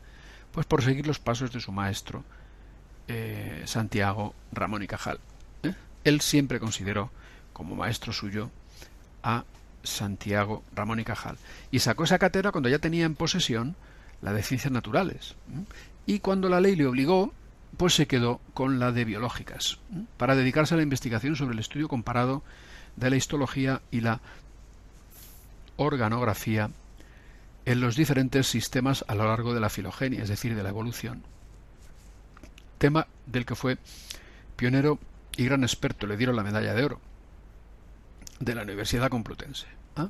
[0.53, 2.25] pues por seguir los pasos de su maestro,
[3.09, 5.21] eh, Santiago Ramón y Cajal.
[6.05, 7.11] Él siempre consideró
[7.59, 8.51] como maestro suyo
[9.25, 9.45] a
[9.83, 11.37] Santiago Ramón y Cajal.
[11.73, 13.75] Y sacó esa cátedra cuando ya tenía en posesión
[14.23, 15.35] la de ciencias naturales.
[16.07, 17.33] Y cuando la ley le obligó,
[17.77, 19.79] pues se quedó con la de biológicas,
[20.17, 22.43] para dedicarse a la investigación sobre el estudio comparado
[22.95, 24.21] de la histología y la
[25.77, 26.71] organografía
[27.65, 31.25] en los diferentes sistemas a lo largo de la filogenia, es decir, de la evolución.
[32.79, 33.79] Tema del que fue
[34.55, 35.01] pionero
[35.37, 37.01] y gran experto, le dieron la medalla de oro
[38.41, 39.67] de la Universidad Complutense.
[39.97, 40.09] ¿ah?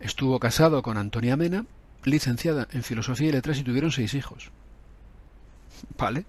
[0.00, 1.66] Estuvo casado con Antonia Mena,
[2.04, 4.50] licenciada en Filosofía y Letras y tuvieron seis hijos.
[5.98, 6.24] ¿Vale?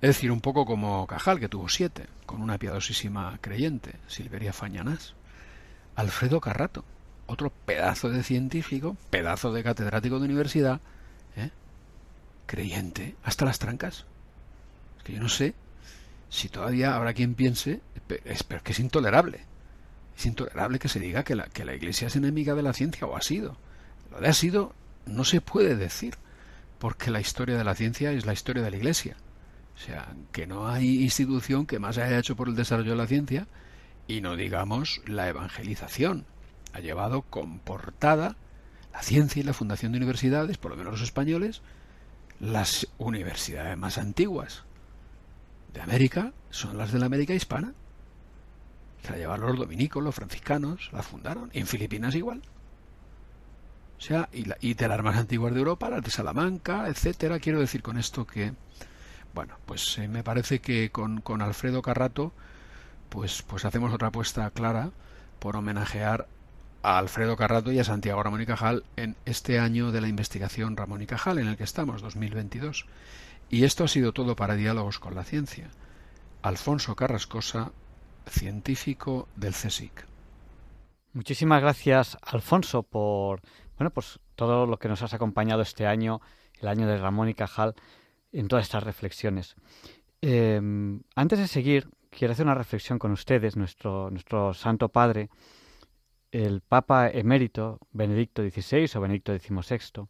[0.00, 5.14] Es decir, un poco como Cajal, que tuvo siete, con una piadosísima creyente, Silveria Fañanás.
[5.96, 6.84] Alfredo Carrato,
[7.26, 10.80] otro pedazo de científico, pedazo de catedrático de universidad,
[11.36, 11.50] ¿eh?
[12.46, 14.04] creyente, hasta las trancas.
[14.98, 15.54] Es que yo no sé
[16.30, 17.80] si todavía habrá quien piense,
[18.24, 19.40] es, que es intolerable.
[20.18, 23.06] Es intolerable que se diga que la, que la Iglesia es enemiga de la ciencia,
[23.06, 23.56] o ha sido.
[24.10, 24.74] Lo de ha sido
[25.06, 26.16] no se puede decir,
[26.80, 29.16] porque la historia de la ciencia es la historia de la Iglesia.
[29.76, 33.06] O sea, que no hay institución que más haya hecho por el desarrollo de la
[33.06, 33.46] ciencia
[34.08, 36.24] y no digamos la evangelización.
[36.72, 38.36] Ha llevado con portada
[38.92, 41.62] la ciencia y la fundación de universidades, por lo menos los españoles,
[42.40, 44.64] las universidades más antiguas
[45.72, 47.72] de América son las de la América hispana.
[49.08, 51.50] La llevaron los dominicos, los franciscanos, la fundaron.
[51.52, 52.42] Y en Filipinas igual.
[53.98, 57.38] O sea, y, y de las más antiguas de Europa, las de Salamanca, etcétera.
[57.38, 58.52] Quiero decir con esto que
[59.34, 62.32] bueno, pues eh, me parece que con, con, Alfredo Carrato,
[63.08, 64.90] pues, pues hacemos otra apuesta clara
[65.38, 66.26] por homenajear
[66.82, 70.76] a Alfredo Carrato y a Santiago Ramón y Cajal en este año de la investigación
[70.76, 72.86] Ramón y Cajal, en el que estamos, 2022.
[73.50, 75.70] Y esto ha sido todo para Diálogos con la Ciencia.
[76.42, 77.70] Alfonso Carrascosa,
[78.28, 80.06] científico del CSIC.
[81.12, 83.40] Muchísimas gracias, Alfonso, por
[83.78, 86.20] bueno, pues todo lo que nos has acompañado este año,
[86.60, 87.74] el año de Ramón y Cajal,
[88.32, 89.54] en todas estas reflexiones.
[90.20, 93.56] Em, antes de seguir, quiero hacer una reflexión con ustedes.
[93.56, 95.30] Nuestro, nuestro Santo Padre,
[96.32, 100.06] el Papa emérito Benedicto XVI o Benedicto XVI,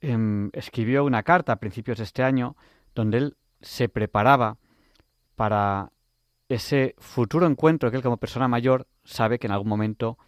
[0.00, 2.56] em, escribió una carta a principios de este año
[2.94, 4.56] donde él se preparaba
[5.36, 5.92] para
[6.50, 10.18] ese futuro encuentro que él como persona mayor sabe que en algún momento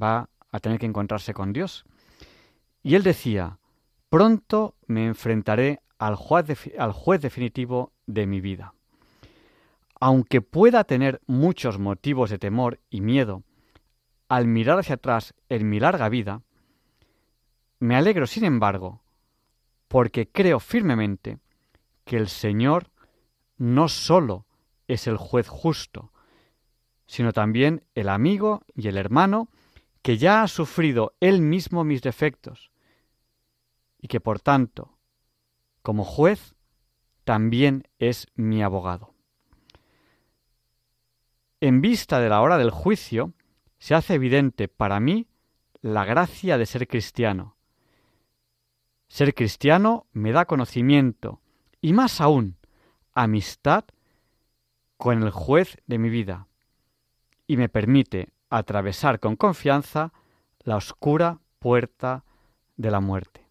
[0.00, 1.84] va a tener que encontrarse con Dios.
[2.84, 3.58] Y él decía,
[4.08, 6.46] pronto me enfrentaré al juez,
[6.78, 8.72] al juez definitivo de mi vida.
[9.98, 13.42] Aunque pueda tener muchos motivos de temor y miedo,
[14.28, 16.42] al mirar hacia atrás en mi larga vida,
[17.80, 19.02] me alegro, sin embargo,
[19.88, 21.38] porque creo firmemente
[22.04, 22.90] que el Señor
[23.58, 24.46] no sólo
[24.88, 26.12] es el juez justo,
[27.06, 29.48] sino también el amigo y el hermano
[30.02, 32.70] que ya ha sufrido él mismo mis defectos,
[33.98, 34.94] y que por tanto
[35.84, 36.54] como juez,
[37.24, 39.14] también es mi abogado.
[41.60, 43.34] En vista de la hora del juicio,
[43.78, 45.28] se hace evidente para mí
[45.82, 47.58] la gracia de ser cristiano.
[49.08, 51.42] Ser cristiano me da conocimiento
[51.82, 52.56] y más aún
[53.12, 53.84] amistad
[55.04, 56.48] con el juez de mi vida
[57.46, 60.14] y me permite atravesar con confianza
[60.60, 62.24] la oscura puerta
[62.78, 63.46] de la muerte.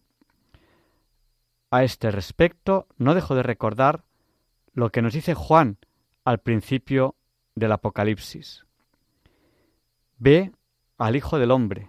[1.70, 4.02] A este respecto, no dejo de recordar
[4.72, 5.78] lo que nos dice Juan
[6.24, 7.14] al principio
[7.54, 8.66] del Apocalipsis.
[10.18, 10.50] Ve
[10.98, 11.88] al Hijo del Hombre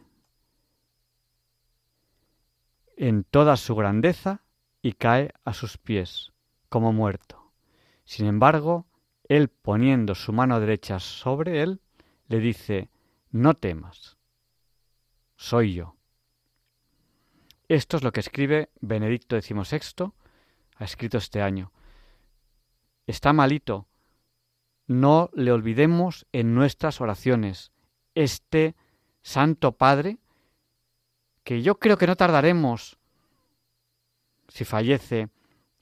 [2.98, 4.44] en toda su grandeza
[4.84, 6.34] y cae a sus pies
[6.70, 7.52] como muerto.
[8.04, 8.86] Sin embargo,
[9.28, 11.82] él poniendo su mano derecha sobre él,
[12.28, 12.90] le dice,
[13.32, 14.18] no temas,
[15.36, 15.96] soy yo.
[17.68, 20.12] Esto es lo que escribe Benedicto XVI,
[20.78, 21.72] ha escrito este año.
[23.08, 23.88] Está malito.
[24.88, 27.72] No le olvidemos en nuestras oraciones.
[28.14, 28.76] Este
[29.24, 30.20] Santo Padre,
[31.44, 32.98] que yo creo que no tardaremos,
[34.48, 35.30] si fallece,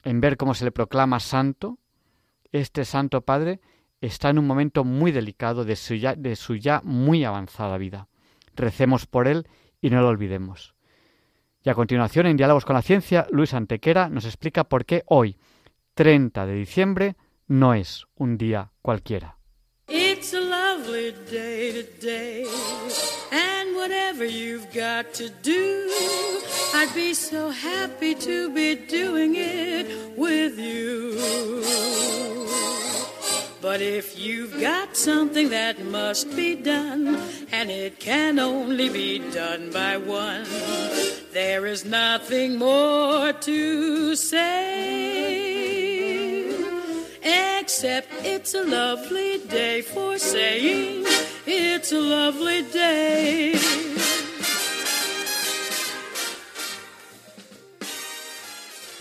[0.04, 1.80] en ver cómo se le proclama santo,
[2.54, 3.60] este Santo Padre
[4.00, 8.08] está en un momento muy delicado de su ya, muy avanzada vida.
[8.56, 9.48] Recemos por él
[9.82, 10.76] y no lo olvidemos.
[11.64, 15.38] Y a continuación, en Diálogos con la Ciencia, Luis Antequera nos explica por qué hoy,
[15.96, 17.16] 30 de diciembre,
[17.48, 19.38] no es un día cualquiera.
[19.88, 22.46] It's a lovely day today,
[23.32, 25.90] and whatever you've got to do,
[26.74, 29.63] I'd be so happy to be doing it
[33.94, 37.16] if you've got something that must be done,
[37.52, 40.48] and it can only be done by one,
[41.32, 45.54] there is nothing more to say.
[47.60, 51.06] Except it's a lovely day for saying
[51.46, 53.54] it's a lovely day.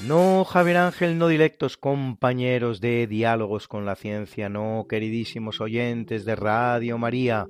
[0.07, 6.35] No, Javier Ángel, no directos compañeros de Diálogos con la Ciencia, no, queridísimos oyentes de
[6.35, 7.47] Radio María.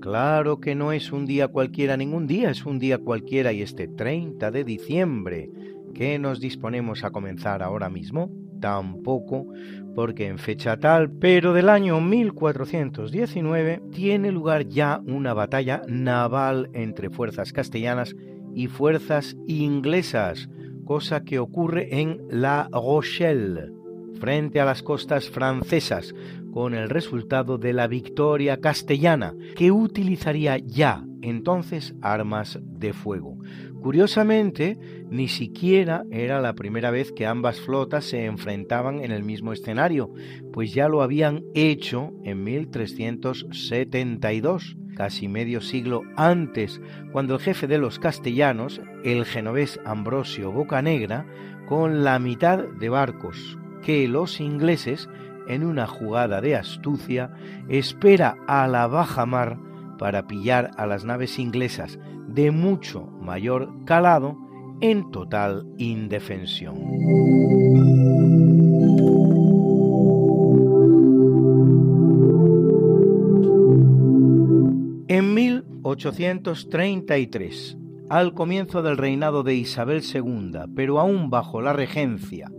[0.00, 3.86] Claro que no es un día cualquiera, ningún día es un día cualquiera y este
[3.86, 5.50] 30 de diciembre,
[5.94, 8.30] que nos disponemos a comenzar ahora mismo,
[8.62, 9.46] tampoco,
[9.94, 17.10] porque en fecha tal, pero del año 1419, tiene lugar ya una batalla naval entre
[17.10, 18.16] fuerzas castellanas
[18.54, 20.48] y fuerzas inglesas,
[20.90, 23.70] cosa que ocurre en La Rochelle,
[24.18, 26.12] frente a las costas francesas,
[26.52, 33.38] con el resultado de la victoria castellana, que utilizaría ya entonces armas de fuego.
[33.80, 39.52] Curiosamente, ni siquiera era la primera vez que ambas flotas se enfrentaban en el mismo
[39.52, 40.12] escenario,
[40.52, 46.78] pues ya lo habían hecho en 1372, casi medio siglo antes,
[47.10, 51.24] cuando el jefe de los castellanos, el genovés Ambrosio Bocanegra,
[51.66, 55.08] con la mitad de barcos que los ingleses,
[55.48, 57.32] en una jugada de astucia,
[57.70, 59.58] espera a la baja mar
[59.98, 61.98] para pillar a las naves inglesas
[62.28, 64.36] de mucho mayor calado
[64.82, 66.76] en total indefensión.
[75.96, 77.76] 1833,
[78.08, 82.50] al comienzo del reinado de Isabel II, pero aún bajo la regencia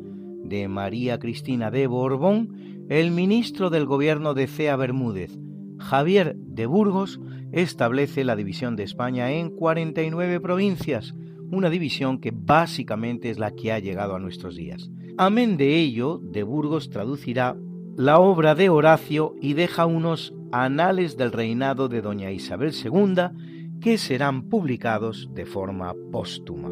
[0.43, 5.39] de María Cristina de Borbón, el ministro del gobierno de Cea Bermúdez,
[5.79, 7.21] Javier de Burgos,
[7.53, 11.15] establece la división de España en 49 provincias,
[11.51, 14.89] una división que básicamente es la que ha llegado a nuestros días.
[15.17, 17.55] Amén de ello, de Burgos traducirá
[17.95, 23.97] la obra de Horacio y deja unos anales del reinado de doña Isabel II que
[23.97, 26.69] serán publicados de forma póstuma.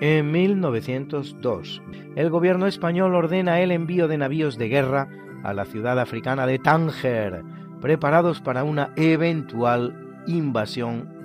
[0.00, 1.82] En 1902,
[2.16, 5.08] el gobierno español ordena el envío de navíos de guerra
[5.42, 7.42] a la ciudad africana de Tánger,
[7.80, 11.19] preparados para una eventual invasión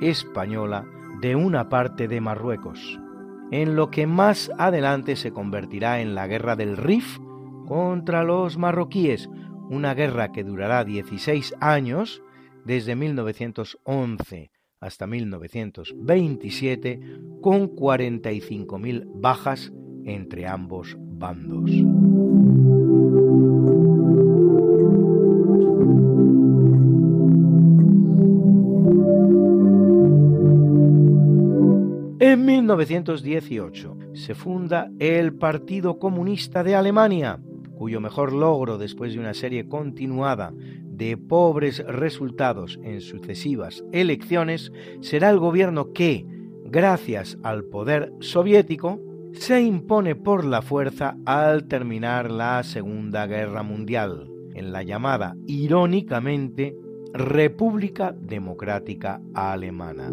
[0.00, 0.86] española
[1.20, 3.00] de una parte de Marruecos,
[3.50, 7.18] en lo que más adelante se convertirá en la guerra del Rif
[7.66, 9.28] contra los marroquíes,
[9.68, 12.22] una guerra que durará 16 años,
[12.64, 14.50] desde 1911
[14.80, 17.00] hasta 1927,
[17.42, 19.72] con 45.000 bajas
[20.04, 21.70] entre ambos bandos.
[32.30, 37.40] En 1918 se funda el Partido Comunista de Alemania,
[37.74, 44.70] cuyo mejor logro después de una serie continuada de pobres resultados en sucesivas elecciones
[45.00, 46.24] será el gobierno que,
[46.66, 49.00] gracias al poder soviético,
[49.32, 56.76] se impone por la fuerza al terminar la Segunda Guerra Mundial, en la llamada, irónicamente,
[57.12, 60.12] República Democrática Alemana.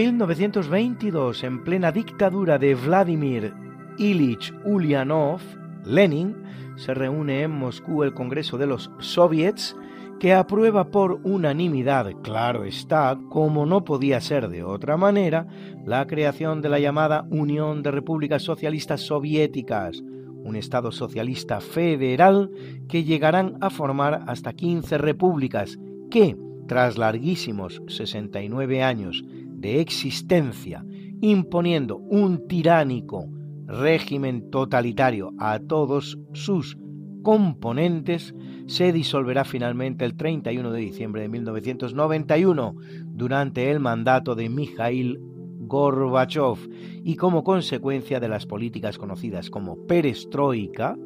[0.00, 3.52] 1922, en plena dictadura de Vladimir
[3.98, 5.42] Ilich Ulyanov,
[5.84, 6.34] Lenin,
[6.76, 9.76] se reúne en Moscú el Congreso de los Soviets
[10.18, 15.46] que aprueba por unanimidad, claro está, como no podía ser de otra manera,
[15.84, 22.50] la creación de la llamada Unión de Repúblicas Socialistas Soviéticas, un Estado socialista federal
[22.88, 25.78] que llegarán a formar hasta 15 repúblicas
[26.10, 29.22] que, tras larguísimos 69 años
[29.60, 30.84] de existencia,
[31.20, 33.28] imponiendo un tiránico
[33.66, 36.78] régimen totalitario a todos sus
[37.22, 38.34] componentes,
[38.66, 42.74] se disolverá finalmente el 31 de diciembre de 1991
[43.04, 45.20] durante el mandato de Mikhail
[45.60, 46.56] Gorbachev
[47.04, 50.96] y como consecuencia de las políticas conocidas como perestroika,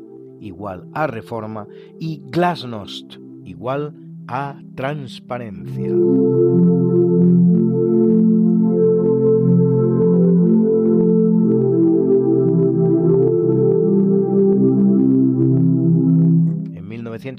[0.41, 1.67] igual a reforma,
[1.99, 3.95] y glasnost, igual
[4.29, 5.93] a transparencia.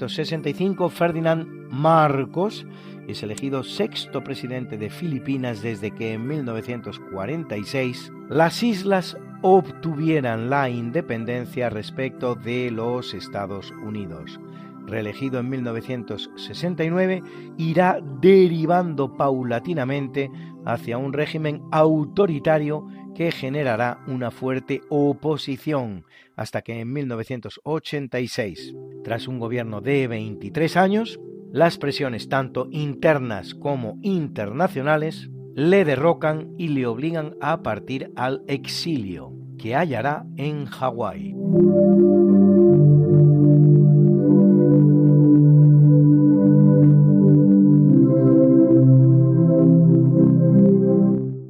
[0.06, 2.64] 1965, Ferdinand Marcos
[3.08, 11.70] es elegido sexto presidente de Filipinas desde que en 1946 las islas obtuvieran la independencia
[11.70, 14.38] respecto de los Estados Unidos.
[14.86, 17.24] Reelegido en 1969,
[17.58, 20.30] irá derivando paulatinamente
[20.64, 26.04] hacia un régimen autoritario que generará una fuerte oposición
[26.36, 31.18] hasta que en 1986, tras un gobierno de 23 años,
[31.50, 39.32] las presiones tanto internas como internacionales le derrocan y le obligan a partir al exilio,
[39.58, 41.34] que hallará en Hawái.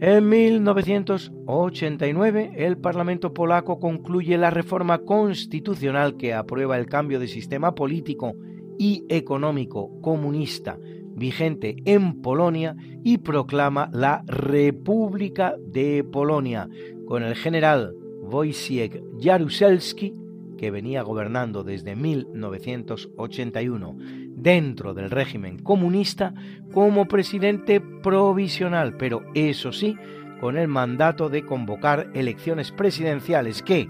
[0.06, 7.74] En 1989, el Parlamento polaco concluye la reforma constitucional que aprueba el cambio de sistema
[7.74, 8.36] político
[8.78, 10.78] y económico comunista
[11.16, 16.68] vigente en Polonia y proclama la República de Polonia,
[17.04, 20.14] con el general Wojciech Jaruzelski,
[20.56, 23.96] que venía gobernando desde 1981
[24.36, 26.34] dentro del régimen comunista,
[26.72, 29.96] como presidente provisional, pero eso sí,
[30.40, 33.88] con el mandato de convocar elecciones presidenciales que,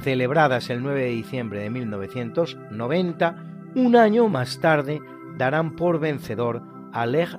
[0.00, 3.36] celebradas el 9 de diciembre de 1990,
[3.76, 5.00] un año más tarde
[5.38, 6.62] darán por vencedor
[6.92, 7.38] a Lech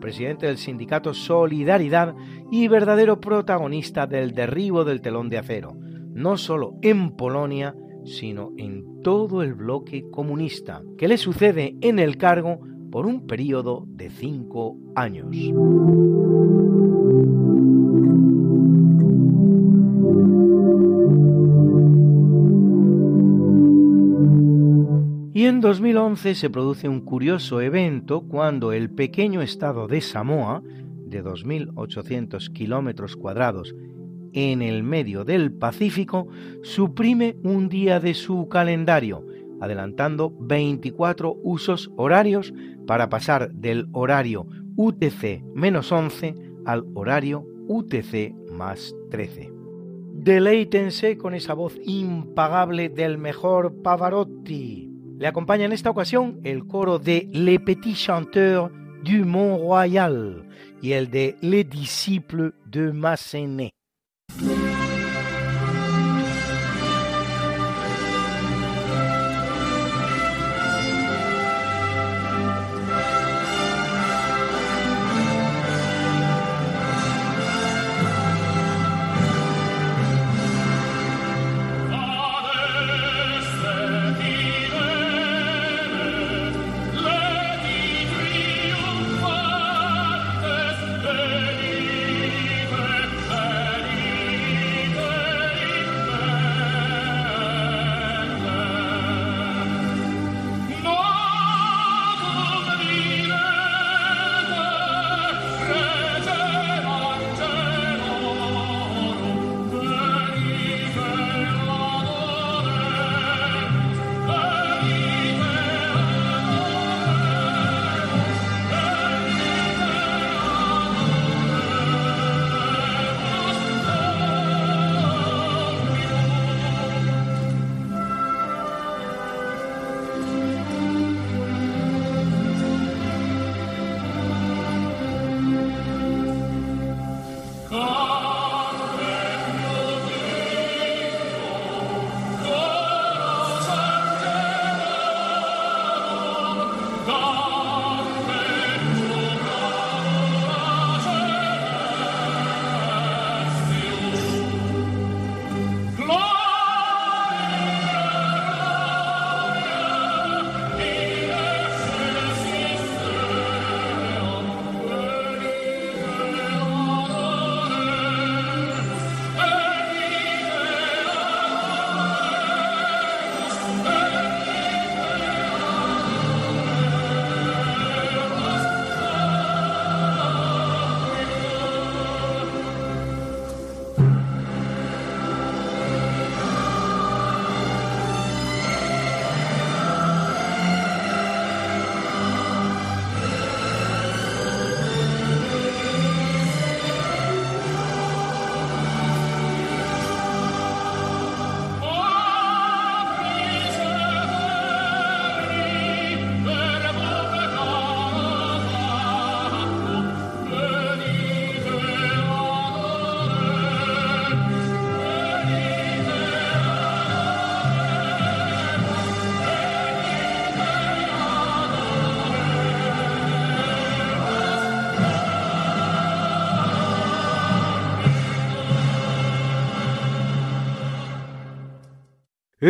[0.00, 2.14] presidente del sindicato Solidaridad
[2.52, 5.76] y verdadero protagonista del derribo del telón de acero,
[6.12, 7.74] no solo en Polonia,
[8.08, 12.60] sino en todo el bloque comunista, que le sucede en el cargo
[12.90, 15.28] por un periodo de cinco años.
[25.38, 30.62] Y en 2011 se produce un curioso evento cuando el pequeño estado de Samoa,
[31.06, 33.74] de 2.800 kilómetros cuadrados
[34.32, 36.28] en el medio del Pacífico,
[36.62, 39.26] suprime un día de su calendario,
[39.60, 42.52] adelantando 24 usos horarios
[42.86, 44.46] para pasar del horario
[44.76, 49.52] UTC-11 al horario UTC más 13.
[50.12, 54.90] Deleítense con esa voz impagable del mejor Pavarotti.
[55.18, 58.70] Le acompaña en esta ocasión el coro de Les Petits Chanteurs
[59.04, 60.48] du Mont Royal
[60.82, 63.77] y el de Les Disciples de Massenet.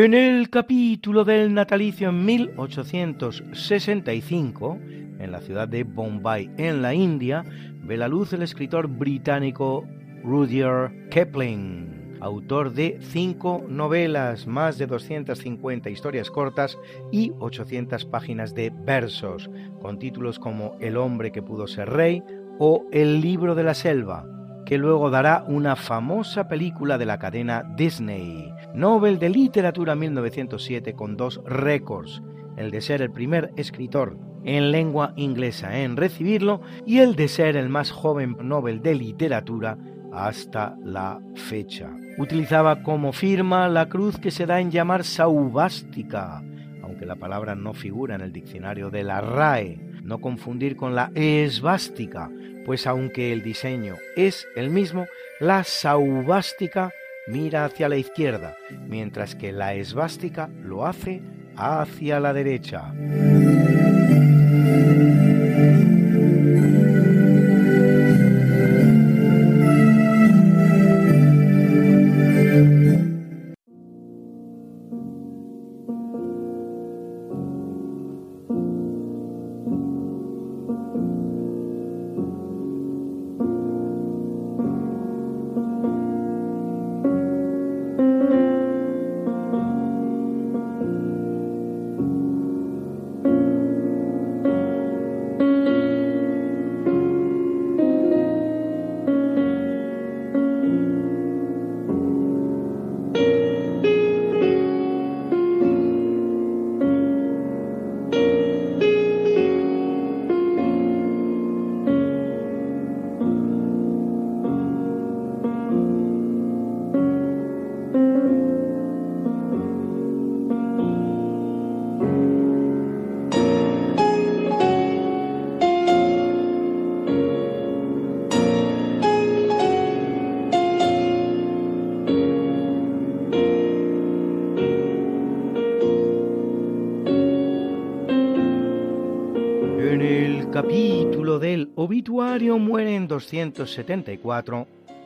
[0.01, 4.79] En el capítulo del natalicio en 1865,
[5.19, 7.45] en la ciudad de Bombay, en la India,
[7.83, 9.89] ve la luz el escritor británico
[10.23, 16.79] Rudyard Kipling, autor de cinco novelas, más de 250 historias cortas
[17.11, 19.51] y 800 páginas de versos,
[19.83, 22.23] con títulos como El hombre que pudo ser rey
[22.61, 24.25] o El libro de la selva,
[24.65, 31.17] que luego dará una famosa película de la cadena Disney, Nobel de Literatura 1907 con
[31.17, 32.23] dos récords,
[32.57, 37.57] el de ser el primer escritor en lengua inglesa en recibirlo y el de ser
[37.57, 39.77] el más joven Nobel de Literatura
[40.13, 41.91] hasta la fecha.
[42.19, 46.45] Utilizaba como firma la cruz que se da en llamar saubástica,
[46.81, 51.11] aunque la palabra no figura en el diccionario de la RAE, no confundir con la
[51.17, 52.31] esvástica,
[52.65, 55.07] pues aunque el diseño es el mismo,
[55.41, 56.93] la saubástica
[57.29, 58.57] mira hacia la izquierda,
[58.87, 61.23] mientras que la esvástica lo hace
[61.57, 62.93] hacia la derecha.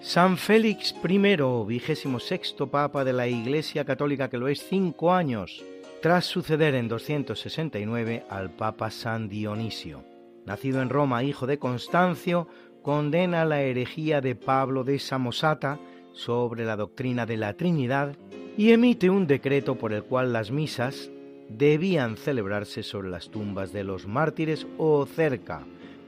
[0.01, 1.19] San Félix I,
[1.67, 5.65] vigésimo sexto Papa de la Iglesia Católica, que lo es cinco años,
[6.01, 10.05] tras suceder en 269 al Papa San Dionisio.
[10.47, 12.47] Nacido en Roma, hijo de Constancio,
[12.83, 15.81] condena la herejía de Pablo de Samosata
[16.13, 18.17] sobre la doctrina de la Trinidad
[18.57, 21.11] y emite un decreto por el cual las misas
[21.49, 25.65] debían celebrarse sobre las tumbas de los mártires o cerca,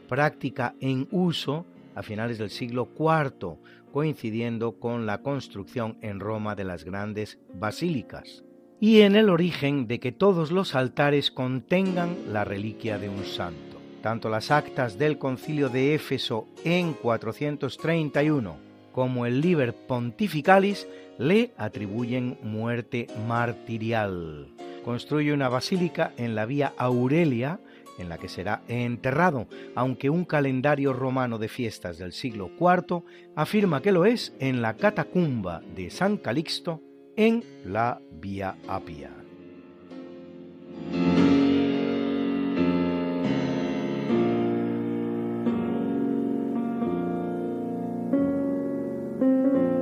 [0.08, 1.64] práctica en uso
[1.94, 3.58] a finales del siglo IV,
[3.92, 8.44] coincidiendo con la construcción en Roma de las grandes basílicas,
[8.80, 13.80] y en el origen de que todos los altares contengan la reliquia de un santo.
[14.02, 20.86] Tanto las actas del concilio de Éfeso en 431 como el Liber Pontificalis
[21.18, 24.48] le atribuyen muerte martirial.
[24.84, 27.58] Construye una basílica en la vía Aurelia,
[27.98, 33.02] en la que será enterrado, aunque un calendario romano de fiestas del siglo IV
[33.36, 36.82] afirma que lo es en la catacumba de San Calixto
[37.16, 39.10] en la Vía Apia.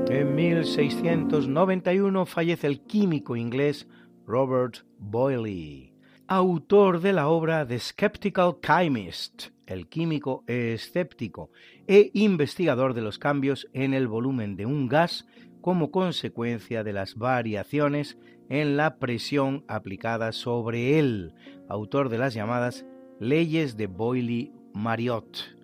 [0.09, 3.89] En 1691 fallece el químico inglés
[4.27, 5.92] Robert Boyle
[6.29, 11.51] autor de la obra The Skeptical Chemist, el químico escéptico,
[11.87, 15.27] e investigador de los cambios en el volumen de un gas
[15.61, 18.19] como consecuencia de las variaciones
[18.49, 21.35] en la presión aplicada sobre él,
[21.69, 22.85] autor de las llamadas
[23.19, 25.57] leyes de Boyle-Marriott.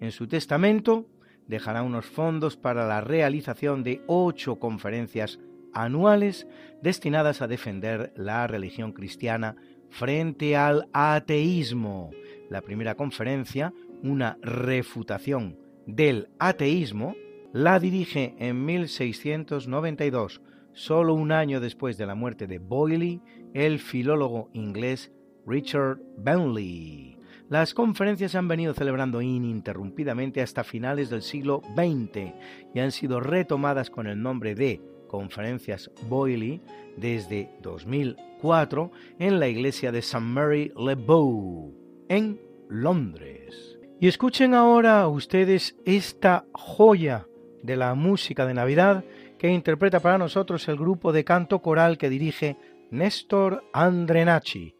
[0.00, 1.06] En su testamento
[1.46, 5.38] dejará unos fondos para la realización de ocho conferencias
[5.72, 6.46] anuales
[6.82, 9.56] destinadas a defender la religión cristiana
[9.90, 12.10] frente al ateísmo.
[12.50, 17.14] La primera conferencia, una refutación del ateísmo,
[17.52, 20.42] la dirige en 1692,
[20.72, 23.20] solo un año después de la muerte de Boyle,
[23.54, 25.12] el filólogo inglés
[25.46, 27.18] Richard Bentley.
[27.48, 32.34] Las conferencias han venido celebrando ininterrumpidamente hasta finales del siglo XX
[32.74, 36.60] y han sido retomadas con el nombre de Conferencias Boyle
[36.96, 40.20] desde 2004 en la iglesia de St.
[40.20, 41.74] Mary Le Bow,
[42.08, 43.78] en Londres.
[44.00, 47.26] Y escuchen ahora ustedes esta joya
[47.62, 49.04] de la música de Navidad
[49.38, 52.56] que interpreta para nosotros el grupo de canto coral que dirige
[52.90, 54.77] Néstor Andrenacci.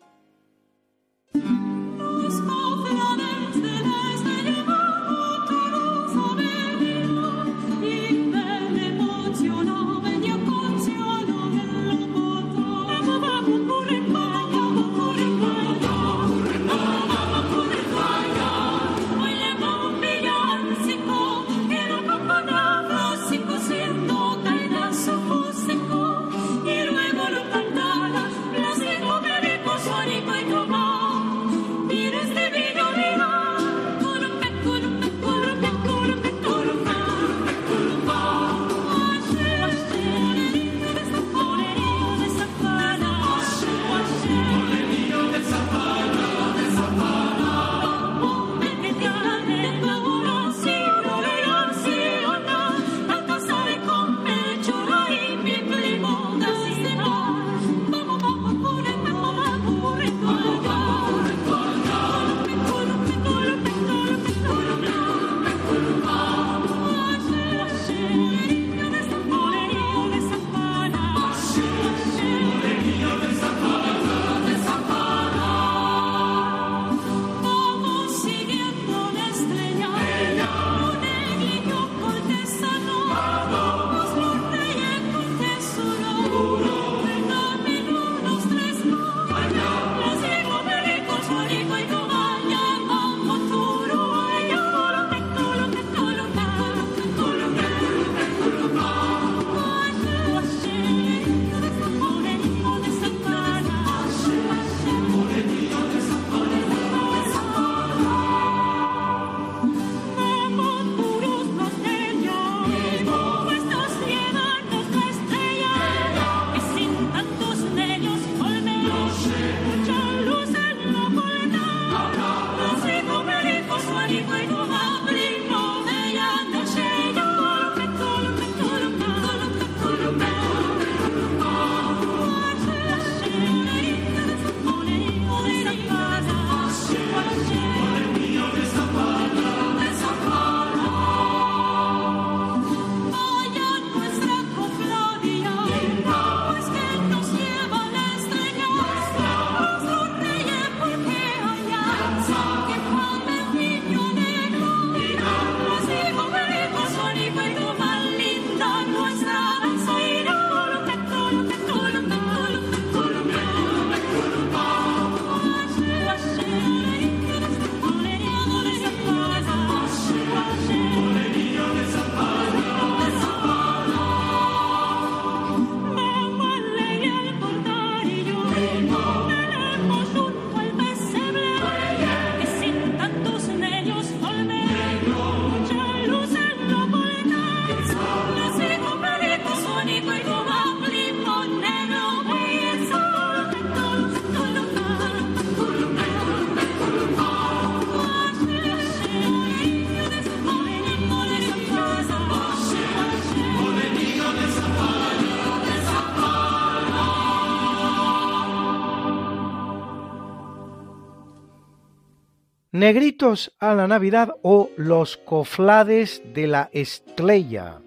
[212.79, 217.81] Negritos a la Navidad o Los Coflades de la Estrella.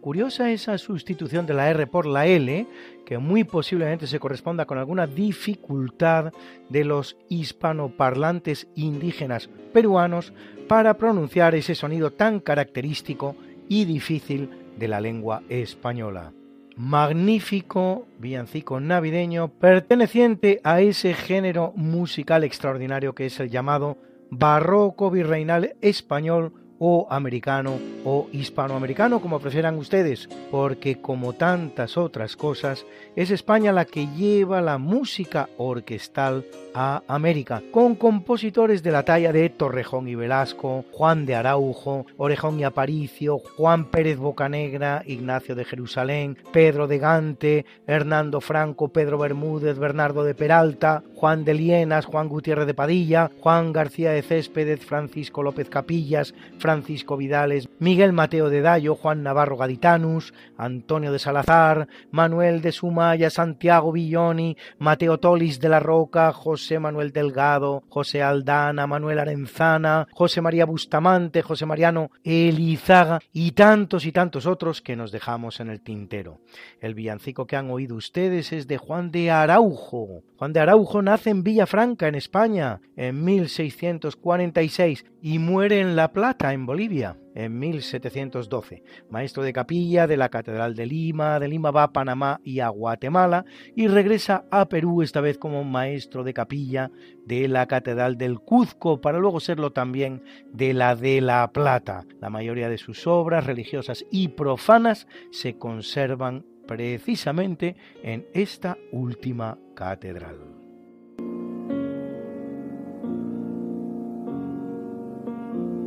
[0.00, 2.64] Curiosa esa sustitución de la R por la L,
[3.04, 6.32] que muy posiblemente se corresponda con alguna dificultad
[6.68, 10.32] de los hispanoparlantes indígenas peruanos
[10.68, 13.34] para pronunciar ese sonido tan característico
[13.68, 16.32] y difícil de la lengua española.
[16.76, 23.98] Magnífico villancico navideño perteneciente a ese género musical extraordinario que es el llamado
[24.30, 32.86] barroco virreinal español o americano o hispanoamericano, como prefieran ustedes, porque como tantas otras cosas,
[33.16, 36.44] es España la que lleva la música orquestal
[36.74, 42.60] a América, con compositores de la talla de Torrejón y Velasco, Juan de Araujo, Orejón
[42.60, 49.78] y Aparicio, Juan Pérez Bocanegra, Ignacio de Jerusalén, Pedro de Gante, Hernando Franco, Pedro Bermúdez,
[49.78, 55.42] Bernardo de Peralta, Juan de Lienas, Juan Gutiérrez de Padilla, Juan García de Céspedes, Francisco
[55.42, 56.34] López Capillas,
[56.68, 63.30] Francisco Vidales, Miguel Mateo de Dallo, Juan Navarro Gaditanus, Antonio de Salazar, Manuel de Sumaya,
[63.30, 70.42] Santiago Villoni, Mateo Tolis de la Roca, José Manuel Delgado, José Aldana, Manuel Arenzana, José
[70.42, 75.80] María Bustamante, José Mariano Elizaga y tantos y tantos otros que nos dejamos en el
[75.80, 76.40] tintero.
[76.82, 80.22] El villancico que han oído ustedes es de Juan de Araujo.
[80.36, 86.52] Juan de Araujo nace en Villafranca, en España, en 1646 y muere en La Plata,
[86.52, 88.82] en Bolivia, en 1712.
[89.10, 92.68] Maestro de capilla de la Catedral de Lima, de Lima va a Panamá y a
[92.68, 93.44] Guatemala
[93.74, 96.90] y regresa a Perú esta vez como maestro de capilla
[97.26, 100.22] de la Catedral del Cuzco para luego serlo también
[100.52, 102.04] de la de La Plata.
[102.20, 110.57] La mayoría de sus obras religiosas y profanas se conservan precisamente en esta última catedral.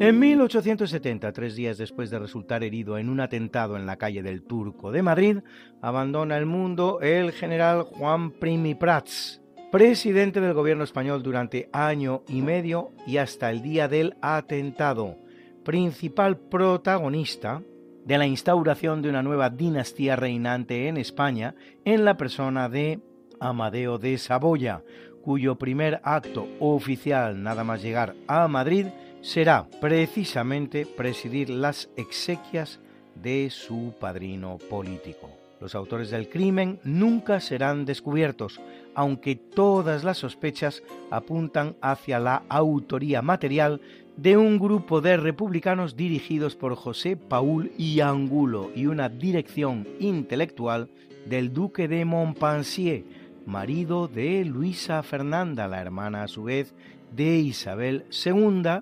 [0.02, 4.41] En 1870, tres días después de resultar herido en un atentado en la calle del
[4.41, 5.38] Turco de Madrid,
[5.80, 12.41] abandona el mundo el general Juan Primi Prats, presidente del gobierno español durante año y
[12.41, 15.18] medio y hasta el día del atentado,
[15.64, 17.61] principal protagonista
[18.03, 21.53] de la instauración de una nueva dinastía reinante en España
[21.86, 23.02] en la persona de
[23.40, 24.82] Amadeo de Saboya,
[25.22, 28.88] cuyo primer acto oficial nada más llegar a Madrid
[29.22, 32.80] será precisamente presidir las exequias
[33.15, 35.30] de su padrino político.
[35.60, 38.60] Los autores del crimen nunca serán descubiertos,
[38.95, 40.81] aunque todas las sospechas
[41.11, 43.80] apuntan hacia la autoría material
[44.18, 50.89] de un grupo de republicanos dirigidos por José Paul y Angulo y una dirección intelectual
[51.27, 53.03] del duque de Montpensier,
[53.45, 56.73] marido de Luisa Fernanda, la hermana a su vez
[57.15, 58.81] de Isabel II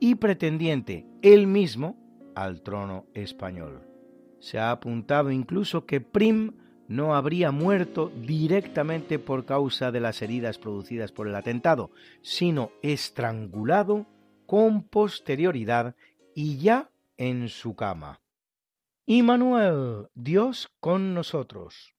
[0.00, 1.96] y pretendiente él mismo
[2.34, 3.82] al trono español.
[4.40, 6.52] Se ha apuntado incluso que Prim
[6.88, 11.90] no habría muerto directamente por causa de las heridas producidas por el atentado,
[12.22, 14.06] sino estrangulado
[14.46, 15.96] con posterioridad
[16.34, 18.20] y ya en su cama.
[19.04, 21.94] Y Manuel, Dios con nosotros.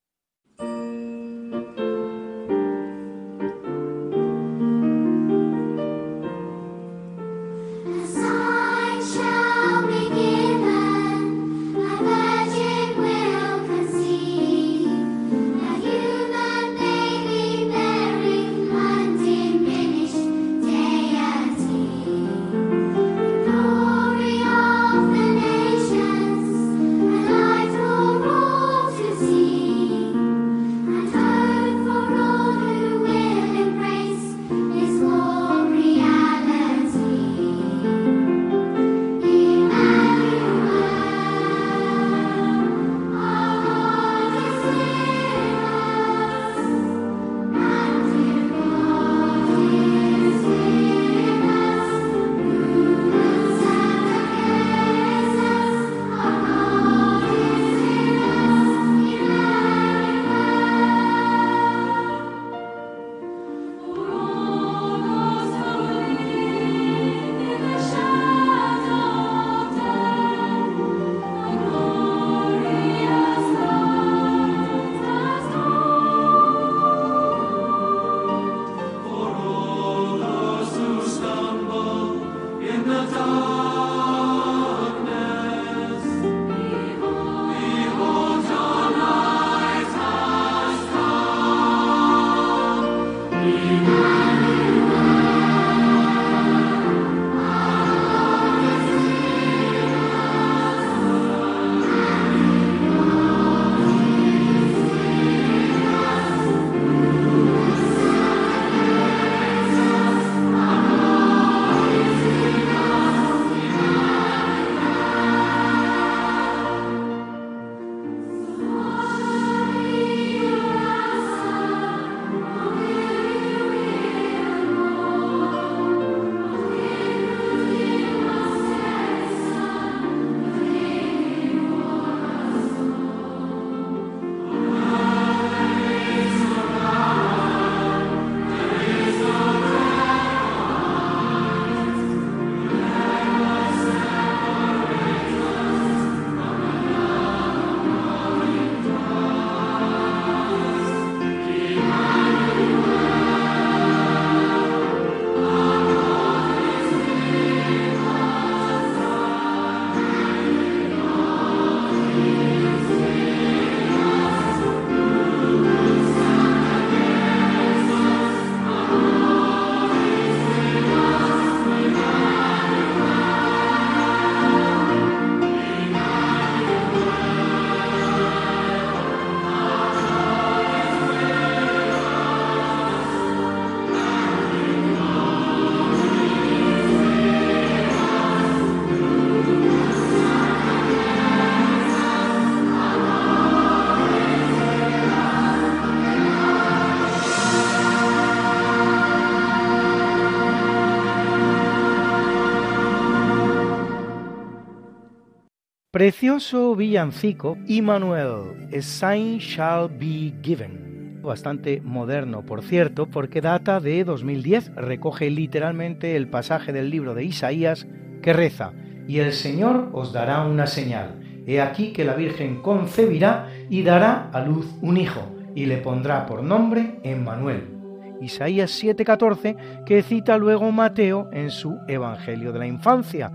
[205.98, 211.24] Precioso villancico, Immanuel, A Sign Shall Be Given.
[211.24, 217.24] Bastante moderno, por cierto, porque data de 2010, recoge literalmente el pasaje del libro de
[217.24, 217.88] Isaías
[218.22, 218.74] que reza,
[219.08, 221.20] y el Señor os dará una señal.
[221.48, 226.28] He aquí que la Virgen concebirá y dará a luz un hijo, y le pondrá
[226.28, 227.74] por nombre Emmanuel.
[228.22, 233.32] Isaías 7:14, que cita luego Mateo en su Evangelio de la Infancia,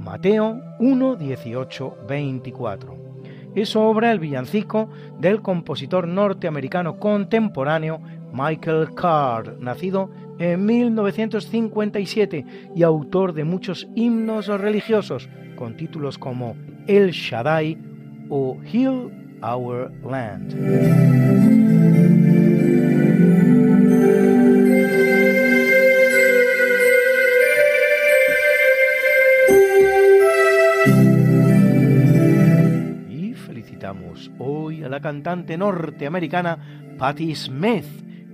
[0.00, 2.96] Mateo 1, 18, 24.
[3.54, 8.00] Es obra el villancico del compositor norteamericano contemporáneo
[8.32, 12.44] Michael Card, nacido en 1957
[12.74, 16.56] y autor de muchos himnos religiosos con títulos como
[16.86, 17.76] El Shaddai
[18.30, 21.79] o Heal Our Land.
[34.38, 37.86] Hoy a la cantante norteamericana Patti Smith,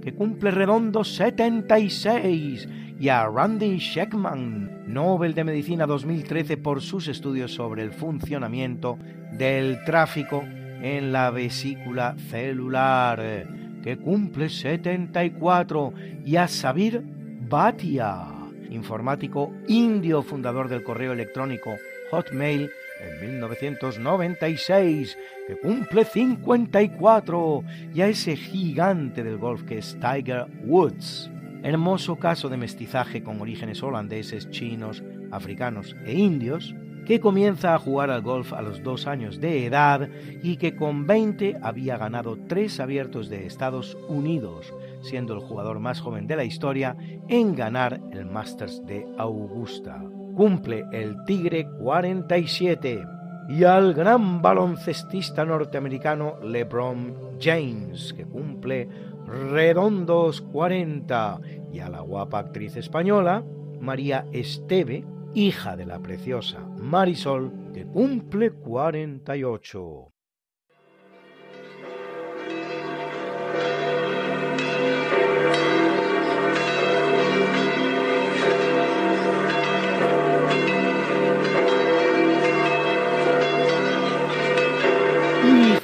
[0.02, 2.68] que cumple redondo 76,
[2.98, 8.98] y a Randy Sheckman, Nobel de Medicina 2013 por sus estudios sobre el funcionamiento
[9.32, 10.42] del tráfico
[10.80, 13.46] en la vesícula celular,
[13.82, 15.92] que cumple 74,
[16.24, 17.02] y a Sabir
[17.48, 18.26] Bhatia,
[18.70, 21.74] informático indio fundador del correo electrónico
[22.10, 27.64] Hotmail en 1996, que cumple 54,
[27.94, 31.30] y a ese gigante del golf que es Tiger Woods.
[31.62, 36.74] Hermoso caso de mestizaje con orígenes holandeses, chinos, africanos e indios,
[37.06, 40.08] que comienza a jugar al golf a los dos años de edad
[40.42, 46.00] y que con 20 había ganado tres abiertos de Estados Unidos, siendo el jugador más
[46.00, 46.96] joven de la historia
[47.28, 50.02] en ganar el Masters de Augusta
[50.36, 53.06] cumple el Tigre 47
[53.48, 58.88] y al gran baloncestista norteamericano LeBron James, que cumple
[59.26, 61.40] redondos 40,
[61.72, 63.42] y a la guapa actriz española
[63.80, 65.04] María Esteve,
[65.34, 70.15] hija de la preciosa Marisol, que cumple 48.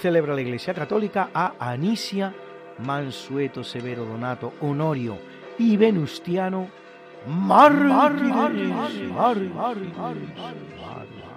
[0.02, 2.34] Celebra la Iglesia Católica a Anisia,
[2.84, 5.16] Mansueto, Severo, Donato, Honorio
[5.58, 6.68] y Venustiano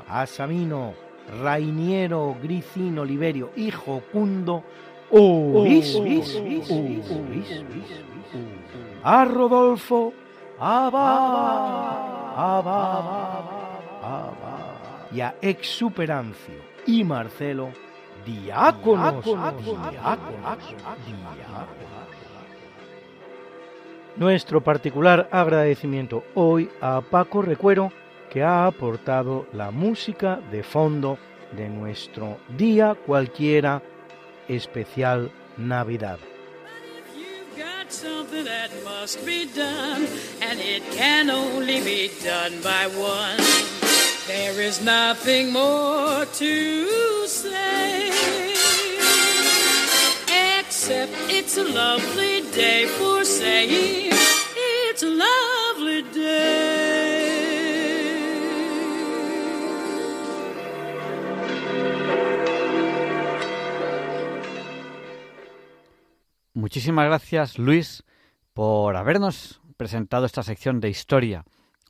[0.08, 0.96] a Samino,
[1.44, 4.64] Rainiero, Gricino, Liberio y Jocundo,
[9.04, 10.12] a Rodolfo,
[15.12, 16.56] y a Exuperancio
[16.88, 17.85] y Marcelo
[18.26, 19.26] diáconos,
[24.15, 27.91] Nuestro particular agradecimiento hoy a Paco Recuero
[28.30, 31.18] que ha aportado la música de fondo
[31.52, 33.81] de nuestro día cualquiera
[34.47, 36.19] especial Navidad.
[44.27, 47.24] There is nothing more to
[50.59, 54.11] except it's a lovely day for saying
[54.55, 57.03] it's a lovely day.
[66.53, 68.03] Muchísimas gracias, Luis,
[68.53, 71.45] por habernos presentado esta sección de historia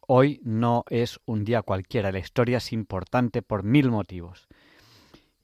[0.08, 4.48] Hoy no es un día cualquiera, la historia es importante por mil motivos.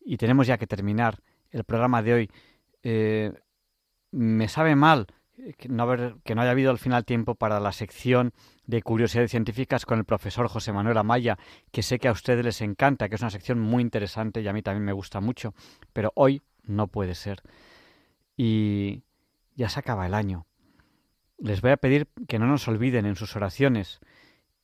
[0.06, 1.19] Y tenemos ya que terminar
[1.52, 2.32] el programa de hoy.
[2.84, 3.32] Eh,
[4.11, 5.07] me sabe mal
[5.57, 8.34] que no, haber, que no haya habido al final tiempo para la sección
[8.65, 11.38] de curiosidades científicas con el profesor José Manuel Amaya,
[11.72, 14.53] que sé que a ustedes les encanta, que es una sección muy interesante y a
[14.53, 15.53] mí también me gusta mucho,
[15.94, 17.41] pero hoy no puede ser.
[18.38, 19.03] Y
[19.56, 20.45] ya se acaba el año.
[21.38, 23.99] Les voy a pedir que no nos olviden en sus oraciones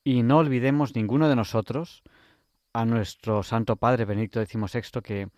[0.03, 2.03] y no olvidemos ninguno de nosotros
[2.77, 5.29] a nuestro Santo Padre Benedicto XVI que,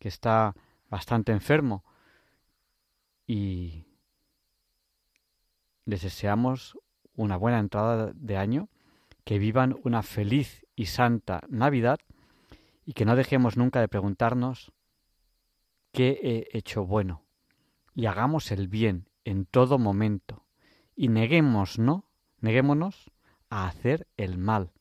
[0.00, 0.56] que está
[0.88, 1.84] bastante enfermo
[3.28, 3.84] y
[5.84, 6.76] les deseamos
[7.14, 8.70] una buena entrada de año,
[9.22, 12.00] que vivan una feliz y santa Navidad
[12.84, 14.72] y que no dejemos nunca de preguntarnos
[15.92, 17.22] qué he hecho bueno
[17.94, 20.44] y hagamos el bien en todo momento
[20.96, 22.10] y neguemos, ¿no?
[22.40, 23.12] Neguémonos
[23.48, 24.72] a hacer el mal.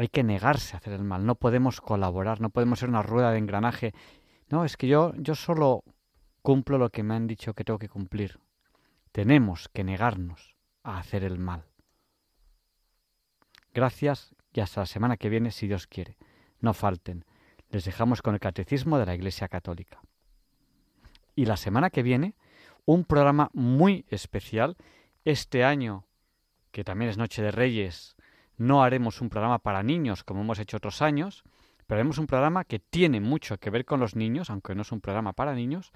[0.00, 3.32] Hay que negarse a hacer el mal, no podemos colaborar, no podemos ser una rueda
[3.32, 3.92] de engranaje.
[4.48, 5.84] No, es que yo, yo solo
[6.40, 8.40] cumplo lo que me han dicho que tengo que cumplir.
[9.12, 11.66] Tenemos que negarnos a hacer el mal.
[13.74, 16.16] Gracias y hasta la semana que viene, si Dios quiere.
[16.60, 17.26] No falten.
[17.68, 20.00] Les dejamos con el Catecismo de la Iglesia Católica.
[21.36, 22.36] Y la semana que viene,
[22.86, 24.78] un programa muy especial.
[25.26, 26.06] Este año,
[26.70, 28.16] que también es Noche de Reyes,
[28.60, 31.44] no haremos un programa para niños como hemos hecho otros años,
[31.86, 34.92] pero haremos un programa que tiene mucho que ver con los niños, aunque no es
[34.92, 35.92] un programa para niños,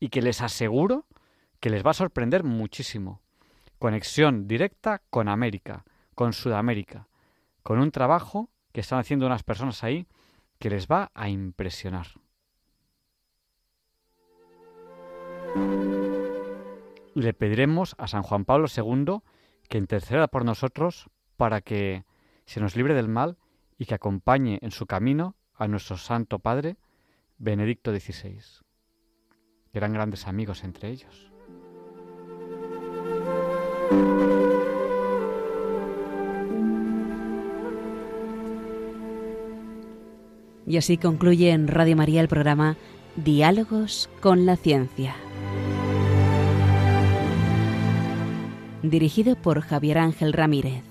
[0.00, 1.06] y que les aseguro
[1.60, 3.22] que les va a sorprender muchísimo.
[3.78, 5.84] Conexión directa con América,
[6.16, 7.06] con Sudamérica,
[7.62, 10.08] con un trabajo que están haciendo unas personas ahí
[10.58, 12.08] que les va a impresionar.
[17.14, 19.20] Le pediremos a San Juan Pablo II
[19.68, 21.08] que interceda por nosotros
[21.40, 22.04] para que
[22.44, 23.38] se nos libre del mal
[23.78, 26.76] y que acompañe en su camino a nuestro Santo Padre,
[27.38, 28.42] Benedicto XVI.
[29.72, 31.32] Eran grandes amigos entre ellos.
[40.66, 42.76] Y así concluye en Radio María el programa
[43.16, 45.16] Diálogos con la Ciencia.
[48.82, 50.89] Dirigido por Javier Ángel Ramírez.